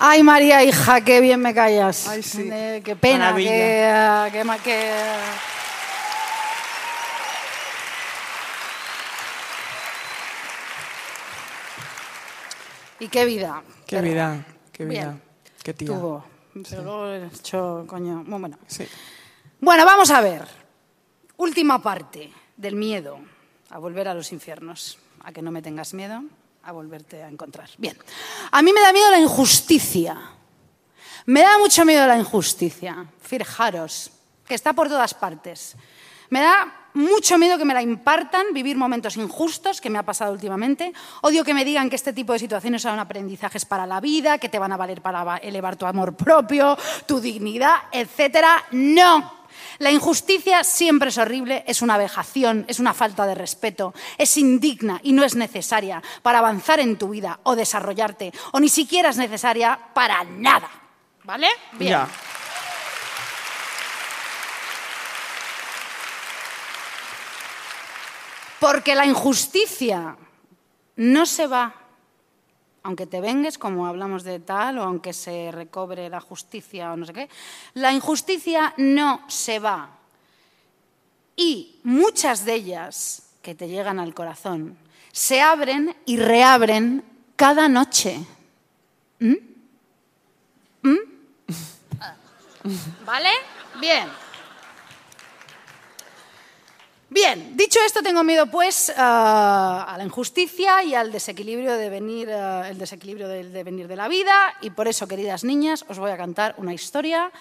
[0.00, 2.06] Ay, María, hija, qué bien me callas.
[2.06, 2.48] Ay, sí.
[2.52, 4.92] Eh, qué pena, que, ah, que,
[13.00, 13.62] Y qué vida.
[13.86, 15.22] Qué vida, qué vida, Bien.
[15.62, 15.88] qué tía.
[15.88, 16.24] Tuvo.
[16.68, 18.58] Pero luego he hecho, coño, muy bueno.
[18.66, 18.86] Sí.
[19.60, 20.46] Bueno, vamos a ver.
[21.36, 23.18] Última parte del miedo
[23.70, 24.98] a volver a los infiernos.
[25.22, 26.22] A que no me tengas miedo
[26.62, 27.68] a volverte a encontrar.
[27.78, 27.96] Bien.
[28.50, 30.16] A mí me da miedo la injusticia.
[31.26, 33.06] Me da mucho miedo la injusticia.
[33.20, 34.10] Fijaros,
[34.46, 35.76] que está por todas partes.
[36.30, 40.32] Me da mucho miedo que me la impartan, vivir momentos injustos, que me ha pasado
[40.32, 40.92] últimamente.
[41.22, 44.48] Odio que me digan que este tipo de situaciones son aprendizajes para la vida, que
[44.48, 46.76] te van a valer para va- elevar tu amor propio,
[47.06, 48.64] tu dignidad, etcétera.
[48.72, 49.38] No.
[49.78, 55.00] La injusticia siempre es horrible, es una vejación, es una falta de respeto, es indigna
[55.02, 59.16] y no es necesaria para avanzar en tu vida o desarrollarte, o ni siquiera es
[59.16, 60.68] necesaria para nada.
[61.24, 61.48] ¿Vale?
[61.72, 61.90] Bien.
[68.60, 70.16] Porque la injusticia
[70.96, 71.74] no se va,
[72.82, 77.06] aunque te vengues, como hablamos de tal, o aunque se recobre la justicia o no
[77.06, 77.28] sé qué,
[77.74, 79.90] la injusticia no se va.
[81.36, 84.76] Y muchas de ellas que te llegan al corazón
[85.12, 87.04] se abren y reabren
[87.36, 88.18] cada noche.
[89.20, 89.34] ¿Mm?
[90.82, 90.96] ¿Mm?
[93.04, 93.30] ¿Vale?
[93.80, 94.08] Bien.
[97.10, 102.30] Bien, dicho esto, tengo miedo pues ah, a la injusticia y al desequilibrio de venir,
[102.30, 106.10] ah, el desequilibrio del devenir de la vida y por eso, queridas niñas, os voy
[106.10, 107.32] a cantar una historia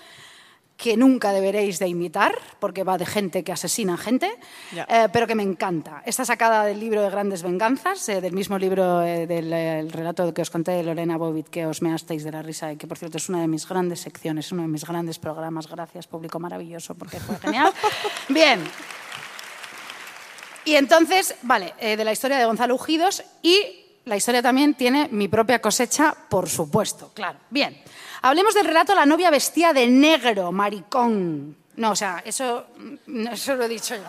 [0.78, 4.30] que nunca deberéis de imitar, porque va de gente que asesina gente,
[4.72, 4.86] Ya.
[4.88, 6.04] eh, pero que me encanta.
[6.06, 9.92] Está sacada del libro de Grandes Venganzas, eh, del mismo libro eh, del eh, el
[9.92, 12.86] relato que os conté de Lorena Bobbitt, que os measteis de la risa y que,
[12.86, 15.68] por cierto, es una de mis grandes secciones, uno de mis grandes programas.
[15.68, 17.74] Gracias, público maravilloso, porque fue genial.
[18.30, 18.62] Bien.
[20.68, 25.08] Y entonces, vale, eh, de la historia de Gonzalo Ujidos y la historia también tiene
[25.10, 27.40] mi propia cosecha, por supuesto, claro.
[27.50, 27.82] Bien,
[28.22, 31.56] hablemos del relato La novia vestida de negro, maricón.
[31.78, 32.66] No, o sea, eso,
[33.06, 34.02] no, eso lo he dicho yo.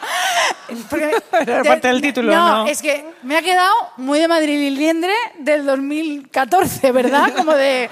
[0.90, 2.66] Porque- Era parte del título, no, ¿no?
[2.66, 7.32] es que me ha quedado muy de Madrid y Liendre del 2014, ¿verdad?
[7.36, 7.88] Como de,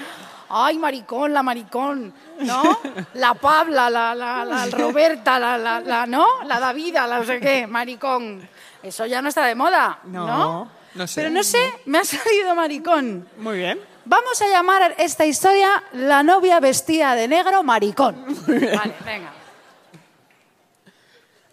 [0.49, 2.79] ay, maricón, la maricón, ¿no?
[3.15, 6.43] La Pabla, la, la, la Roberta, la, la, la- ¿no?
[6.45, 8.47] La Davida, la no sé qué, maricón.
[8.83, 10.27] Eso ya no está de moda, ¿no?
[10.27, 11.21] No, no sé.
[11.21, 13.27] Pero no sé, me ha salido maricón.
[13.37, 13.79] Muy bien.
[14.05, 18.25] Vamos a llamar esta historia La novia vestida de negro, maricón.
[18.47, 19.33] Vale, venga.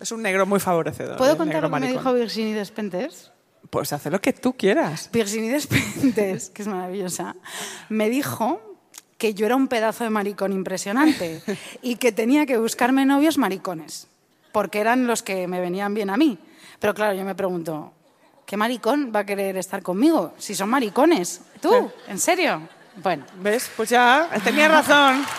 [0.01, 1.17] Es un negro muy favorecedor.
[1.17, 3.33] ¿Puedo contar lo que me dijo Virginie Despentes?
[3.71, 5.11] Pues haz lo que tú quieras.
[5.13, 7.35] Virginie Despentes, que es maravillosa,
[7.89, 8.76] me dijo
[9.19, 11.43] que yo era un pedazo de maricón impresionante
[11.83, 14.09] y que tenía que buscarme novios maricones,
[14.53, 16.39] porque eran los que me venían bien a mí.
[16.79, 17.93] Pero claro, yo me pregunto,
[18.45, 21.41] ¿qué maricón va a querer estar conmigo si son maricones?
[21.61, 21.91] ¿Tú?
[22.09, 22.61] ¿En serio?
[23.03, 23.71] Bueno, ¿Ves?
[23.77, 25.25] Pues ya, tenía razón.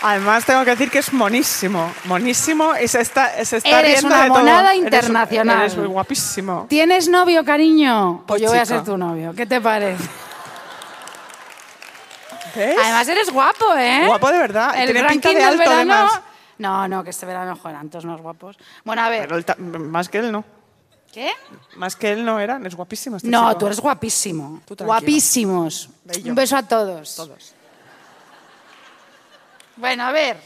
[0.00, 1.92] Además, tengo que decir que es monísimo.
[2.04, 5.58] Monísimo y se está, se está Eres riendo una de monada Eres- internacional.
[5.60, 6.66] Eres, muy guapísimo.
[6.68, 8.18] ¿tienes novio, cariño?
[8.18, 9.34] Pues Pues yo voy a ser tu novio.
[9.34, 10.04] ¿Qué te parece?
[12.54, 12.76] ¿Ves?
[12.82, 14.04] Además eres guapo, ¿eh?
[14.06, 14.70] Guapo de verdad.
[14.76, 15.94] El Tiene ranking pinta de del alto, verano...
[15.94, 16.20] además.
[16.58, 18.56] No, no, que este verano joder, todos más guapos.
[18.84, 19.28] Bueno, a ver.
[19.28, 20.44] Pero más que él no.
[21.12, 21.30] ¿Qué?
[21.76, 22.66] Más que él no eran.
[22.66, 23.58] Es guapísimo este No, chico.
[23.58, 24.60] tú eres guapísimo.
[24.64, 24.74] Tú.
[24.84, 25.88] Guapísimos.
[26.04, 26.30] Bello.
[26.30, 27.14] Un beso a todos.
[27.14, 27.54] Todos.
[29.78, 30.36] Bueno, a ver.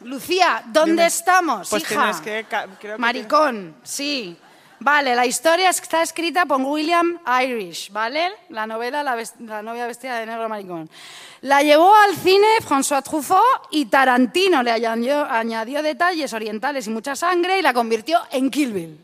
[0.00, 1.06] Lucía, ¿dónde Dime.
[1.06, 2.20] estamos, Pues hija?
[2.22, 4.36] que creo que Maricón, sí.
[4.80, 8.30] Vale, la historia está escrita por William Irish, ¿vale?
[8.50, 10.90] La novela la novia vestida de negro maricón.
[11.40, 17.16] La llevó al cine François Truffaut y Tarantino le añadió, añadió detalles orientales y mucha
[17.16, 19.00] sangre y la convirtió en Kill Bill.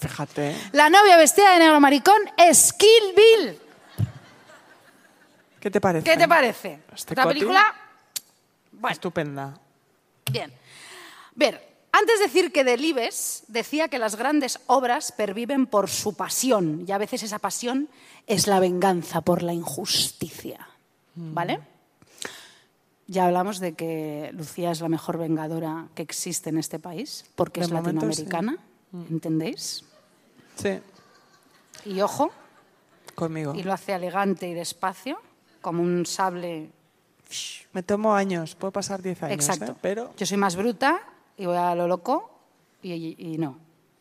[0.00, 0.56] Fíjate.
[0.72, 3.60] La novia vestida de negro maricón es Kill Bill.
[5.62, 6.04] ¿Qué te parece?
[6.10, 6.80] ¿Qué te parece?
[6.92, 7.34] Este La coti.
[7.36, 7.62] película...
[8.72, 9.54] Bueno, Estupenda.
[10.32, 10.52] bien.
[11.36, 16.84] Ver, antes de decir que Delibes decía que las grandes obras perviven por su pasión
[16.88, 17.88] y a veces esa pasión
[18.26, 20.66] es la venganza por la injusticia.
[21.14, 21.60] ¿Vale?
[23.06, 27.60] Ya hablamos de que Lucía es la mejor vengadora que existe en este país porque
[27.60, 28.24] De es momento, sí.
[28.24, 28.56] latinoamericana,
[29.10, 29.84] ¿entendéis?
[30.56, 30.80] Sí,
[31.84, 32.32] Y ojo,
[33.14, 33.54] conmigo.
[33.54, 35.20] y lo hace elegante y despacio,
[35.62, 36.70] como un sable
[37.72, 38.54] Me tomo años.
[38.54, 39.34] Puedo pasar 10 años.
[39.34, 39.72] Exacto.
[39.72, 39.76] ¿eh?
[39.80, 41.00] Pero Yo soy más bruta
[41.38, 42.30] y voy a lo loco
[42.82, 43.58] y, y- y no.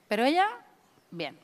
[0.09, 0.47] Pero ella,
[1.11, 1.37] bien.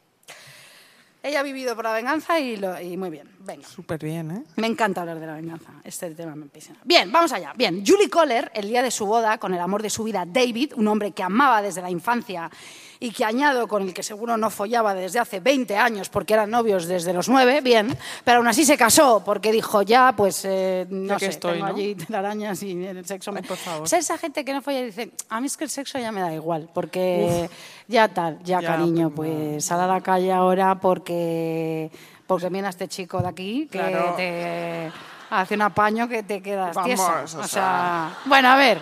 [1.24, 3.30] Ella ha vivido por la venganza y, lo- y muy bien.
[3.40, 3.68] Venga.
[3.68, 4.44] súper bien, ¿eh?
[4.58, 5.72] Me encanta hablar de la venganza.
[5.84, 6.80] Este tema me apasiona.
[6.84, 7.54] Bien, vamos allá.
[7.56, 10.74] Bien, Julie Coller, el día de su boda, con el amor de su vida, David,
[10.76, 12.50] un hombre que amaba desde la infancia
[13.00, 16.50] y que añado con el que seguro no follaba desde hace 20 años porque eran
[16.50, 20.86] novios desde los 9, bien, pero aún así se casó porque dijo ya, pues eh,
[20.90, 21.74] no sé, estoy, tengo ¿no?
[21.74, 23.44] allí telarañas y el sexo me...
[23.44, 23.88] Por favor.
[23.88, 26.12] ¿Sabes esa gente que no folla y dice, a mí es que el sexo ya
[26.12, 27.50] me da igual porque
[27.88, 31.92] ya tal, ya, Ya, cariño, pues, pues sal a la calle ahora porque
[32.26, 34.14] porque viene este chico de aquí que Claro.
[34.18, 34.92] te
[35.30, 37.20] hace un apaño que te quedas Vamos, tiesa.
[37.22, 37.48] o O sea.
[37.48, 38.80] sea, bueno, a ver,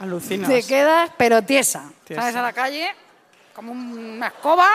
[0.00, 0.48] Alucinas.
[0.48, 1.90] te quedas pero tiesa.
[2.04, 2.22] Tiesa.
[2.22, 2.88] Sales a la calle
[3.58, 4.68] como una escoba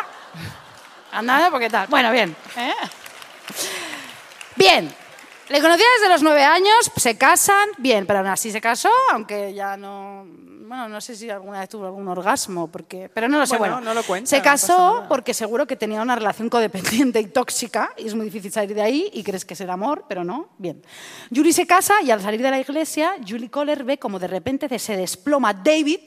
[1.13, 1.87] andando porque tal.
[1.87, 2.35] Bueno, bien.
[2.57, 2.73] ¿eh?
[4.57, 4.93] Bien.
[5.47, 9.53] Le conocía desde los nueve años, se casan, bien, pero aún así se casó, aunque
[9.53, 13.45] ya no, bueno, no sé si alguna vez tuvo algún orgasmo, porque, pero no lo
[13.45, 13.57] sé.
[13.57, 17.27] Bueno, Bueno, no lo cuenta, se casó porque seguro que tenía una relación codependiente y
[17.27, 20.25] tóxica y es muy difícil salir de ahí y crees que es el amor, pero
[20.25, 20.49] no.
[20.57, 20.83] Bien.
[21.33, 24.77] Julie se casa y al salir de la iglesia, Julie Coller ve como de repente
[24.77, 26.01] se desploma David,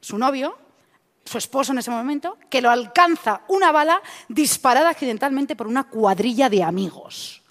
[0.00, 0.56] su novio,
[1.28, 6.48] su esposo en ese momento, que lo alcanza una bala disparada accidentalmente por una cuadrilla
[6.48, 7.42] de amigos.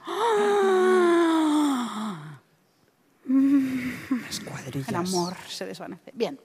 [3.25, 4.89] Las cuadrillas.
[4.89, 6.11] El amor se desvanece.
[6.13, 6.39] Bien.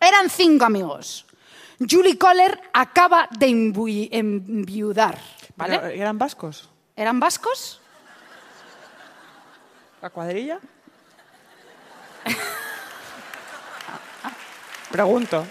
[0.00, 1.26] Eran cinco amigos.
[1.78, 5.18] Julie Coller acaba de envi- enviudar.
[5.56, 5.78] ¿Vale?
[5.78, 6.68] Pero, ¿Eran vascos?
[6.96, 7.80] ¿Eran vascos?
[10.02, 10.58] ¿La cuadrilla?
[14.90, 15.46] Pregunto.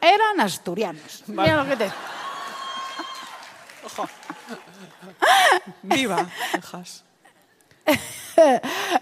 [0.00, 1.24] Eran asturianos.
[1.26, 1.90] Mira lo que te...
[5.82, 6.26] Viva.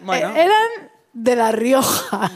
[0.00, 2.30] Bueno, Eh, Eran de La Rioja.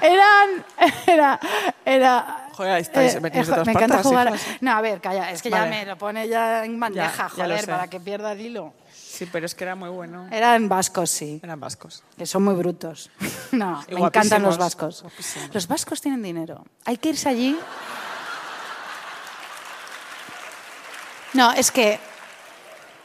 [0.00, 0.64] Eran...
[1.06, 1.40] Era...
[1.84, 4.28] era Joder, ahí estáis, eh, venís de todas me encanta jugar.
[4.28, 4.46] hijas.
[4.62, 7.66] No, a ver, calla, es que ya me lo pone ya en bandeja, Ya, joder,
[7.66, 8.72] para que pierda el hilo.
[8.94, 10.26] sí, pero es que era muy bueno.
[10.30, 11.38] Eran vascos, sí.
[11.42, 12.02] Eran vascos.
[12.16, 13.10] Que son muy brutos.
[13.52, 15.02] No, Y me encantan los vascos.
[15.02, 15.54] guapísimos.
[15.54, 16.64] Los vascos tienen dinero.
[16.84, 17.56] Hay que irse allí.
[21.36, 21.98] No, es que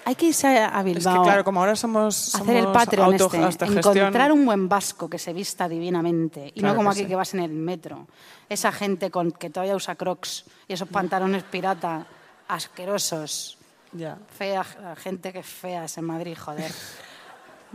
[0.06, 1.22] hay que irse a a Es Bilbao.
[1.22, 5.20] que claro, como ahora somos, hacer el Patreon auto- este, encontrar un buen vasco que
[5.20, 7.06] se vista divinamente y Claro no como aquí sí.
[7.08, 8.08] que vas en el metro.
[8.50, 12.06] Esa gente con que todavía usa crocs y esos pantalones pirata
[12.48, 13.58] asquerosos.
[13.94, 14.18] Ya.
[14.38, 16.72] Fea, la gente que fea es en Madrid, joder.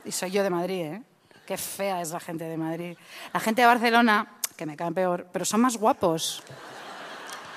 [0.04, 1.02] Y soy yo de Madrid, ¿eh?
[1.46, 2.96] Qué fea es la gente de Madrid.
[3.32, 4.26] La gente de Barcelona,
[4.56, 6.42] que me caen peor, pero son más guapos.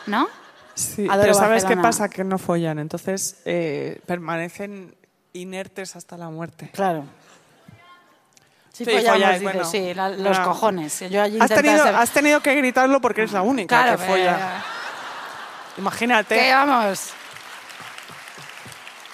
[0.07, 0.27] ¿No?
[0.79, 2.07] Sí, Adoro pero ¿sabes qué pasa?
[2.09, 4.95] Que no follan, entonces eh, permanecen
[5.33, 6.69] inertes hasta la muerte.
[6.73, 7.03] Claro.
[8.71, 9.69] Sí, Sí, follamos, folláis, dices, bueno.
[9.69, 10.99] sí, la- los cojones.
[11.09, 14.05] Yo allí Has tenido, ser- has tenido que gritarlo porque eres la única Claro, que
[14.05, 14.63] folla.
[15.77, 16.35] Imagínate.
[16.39, 17.09] Que vamos.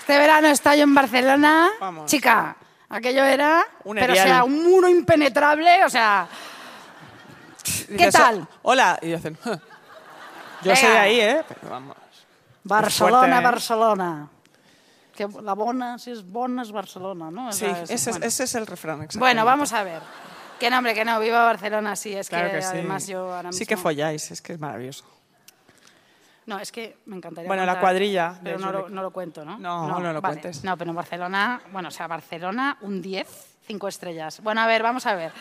[0.01, 1.69] Este verano está yo en Barcelona.
[1.79, 2.05] Vamos.
[2.11, 2.55] Chica,
[2.89, 3.65] aquello era.
[3.85, 4.27] Un pero o erial.
[4.27, 6.27] sea, un muro impenetrable, o sea.
[7.87, 8.47] ¿Qué Dices, tal?
[8.61, 8.99] Hola.
[9.01, 9.57] Y dicen, "Huh".
[10.69, 11.43] Yo soy de ahí, ¿eh?
[11.47, 11.97] Pero vamos.
[12.63, 13.43] Barcelona, fuerte, ¿eh?
[13.43, 14.29] Barcelona.
[15.15, 17.51] Que la bona, si es bona, es Barcelona, ¿no?
[17.53, 18.25] Sí, ese, es, bueno.
[18.25, 19.07] ese es el refrán.
[19.15, 20.01] Bueno, vamos a ver.
[20.59, 21.19] Que no, hombre, que no.
[21.19, 22.13] Viva Barcelona, sí.
[22.13, 22.67] Es Claro que, que, sí.
[22.69, 23.69] además yo ahora sí mismo...
[23.69, 25.05] que folláis, es que es maravilloso.
[26.47, 28.95] No, es que me encantaría Bueno, la cuadrilla Pero no lo, Julie.
[28.95, 29.57] no lo cuento, ¿no?
[29.57, 30.35] No, no lo vale.
[30.41, 30.63] cuentes.
[30.63, 33.27] No, pero en Barcelona, bueno, o sea, Barcelona, un 10,
[33.67, 34.41] 5 estrellas.
[34.41, 35.31] Bueno, a ver, vamos a ver.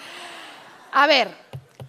[0.92, 1.36] A ver,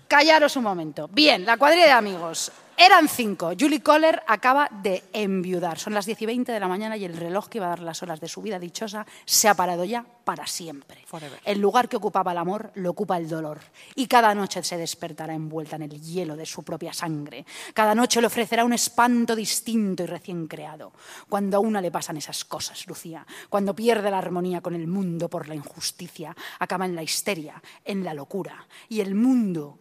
[0.08, 1.08] callaros un momento.
[1.08, 2.52] Bien, la cuadrilla de amigos.
[2.78, 3.54] Eran cinco.
[3.58, 5.80] Julie Kohler acaba de enviudar.
[5.80, 7.80] Son las 10 y 20 de la mañana y el reloj que iba a dar
[7.80, 11.02] las horas de su vida dichosa se ha parado ya para siempre.
[11.06, 11.40] Forever.
[11.46, 13.62] El lugar que ocupaba el amor lo ocupa el dolor.
[13.96, 17.46] Y cada noche se despertará envuelta en el hielo de su propia sangre.
[17.74, 20.92] Cada noche le ofrecerá un espanto distinto y recién creado.
[21.30, 25.30] Cuando a una le pasan esas cosas, Lucía, cuando pierde la armonía con el mundo
[25.30, 28.68] por la injusticia, acaba en la histeria, en la locura.
[28.90, 29.78] Y el mundo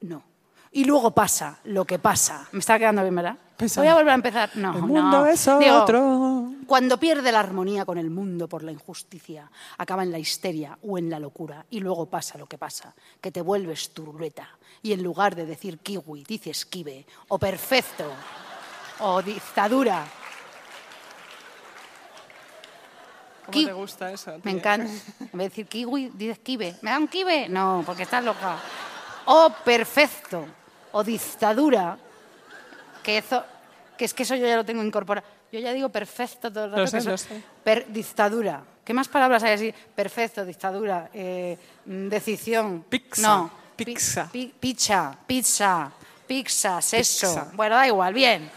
[0.00, 0.35] no.
[0.76, 2.46] Y luego pasa lo que pasa.
[2.52, 3.36] Me está quedando bien, ¿verdad?
[3.56, 3.80] Pesa.
[3.80, 4.50] Voy a volver a empezar.
[4.56, 5.24] No, El no.
[5.26, 6.50] es Digo, otro.
[6.66, 10.98] cuando pierde la armonía con el mundo por la injusticia, acaba en la histeria o
[10.98, 11.64] en la locura.
[11.70, 14.50] Y luego pasa lo que pasa, que te vuelves turbeta.
[14.82, 18.04] Y en lugar de decir kiwi, dices kibe, o perfecto,
[19.00, 20.04] o dictadura.
[23.46, 24.32] ¿Cómo Ki- te gusta eso?
[24.42, 24.90] Me encanta.
[24.92, 24.98] En
[25.32, 26.76] vez de decir kiwi, dices kibe.
[26.82, 27.48] ¿Me da un kibe?
[27.48, 28.58] No, porque estás loca.
[29.26, 30.44] O perfecto,
[30.92, 31.96] o dictadura,
[33.02, 33.44] que, eso,
[33.96, 35.26] que es que eso yo ya lo tengo incorporado.
[35.52, 36.80] Yo ya digo perfecto todo el rato.
[36.82, 37.42] Lo sé, que eso- lo sé.
[37.62, 38.62] per- dictadura.
[38.84, 39.74] ¿Qué más palabras hay así?
[39.94, 41.56] Perfecto, dictadura, eh,
[41.86, 42.84] mm, decisión.
[42.88, 43.50] Pizza, No.
[43.76, 44.28] pizza.
[44.30, 45.90] Pi- pi- pizza, pizza,
[46.26, 47.26] pizza, sexo.
[47.28, 47.50] Pizza.
[47.54, 48.50] Bueno, da igual, bien.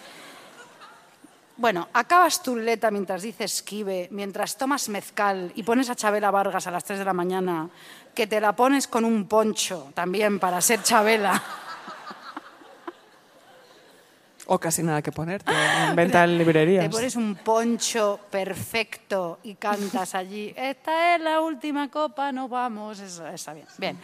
[1.57, 6.65] Bueno, acabas tu leta mientras dices esquive, mientras tomas mezcal y pones a Chabela Vargas
[6.68, 7.69] a las 3 de la mañana,
[8.15, 11.41] que te la pones con un poncho también para ser Chabela.
[14.52, 15.54] O casi nada que ponerte.
[15.54, 16.84] En venta en librerías.
[16.86, 20.52] Te pones un poncho perfecto y cantas allí.
[20.58, 23.00] Esta es la última copa, no vamos.
[23.00, 23.68] Eso está bien.
[23.78, 23.98] Bien.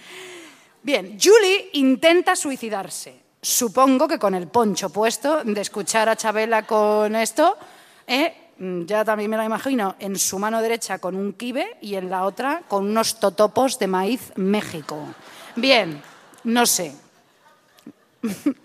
[0.84, 3.26] Bien, Julie intenta suicidarse.
[3.42, 7.58] Supongo que con el poncho puesto, de escuchar a Chabela con esto,
[8.06, 8.52] ¿eh?
[8.60, 12.12] Mm, ya también me la imagino, en su mano derecha con un kibe y en
[12.12, 14.98] la otra con unos totopos de maíz México.
[15.56, 16.02] Bien,
[16.44, 16.94] no sé.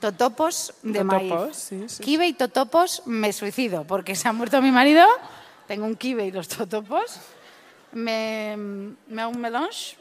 [0.00, 1.56] totopos de Totopos, maíz.
[1.56, 2.02] sí, sí.
[2.02, 5.06] Kibe y totopos me suicido porque se ha muerto mi marido.
[5.66, 7.18] Tengo un kibe y los totopos.
[7.92, 8.56] Me,
[9.08, 9.96] me hago un melange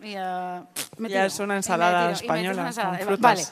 [0.00, 0.62] y ah,
[0.98, 2.98] me Ya es una Y me ensalada y me española, una ensalada.
[2.98, 3.20] con frutas.
[3.22, 3.46] Vale.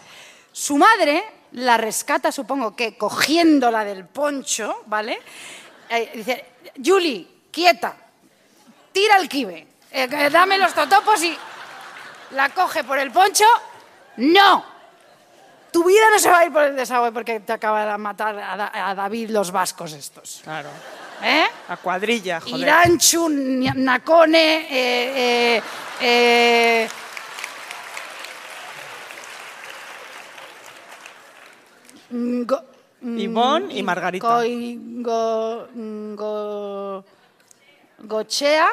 [0.52, 5.18] Su madre la rescata, supongo que cogiéndola del poncho, ¿vale?
[5.88, 6.44] Eh, dice,
[6.84, 7.96] Julie, quieta,
[8.92, 11.36] tira el kibe, eh, dame los totopos y
[12.32, 13.44] la coge por el poncho.
[14.18, 14.75] ¡No!
[15.76, 18.34] Tu vida no se va a ir por el desagüe porque te acaba de matar
[18.38, 20.40] a, Da- a David los vascos estos.
[20.42, 20.70] Claro.
[21.22, 21.44] ¿Eh?
[21.68, 22.60] La cuadrilla, joder.
[22.60, 25.62] Iranchu, Nacone, eh, eh,
[26.00, 26.88] eh,
[32.10, 32.64] Go-
[33.02, 34.26] Ivonne y Margarita.
[34.26, 35.68] Coi- go-
[36.16, 37.04] go-
[37.98, 38.68] Gochea.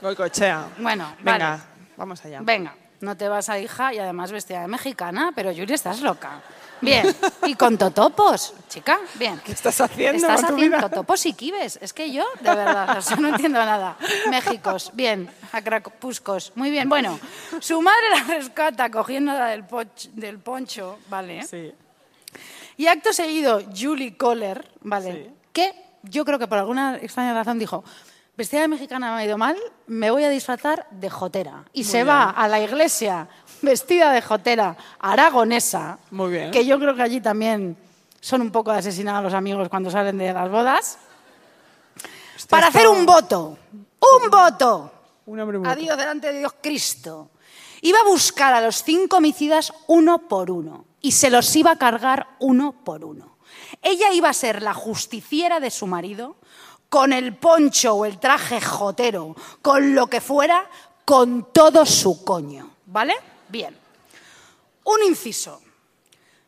[0.00, 0.68] Goicoechea.
[0.78, 1.62] Bueno, Venga, vale.
[1.96, 2.40] vamos allá.
[2.42, 2.74] Venga.
[3.00, 6.40] No te vas a hija y además vestida de mexicana, pero Yuri, estás loca.
[6.82, 7.14] Bien,
[7.46, 9.38] y con totopos, chica, bien.
[9.44, 10.88] ¿Qué estás haciendo Estás haciendo vida?
[10.88, 11.78] totopos y kibes.
[11.82, 13.96] Es que yo, de verdad, o sea, no entiendo nada.
[14.30, 15.30] Méxicos, bien.
[15.52, 16.88] Acrapuscos, muy bien.
[16.88, 17.18] Bueno,
[17.60, 21.42] su madre la rescata cogiéndola del, poch- del poncho, ¿vale?
[21.46, 21.72] Sí.
[22.78, 25.12] Y acto seguido, Julie Kohler, ¿vale?
[25.12, 25.30] Sí.
[25.52, 25.74] Que
[26.04, 27.84] yo creo que por alguna extraña razón dijo,
[28.40, 29.54] vestida de mexicana me ha ido mal,
[29.86, 31.62] me voy a disfrazar de jotera.
[31.74, 33.28] Y se va a la iglesia
[33.60, 35.98] vestida de jotera aragonesa.
[36.10, 36.50] Muy bien.
[36.50, 37.76] Que yo creo que allí también
[38.18, 40.98] son un poco de asesinar a los amigos cuando salen de las bodas.
[42.48, 43.58] Para hacer un voto.
[43.72, 44.90] ¡Un voto!
[45.26, 47.32] Un hombre muy a Dios delante de Dios Cristo.
[47.82, 51.76] Iba a buscar a los cinco homicidas uno por uno y se los iba a
[51.76, 53.36] cargar uno por uno.
[53.82, 56.36] Ella iba a ser la justiciera de su marido
[56.90, 60.68] con el poncho o el traje jotero, con lo que fuera,
[61.06, 62.68] con todo su coño.
[62.86, 63.14] ¿Vale?
[63.48, 63.74] Bien.
[64.84, 65.62] Un inciso.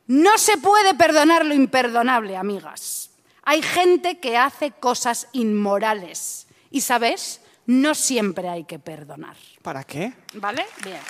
[0.09, 3.11] No se puede perdonar lo imperdonable, amigas.
[3.45, 6.49] Hay gente que hace cosas inmorales.
[6.71, 7.41] Y, ¿sabes?
[7.67, 9.37] No siempre hay que perdonar.
[9.63, 10.13] ¿Para qué?
[10.35, 10.67] ¿Vale?
[10.83, 11.01] Bien.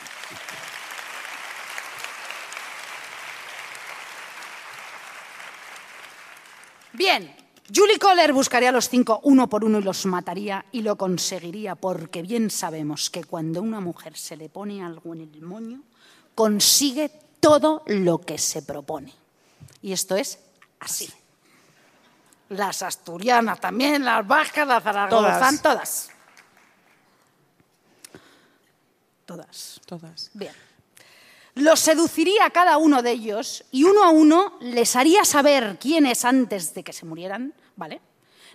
[6.92, 7.41] Bien.
[7.74, 11.74] Julie Kohler buscaría a los cinco uno por uno y los mataría y lo conseguiría
[11.74, 15.82] porque bien sabemos que cuando una mujer se le pone algo en el moño,
[16.34, 17.10] consigue
[17.40, 19.12] todo lo que se propone.
[19.80, 20.38] Y esto es
[20.80, 21.08] así.
[22.50, 26.10] Las asturianas también, las vascas, las zaragozán, todas.
[29.24, 29.80] Todas.
[29.86, 30.30] Todas.
[30.34, 30.71] Bien.
[31.54, 36.06] Los seduciría a cada uno de ellos y uno a uno les haría saber quién
[36.06, 38.00] es antes de que se murieran, ¿vale?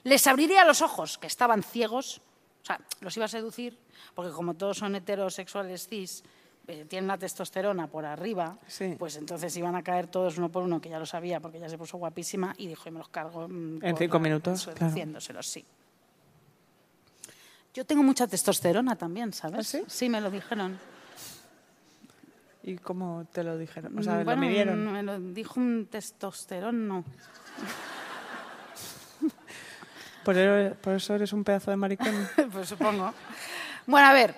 [0.04, 2.22] Les abriría los ojos, que estaban ciegos,
[2.64, 3.78] o sea, los iba a seducir,
[4.16, 6.24] porque como todos son heterosexuales cis,
[6.68, 8.96] eh, tienen la testosterona por arriba, Sí.
[8.98, 11.70] pues entonces iban a caer todos uno por uno, que ya lo sabía, porque ya
[11.70, 13.48] se puso guapísima, y dijo, y me los cargo.
[13.48, 14.80] mm, En cinco minutos, claro.
[14.80, 15.64] Seduciéndoselos, sí.
[17.74, 19.60] Yo tengo mucha testosterona también, ¿sabes?
[19.60, 19.84] ¿Ah, sí?
[19.88, 20.80] Sí, me lo dijeron.
[22.68, 23.98] ¿Y cómo te lo dijeron?
[23.98, 24.92] O sea, lo midieron.
[24.92, 27.06] Me lo dijo un testosterón, no.
[30.26, 32.30] ¿Por, eso- por eso eres un pedazo de maricón.
[32.52, 33.14] pues supongo.
[33.86, 34.36] Bueno, a ver.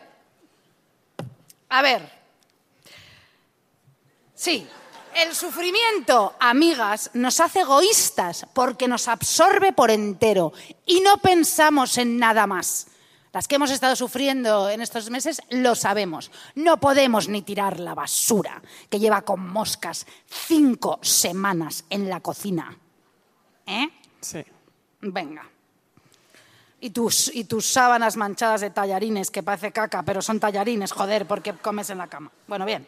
[1.69, 2.07] A ver.
[4.35, 4.67] Sí.
[5.15, 10.53] El sufrimiento, amigas, nos hace egoístas porque nos absorbe por entero
[10.85, 12.88] y no pensamos en nada más.
[13.31, 16.31] Las que hemos estado sufriendo en estos meses lo sabemos.
[16.55, 22.75] No podemos ni tirar la basura que lleva con moscas cinco semanas en la cocina.
[23.67, 23.87] ¿Eh?
[24.19, 24.43] Sí.
[25.01, 25.47] Venga.
[26.81, 31.27] Y tus, y tus sábanas manchadas de tallarines, que parece caca, pero son tallarines, joder,
[31.27, 32.31] porque comes en la cama.
[32.47, 32.87] Bueno, bien.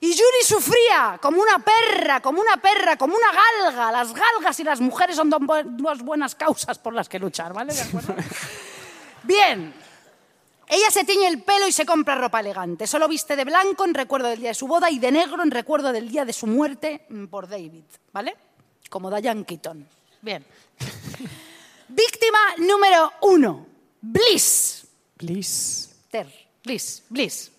[0.00, 3.26] Y Yuri sufría como una perra, como una perra, como una
[3.70, 3.92] galga.
[3.92, 7.52] Las galgas y las mujeres son dos bu- dos buenas causas por las que luchar,
[7.52, 7.74] ¿vale?
[7.74, 8.14] ¿De acuerdo?
[9.22, 9.74] Bien.
[10.68, 12.86] Ella se tiñe el pelo y se compra ropa elegante.
[12.86, 15.50] Solo viste de blanco en recuerdo del día de su boda y de negro en
[15.50, 17.82] recuerdo del día de su muerte mm, por David,
[18.12, 18.36] ¿vale?
[18.88, 19.86] Como Diane Keaton.
[20.22, 20.44] Bien.
[21.88, 23.66] Víctima número uno,
[24.00, 24.86] Bliss.
[25.16, 25.90] Please.
[26.08, 26.28] Ter,
[26.62, 27.50] Bliss, Bliss.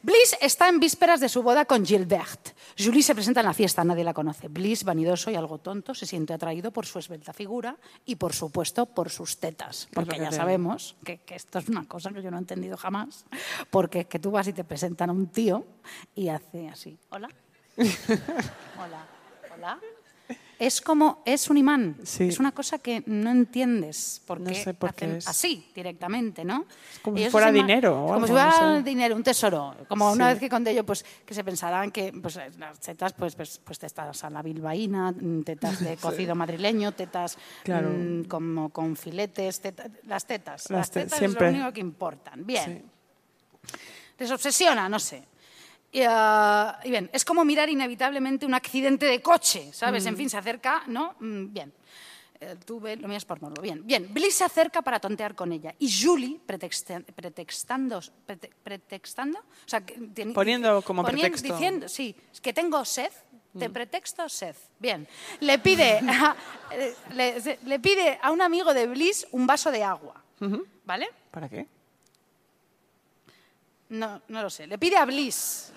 [0.00, 2.53] Bliss está en vísperas de su boda con Gilbert.
[2.78, 4.48] Julie se presenta en la fiesta, nadie la conoce.
[4.48, 8.86] Bliss, vanidoso y algo tonto, se siente atraído por su esbelta figura y, por supuesto,
[8.86, 9.88] por sus tetas.
[9.92, 13.24] Porque ya sabemos que, que esto es una cosa que yo no he entendido jamás.
[13.70, 15.64] Porque es que tú vas y te presentan a un tío
[16.14, 16.98] y hace así.
[17.10, 17.28] Hola.
[17.76, 19.06] Hola.
[19.54, 19.80] Hola.
[20.58, 21.96] Es como, es un imán.
[22.04, 22.28] Sí.
[22.28, 24.22] Es una cosa que no entiendes.
[24.26, 25.26] Porque No sé por qué hacen es.
[25.28, 26.64] así, directamente, ¿no?
[27.02, 28.82] como Y si fuera dinero o Como algo, si fuera no sé.
[28.84, 29.74] dinero, un tesoro.
[29.88, 33.34] Como una vez que conté yo, pues, que se pensarán que pues, las tetas, pues,
[33.34, 35.96] pues, pues tetas a la bilbaína, mm, tetas de
[36.30, 37.90] cocido madrileño, tetas Claro.
[37.90, 40.70] mm, como con filetes, teta- las tetas.
[40.70, 41.46] Las Las, te- tetas siempre.
[41.48, 42.46] es lo único que importan.
[42.46, 42.84] Bien.
[44.18, 45.24] Les obsesiona, no sé.
[45.94, 50.04] Y, ah, y bien, es como mirar inevitablemente un accidente de coche, ¿sabes?
[50.06, 51.14] En fin, se acerca, ¿no?
[51.20, 51.72] Mm, bien.
[52.40, 53.62] Eh, tú lo miras por morbo.
[53.62, 54.12] Bien, bien.
[54.12, 55.72] Bliss se acerca para tontear con ella.
[55.78, 59.94] Y Julie, pretexte- pretextando, prete- pretextando, o sea, que
[60.34, 61.52] Poniendo como ponien- pretexto.
[61.54, 63.12] Diciendo, sí, es que tengo sed,
[63.56, 64.56] te pretexto sed.
[64.80, 65.06] Bien.
[65.38, 66.34] Le pide, a,
[66.72, 70.20] eh, le pide a un amigo de Bliss un vaso de agua.
[70.84, 71.08] ¿Vale?
[71.30, 71.68] ¿Para qué?
[73.90, 74.66] No, no lo sé.
[74.66, 75.70] Le pide a Bliss.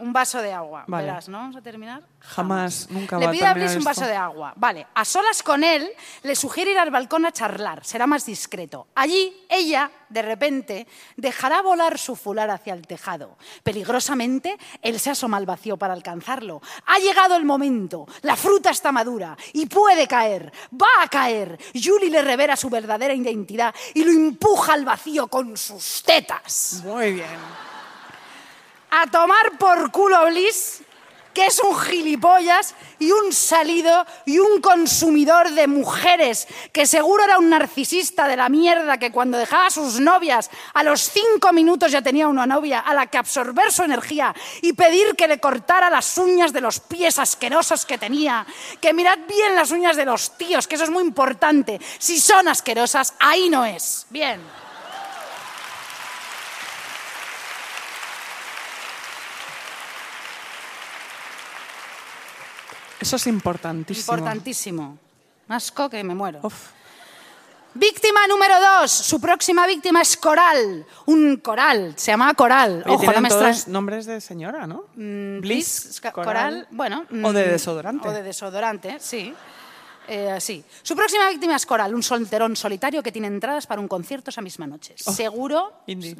[0.00, 0.84] Un vaso de agua.
[0.86, 1.06] Vale.
[1.06, 1.38] Verás, ¿no?
[1.38, 2.02] Vamos a terminar.
[2.20, 3.84] Jamás, nunca Le va a pide a Bliss un esto.
[3.84, 4.52] vaso de agua.
[4.56, 5.88] Vale, a solas con él,
[6.22, 8.88] le sugiere ir al balcón a charlar, será más discreto.
[8.94, 10.86] Allí, ella, de repente,
[11.16, 13.38] dejará volar su fular hacia el tejado.
[13.62, 16.60] Peligrosamente, él se asoma al vacío para alcanzarlo.
[16.86, 21.58] Ha llegado el momento, la fruta está madura y puede caer, va a caer.
[21.74, 27.12] Julie le revela su verdadera identidad y lo empuja al vacío con sus tetas Muy
[27.12, 27.26] bien.
[28.90, 30.82] A tomar por culo Bliss,
[31.32, 37.38] que es un gilipollas y un salido y un consumidor de mujeres, que seguro era
[37.38, 41.92] un narcisista de la mierda que cuando dejaba a sus novias a los cinco minutos
[41.92, 45.88] ya tenía una novia a la que absorber su energía y pedir que le cortara
[45.88, 48.44] las uñas de los pies asquerosos que tenía.
[48.80, 51.80] Que mirad bien las uñas de los tíos, que eso es muy importante.
[51.98, 54.06] Si son asquerosas, ahí no es.
[54.10, 54.59] Bien.
[63.00, 64.14] Eso es importantísimo.
[64.14, 64.98] Importantísimo.
[65.48, 66.40] Asco que me muero.
[66.42, 66.68] Uf.
[67.74, 68.90] Víctima número dos.
[68.90, 70.84] Su próxima víctima es Coral.
[71.06, 71.94] Un coral.
[71.96, 72.82] Se llama Coral.
[72.84, 74.84] Oye, Ojo, no me todos nombres de señora, ¿no?
[74.94, 77.06] Bliss, Bliss, Coral, bueno.
[77.22, 78.08] O de mm, desodorante.
[78.08, 79.32] O de desodorante, sí.
[80.08, 80.64] Eh, sí.
[80.82, 84.42] Su próxima víctima es Coral, un solterón solitario que tiene entradas para un concierto esa
[84.42, 84.94] misma noche.
[84.96, 85.72] Seguro.
[85.72, 86.16] Oh, Indie.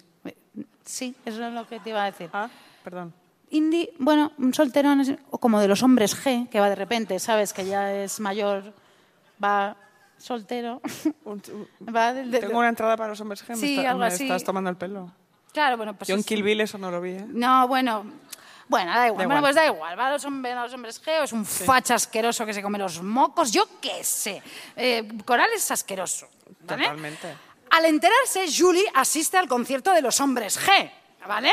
[0.84, 2.30] Sí, eso es lo que te iba a decir.
[2.32, 2.48] Ah,
[2.84, 3.12] perdón.
[3.50, 7.18] Indie, bueno, un solterón es- o como de los hombres G, que va de repente,
[7.18, 8.72] sabes que ya es mayor,
[9.42, 9.76] va
[10.18, 10.80] soltero.
[11.94, 13.54] Va Tengo una entrada para los hombres G.
[13.56, 14.24] Sí, me, está- algo me así.
[14.24, 15.10] estás tomando el pelo.
[15.52, 16.06] Claro, bueno, pues.
[16.08, 17.24] Yo en Kill Bill eso no lo vi, ¿eh?
[17.28, 18.04] No, bueno.
[18.68, 19.24] Bueno, da igual.
[19.24, 19.40] Da Bueno, igual.
[19.42, 19.98] pues da igual.
[19.98, 22.62] Va a los, hombres, a los hombres G, o es un facha asqueroso que se
[22.62, 23.50] come los mocos.
[23.50, 24.40] Yo qué sé.
[24.76, 26.28] Eh, Coral es asqueroso.
[26.60, 26.84] ¿vale?
[26.84, 27.34] Totalmente.
[27.70, 30.88] Al enterarse, Julie asiste al concierto de los hombres G.
[31.26, 31.50] ¿Vale?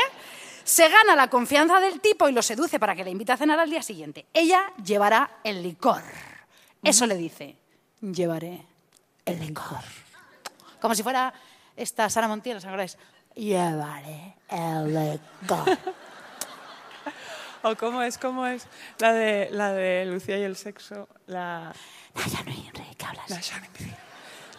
[0.68, 3.58] Se gana la confianza del tipo y lo seduce para que le invite a cenar
[3.58, 4.26] al día siguiente.
[4.34, 6.02] Ella llevará el licor.
[6.82, 7.56] Eso le dice.
[8.02, 8.66] Llevaré
[9.24, 9.80] el licor.
[10.78, 11.32] Como si fuera
[11.74, 12.98] esta Sara Montiel, ¿os acordáis?
[13.34, 15.78] Llevaré el licor.
[17.62, 18.18] ¿O cómo es?
[18.18, 18.66] ¿Cómo es?
[18.98, 21.08] La de, la de Lucía y el sexo.
[21.28, 21.72] La...
[22.14, 23.30] No hay ¿qué hablas?
[23.30, 23.40] la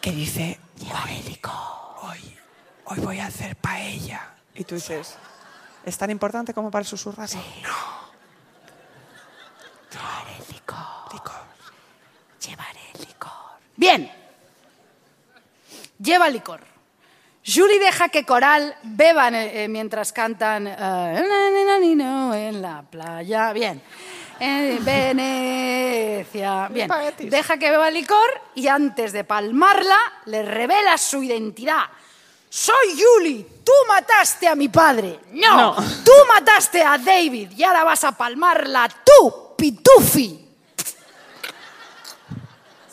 [0.02, 1.40] que dice, hoy,
[2.02, 2.38] hoy,
[2.86, 4.34] hoy voy a hacer paella.
[4.56, 5.16] Y tú dices,
[5.86, 7.30] ¿es tan importante como para susurrar?
[7.30, 8.00] No.
[9.92, 11.14] Llevaré el licor.
[11.14, 11.42] Licor.
[12.46, 13.32] Llevaré el licor.
[13.76, 14.12] Bien.
[16.00, 16.62] Lleva licor.
[17.46, 20.76] Julie deja que Coral beban eh, mientras cantan eh,
[22.48, 23.54] en la playa.
[23.54, 23.82] Bien.
[24.40, 26.68] En Venecia.
[26.72, 26.90] Bien.
[27.18, 31.86] Deja que beba licor y antes de palmarla le revela su identidad.
[32.50, 35.20] Soy Julie, tú mataste a mi padre.
[35.34, 35.76] No, No.
[36.04, 40.48] tú mataste a David y ahora vas a palmarla tú, Pitufi.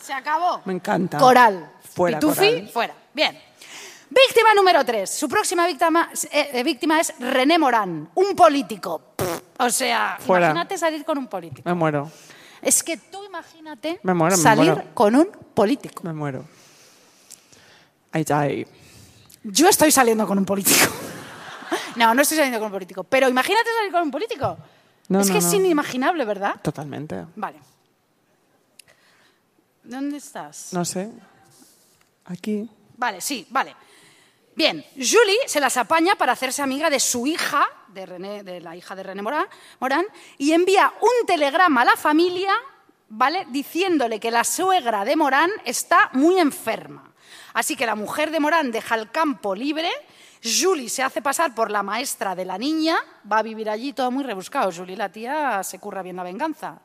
[0.01, 0.61] Se acabó.
[0.65, 1.17] Me encanta.
[1.17, 1.71] Coral.
[1.95, 2.69] Fuera, Pitufi, Coral.
[2.69, 2.93] fuera.
[3.13, 3.41] Bien.
[4.09, 5.09] Víctima número 3.
[5.09, 9.01] Su próxima víctima, eh, eh, víctima es René Morán, un político.
[9.15, 10.45] Pff, O sea, Fuera.
[10.51, 11.67] imagínate salir con un político.
[11.67, 12.09] Me muero,
[12.61, 14.89] Es que tú imagínate Me muero, me salir muero.
[14.93, 16.03] con un político.
[16.03, 16.45] me muero.
[18.13, 18.67] I die.
[19.49, 20.91] Yo estoy saliendo con un político.
[21.95, 23.03] No, no estoy saliendo con un político.
[23.03, 24.57] Pero imagínate salir con un político.
[25.09, 26.55] No, es no, que es inimaginable, ¿verdad?
[26.61, 27.25] Totalmente.
[27.35, 27.59] Vale.
[29.83, 30.73] ¿Dónde estás?
[30.73, 31.09] No sé.
[32.25, 32.69] Aquí.
[32.97, 33.75] Vale, sí, vale.
[34.55, 38.75] Bien, Julie se las apaña para hacerse amiga de su hija, de, René, de la
[38.75, 39.47] hija de René Morán,
[39.79, 40.05] Morán,
[40.37, 42.53] y envía un telegrama a la familia,
[43.07, 43.45] ¿vale?
[43.49, 47.06] Diciéndole que la suegra de Morán está muy enferma.
[47.57, 49.89] Así que la mujer de Morán deja el campo libre,
[50.43, 52.95] Julie se hace pasar por la maestra de la niña,
[53.29, 54.71] va a vivir allí todo muy rebuscado.
[54.71, 56.79] Julie, la tía, se curra bien la venganza.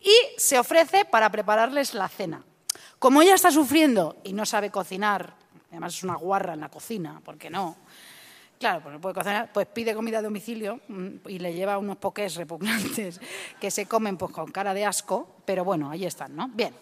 [0.00, 2.44] Y se ofrece para prepararles la cena.
[3.00, 5.34] Como ella está sufriendo y no sabe cocinar,
[5.72, 7.76] además es una guarra en la cocina, ¿por qué no?
[8.60, 11.96] Claro, pues no puede cocinar, pues pide comida a domicilio mm, y le lleva unos
[11.96, 13.20] poques repugnantes
[13.60, 16.46] que se comen pues con cara de asco, pero bueno, ahí están, ¿no?
[16.54, 16.72] Bien.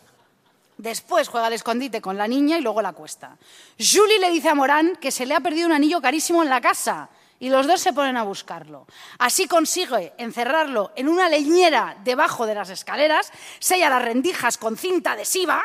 [0.83, 3.37] Después juega al escondite con la niña y luego la cuesta.
[3.79, 6.61] Julie le dice a Morán que se le ha perdido un anillo carísimo en la
[6.61, 8.89] casa y los dos se ponen a buscarlo.
[9.19, 13.31] Así consigue encerrarlo en una leñera debajo de las escaleras,
[13.61, 15.63] sella las rendijas con cinta adhesiva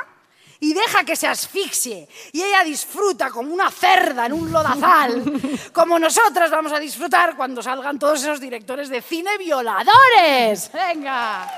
[0.59, 2.07] y deja que se asfixie.
[2.31, 5.23] Y ella disfruta como una cerda en un lodazal,
[5.73, 10.69] como nosotras vamos a disfrutar cuando salgan todos esos directores de cine violadores.
[10.71, 11.51] Venga,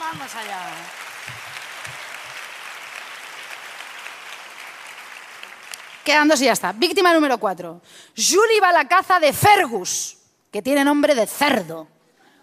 [0.00, 1.05] vamos allá.
[6.06, 6.70] Quedan dos y ya está.
[6.70, 7.82] Víctima número cuatro.
[8.16, 10.16] Julie va a la caza de Fergus,
[10.52, 11.88] que tiene nombre de cerdo.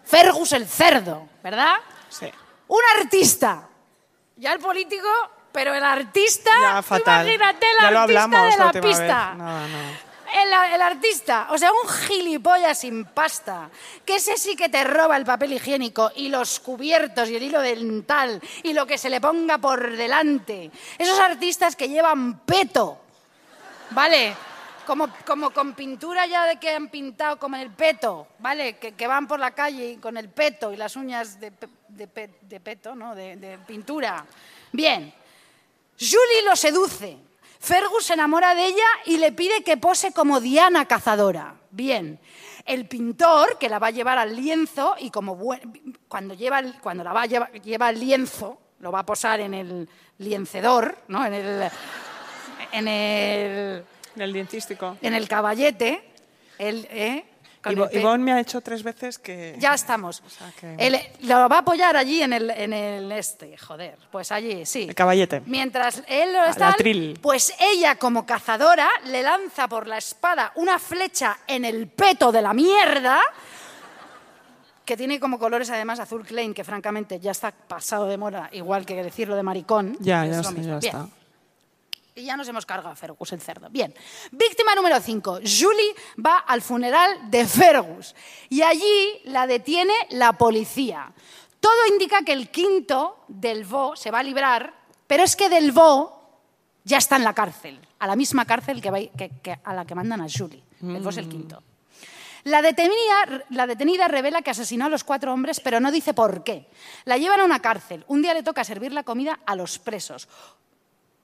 [0.04, 1.76] Fergus el cerdo, ¿verdad?
[2.10, 2.26] Sí.
[2.68, 3.66] Un artista.
[4.36, 5.08] Ya el político,
[5.50, 7.26] pero el artista, Ya fatal.
[7.26, 9.34] imagínate el ya lo artista hablamos de la, pista.
[9.34, 9.78] No, no.
[10.42, 13.70] El, el artista, o sea, un gilipollas sin pasta,
[14.04, 17.60] que ese sí que te roba el papel higiénico y los cubiertos y el hilo
[17.62, 20.70] dental y lo que se le ponga por delante.
[20.98, 23.00] Esos artistas que llevan peto,
[23.94, 24.34] ¿vale?
[24.86, 28.76] Como, como con pintura ya de que han pintado como el peto, ¿vale?
[28.76, 31.52] Que, que van por la calle con el peto y las uñas de,
[31.88, 33.14] de pe- de peto, ¿no?
[33.14, 34.26] De, de pintura.
[34.72, 35.14] Bien.
[35.98, 37.16] Julie lo seduce.
[37.60, 41.54] Fergus se enamora de ella y le pide que pose como Diana cazadora.
[41.70, 42.20] Bien.
[42.66, 45.38] El pintor, que la va a llevar al lienzo y como
[46.08, 49.54] cuando, lleva, cuando la va a llevar lleva el lienzo, lo va a posar en
[49.54, 49.88] el
[50.18, 51.24] liencedor, ¿no?
[51.24, 51.70] En el,
[52.78, 53.84] en el,
[54.16, 54.96] En el diencístico.
[55.02, 56.02] en el caballete.
[56.58, 57.24] El, ¿eh?
[57.92, 59.56] Ivonne me ha hecho tres veces que...
[59.58, 60.22] ya estamos.
[60.28, 63.96] sea que- El- lo va a apoyar allí en el, en el este, joder.
[64.12, 64.82] Pues allí, sí.
[64.88, 65.40] El caballete.
[65.46, 66.76] Mientras él lo está,
[67.22, 72.42] pues ella como cazadora le lanza por la espada una flecha en el peto de
[72.42, 73.18] la mierda
[74.84, 78.84] que tiene como colores además azul Klein, que francamente ya está pasado de moda, igual
[78.84, 79.96] que decirlo de maricón.
[80.00, 81.08] Ya, ya, está, ya está.
[82.16, 83.68] Y ya nos hemos cargado a Fergus, el cerdo.
[83.70, 83.92] Bien.
[84.30, 85.40] Víctima número 5.
[85.44, 88.14] Julie va al funeral de Fergus.
[88.48, 91.12] Y allí la detiene la policía.
[91.58, 94.72] Todo indica que el quinto, Delvaux, se va a librar,
[95.08, 96.12] pero es que Delvaux
[96.84, 97.80] ya está en la cárcel.
[97.98, 100.62] A la misma cárcel que, va- que- que- a la que mandan a Julie.
[100.80, 101.62] Delvaux es el quinto.
[102.44, 106.44] La detenida, la detenida revela que asesinó a los cuatro hombres, pero no dice por
[106.44, 106.68] qué.
[107.06, 108.04] La llevan a una cárcel.
[108.06, 110.28] Un día le toca servir la comida a los presos.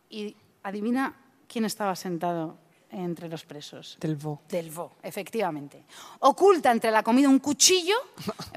[0.09, 1.15] Y adivina
[1.49, 2.59] quién estaba sentado
[2.93, 3.97] entre los presos.
[4.01, 4.43] Del Vo.
[4.49, 5.85] Delvaux, efectivamente.
[6.21, 7.95] Oculta entre la comida un cuchillo,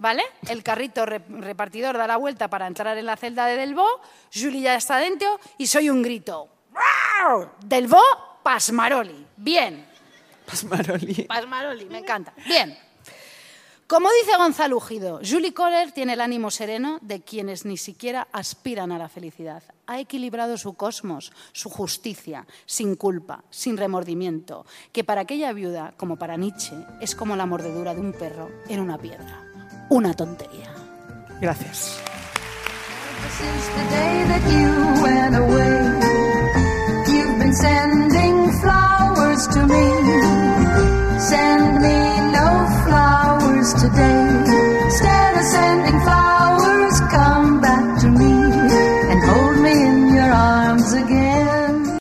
[0.02, 0.24] ¿vale?
[0.50, 4.02] El carrito re- repartidor da la vuelta para entrar en la celda de Delvaux.
[4.34, 6.50] Julie ya está dentro y soy un grito.
[7.64, 9.26] Delvaux, Pasmaroli.
[9.38, 9.88] Bien.
[10.48, 11.24] Pasmaroli.
[11.24, 12.34] Pasmaroli, me encanta.
[12.48, 12.76] Bien.
[13.94, 18.92] Como dice Gonzalo Ujido, Julie Kohler tiene el ánimo sereno de quienes ni siquiera aspiran
[18.92, 19.62] a la felicidad.
[19.86, 26.16] Ha equilibrado su cosmos, su justicia, sin culpa, sin remordimiento, que para aquella viuda, como
[26.16, 29.44] para Nietzsche, es como la mordedura de un perro en una piedra.
[29.90, 30.74] Una tontería.
[31.40, 32.02] Gracias.
[43.84, 44.23] today.